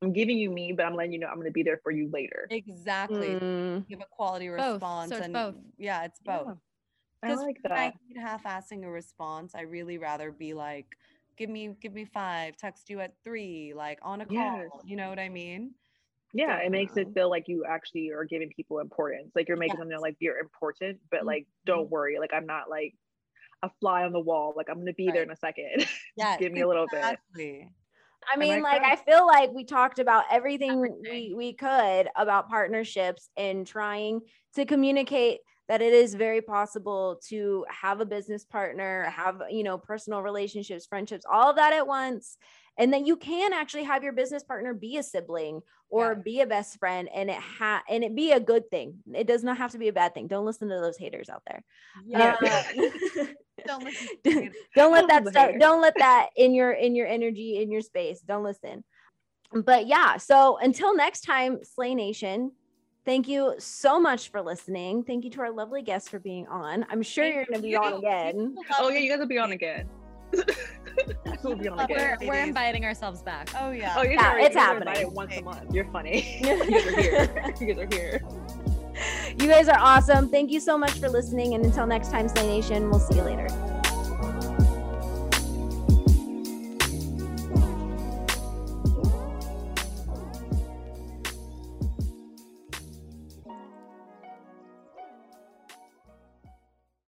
I'm 0.01 0.13
giving 0.13 0.37
you 0.37 0.49
me, 0.49 0.71
but 0.71 0.85
I'm 0.85 0.95
letting 0.95 1.13
you 1.13 1.19
know 1.19 1.27
I'm 1.27 1.35
going 1.35 1.47
to 1.47 1.51
be 1.51 1.63
there 1.63 1.79
for 1.83 1.91
you 1.91 2.09
later. 2.11 2.47
exactly 2.49 3.35
Mm. 3.35 3.87
give 3.87 3.99
a 4.01 4.05
quality 4.05 4.47
Both. 4.49 4.65
So 4.65 4.73
response 4.73 5.11
and 5.19 5.33
both. 5.33 5.55
yeah 5.77 6.03
it's 6.05 6.19
Yeah, 6.25 6.37
both 6.37 6.57
I 7.23 7.27
because 7.27 7.39
like 7.41 7.57
when 7.63 7.77
I 7.77 7.85
that. 7.85 7.93
half-assing 8.21 8.85
a 8.85 8.89
response 8.89 9.55
i 9.55 9.61
really 9.61 9.97
rather 9.97 10.31
be 10.31 10.53
like 10.53 10.97
give 11.37 11.49
me 11.49 11.75
give 11.81 11.93
me 11.93 12.05
five 12.05 12.55
text 12.57 12.89
you 12.89 12.99
at 13.01 13.13
three 13.23 13.73
like 13.73 13.99
on 14.01 14.21
a 14.21 14.25
call 14.25 14.33
Yes. 14.33 14.69
you 14.85 14.95
know 14.95 15.09
what 15.09 15.19
i 15.19 15.29
mean 15.29 15.75
Yeah, 16.33 16.57
it 16.57 16.71
makes 16.71 16.95
it 16.95 17.09
feel 17.13 17.29
like 17.29 17.47
you 17.47 17.65
actually 17.65 18.11
are 18.11 18.23
giving 18.23 18.49
people 18.55 18.79
importance. 18.79 19.31
Like 19.35 19.47
you're 19.47 19.57
making 19.57 19.79
them 19.79 19.89
know 19.89 19.99
like 19.99 20.15
you're 20.19 20.37
important, 20.37 20.99
but 21.09 21.25
like 21.25 21.47
don't 21.65 21.89
worry, 21.89 22.19
like 22.19 22.33
I'm 22.33 22.45
not 22.45 22.69
like 22.69 22.93
a 23.63 23.69
fly 23.79 24.03
on 24.03 24.11
the 24.13 24.19
wall. 24.19 24.53
Like 24.55 24.69
I'm 24.69 24.77
gonna 24.79 24.93
be 24.93 25.11
there 25.11 25.23
in 25.23 25.31
a 25.31 25.35
second. 25.35 25.87
yeah 26.15 26.37
Give 26.37 26.51
me 26.51 26.61
a 26.61 26.67
little 26.67 26.87
bit. 26.91 27.19
I 28.27 28.35
I 28.35 28.37
mean, 28.37 28.61
like 28.61 28.63
like, 28.63 28.81
that. 28.81 28.91
I 29.07 29.11
feel 29.11 29.25
like 29.25 29.51
we 29.51 29.63
talked 29.63 29.99
about 29.99 30.25
everything 30.31 30.79
we, 30.81 30.89
Everything. 30.89 31.37
we 31.37 31.53
could 31.53 32.07
about 32.15 32.49
partnerships 32.49 33.29
and 33.37 33.65
trying 33.65 34.21
to 34.55 34.65
communicate 34.65 35.39
that 35.67 35.81
it 35.81 35.93
is 35.93 36.15
very 36.15 36.41
possible 36.41 37.19
to 37.27 37.63
have 37.69 38.01
a 38.01 38.05
business 38.05 38.43
partner, 38.43 39.03
have, 39.15 39.41
you 39.51 39.63
know, 39.63 39.77
personal 39.77 40.23
relationships, 40.23 40.87
friendships, 40.87 41.25
all 41.31 41.51
of 41.51 41.57
that 41.57 41.73
at 41.73 41.85
once. 41.85 42.37
And 42.77 42.91
then 42.91 43.05
you 43.05 43.17
can 43.17 43.53
actually 43.53 43.83
have 43.83 44.03
your 44.03 44.13
business 44.13 44.43
partner 44.43 44.73
be 44.73 44.97
a 44.97 45.03
sibling 45.03 45.61
or 45.89 46.13
Yeah. 46.15 46.21
be 46.23 46.41
a 46.41 46.47
best 46.47 46.79
friend 46.79 47.07
and 47.13 47.29
it 47.29 47.35
ha 47.37 47.83
and 47.89 48.03
it 48.03 48.15
be 48.15 48.31
a 48.31 48.39
good 48.39 48.69
thing. 48.71 49.03
It 49.13 49.27
does 49.27 49.43
not 49.43 49.57
have 49.57 49.71
to 49.71 49.77
be 49.77 49.89
a 49.89 49.93
bad 49.93 50.13
thing. 50.15 50.27
Don't 50.27 50.45
listen 50.45 50.69
to 50.69 50.79
those 50.79 50.97
haters 50.97 51.29
out 51.29 51.43
there. 51.45 51.63
Yeah. 52.05 52.35
Uh, 52.41 53.25
Don't 53.69 53.83
listen 53.83 54.07
don't 54.75 54.91
let 54.91 55.07
that 55.09 55.23
listen 55.25 55.41
to 55.41 55.49
stuff 55.49 55.59
don't 55.59 55.81
let 55.81 55.93
that 55.97 56.29
in 56.35 56.53
your 56.55 56.71
in 56.71 56.95
your 56.95 57.05
energy 57.05 57.61
in 57.61 57.71
your 57.71 57.81
space 57.81 58.19
don't 58.21 58.43
listen 58.43 58.83
but 59.53 59.85
yeah 59.85 60.17
so 60.17 60.57
until 60.57 60.95
next 60.95 61.21
time 61.21 61.59
slay 61.63 61.93
nation 61.93 62.51
thank 63.05 63.27
you 63.27 63.53
so 63.59 63.99
much 63.99 64.31
for 64.31 64.41
listening 64.41 65.03
thank 65.03 65.23
you 65.23 65.29
to 65.29 65.41
our 65.41 65.51
lovely 65.51 65.83
guests 65.83 66.09
for 66.09 66.17
being 66.19 66.47
on 66.47 66.83
i'm 66.89 67.03
sure 67.03 67.25
Thank 67.25 67.35
you're 67.35 67.45
going 67.45 67.57
to 67.57 67.61
be 67.61 67.69
you. 67.69 67.77
on 67.77 67.93
again 67.93 68.55
Oh 68.79 68.89
yeah, 68.89 68.99
you 68.99 69.09
guys 69.09 69.19
will 69.19 69.27
be 69.27 69.37
on 69.37 69.51
again. 69.51 69.87
we'll 71.43 71.55
be 71.55 71.67
on 71.67 71.79
again. 71.79 72.17
We're, 72.21 72.27
we're 72.27 72.43
inviting 72.43 72.85
ourselves 72.85 73.23
back. 73.23 73.49
Oh 73.59 73.71
yeah. 73.71 73.95
Oh, 73.97 74.03
you 74.03 74.11
Yeah, 74.11 74.17
guys 74.17 74.25
are, 74.33 74.39
it's 74.39 74.55
you're 74.55 74.63
happening. 74.63 75.13
once 75.15 75.35
a 75.37 75.41
month. 75.41 75.73
You're 75.73 75.91
funny. 75.91 76.39
you 76.39 76.45
guys 76.45 76.85
are 76.85 77.01
here. 77.01 77.53
You 77.59 77.73
guys 77.73 77.77
are 77.79 77.95
here. 77.95 78.21
You 79.41 79.47
guys 79.47 79.67
are 79.69 79.79
awesome. 79.79 80.27
Thank 80.27 80.51
you 80.51 80.59
so 80.59 80.77
much 80.77 80.99
for 80.99 81.09
listening 81.09 81.53
and 81.53 81.63
until 81.63 81.87
next 81.87 82.11
time 82.11 82.27
slay 82.27 82.47
nation 82.47 82.89
we'll 82.89 82.99
see 82.99 83.15
you 83.15 83.23
later 83.23 83.68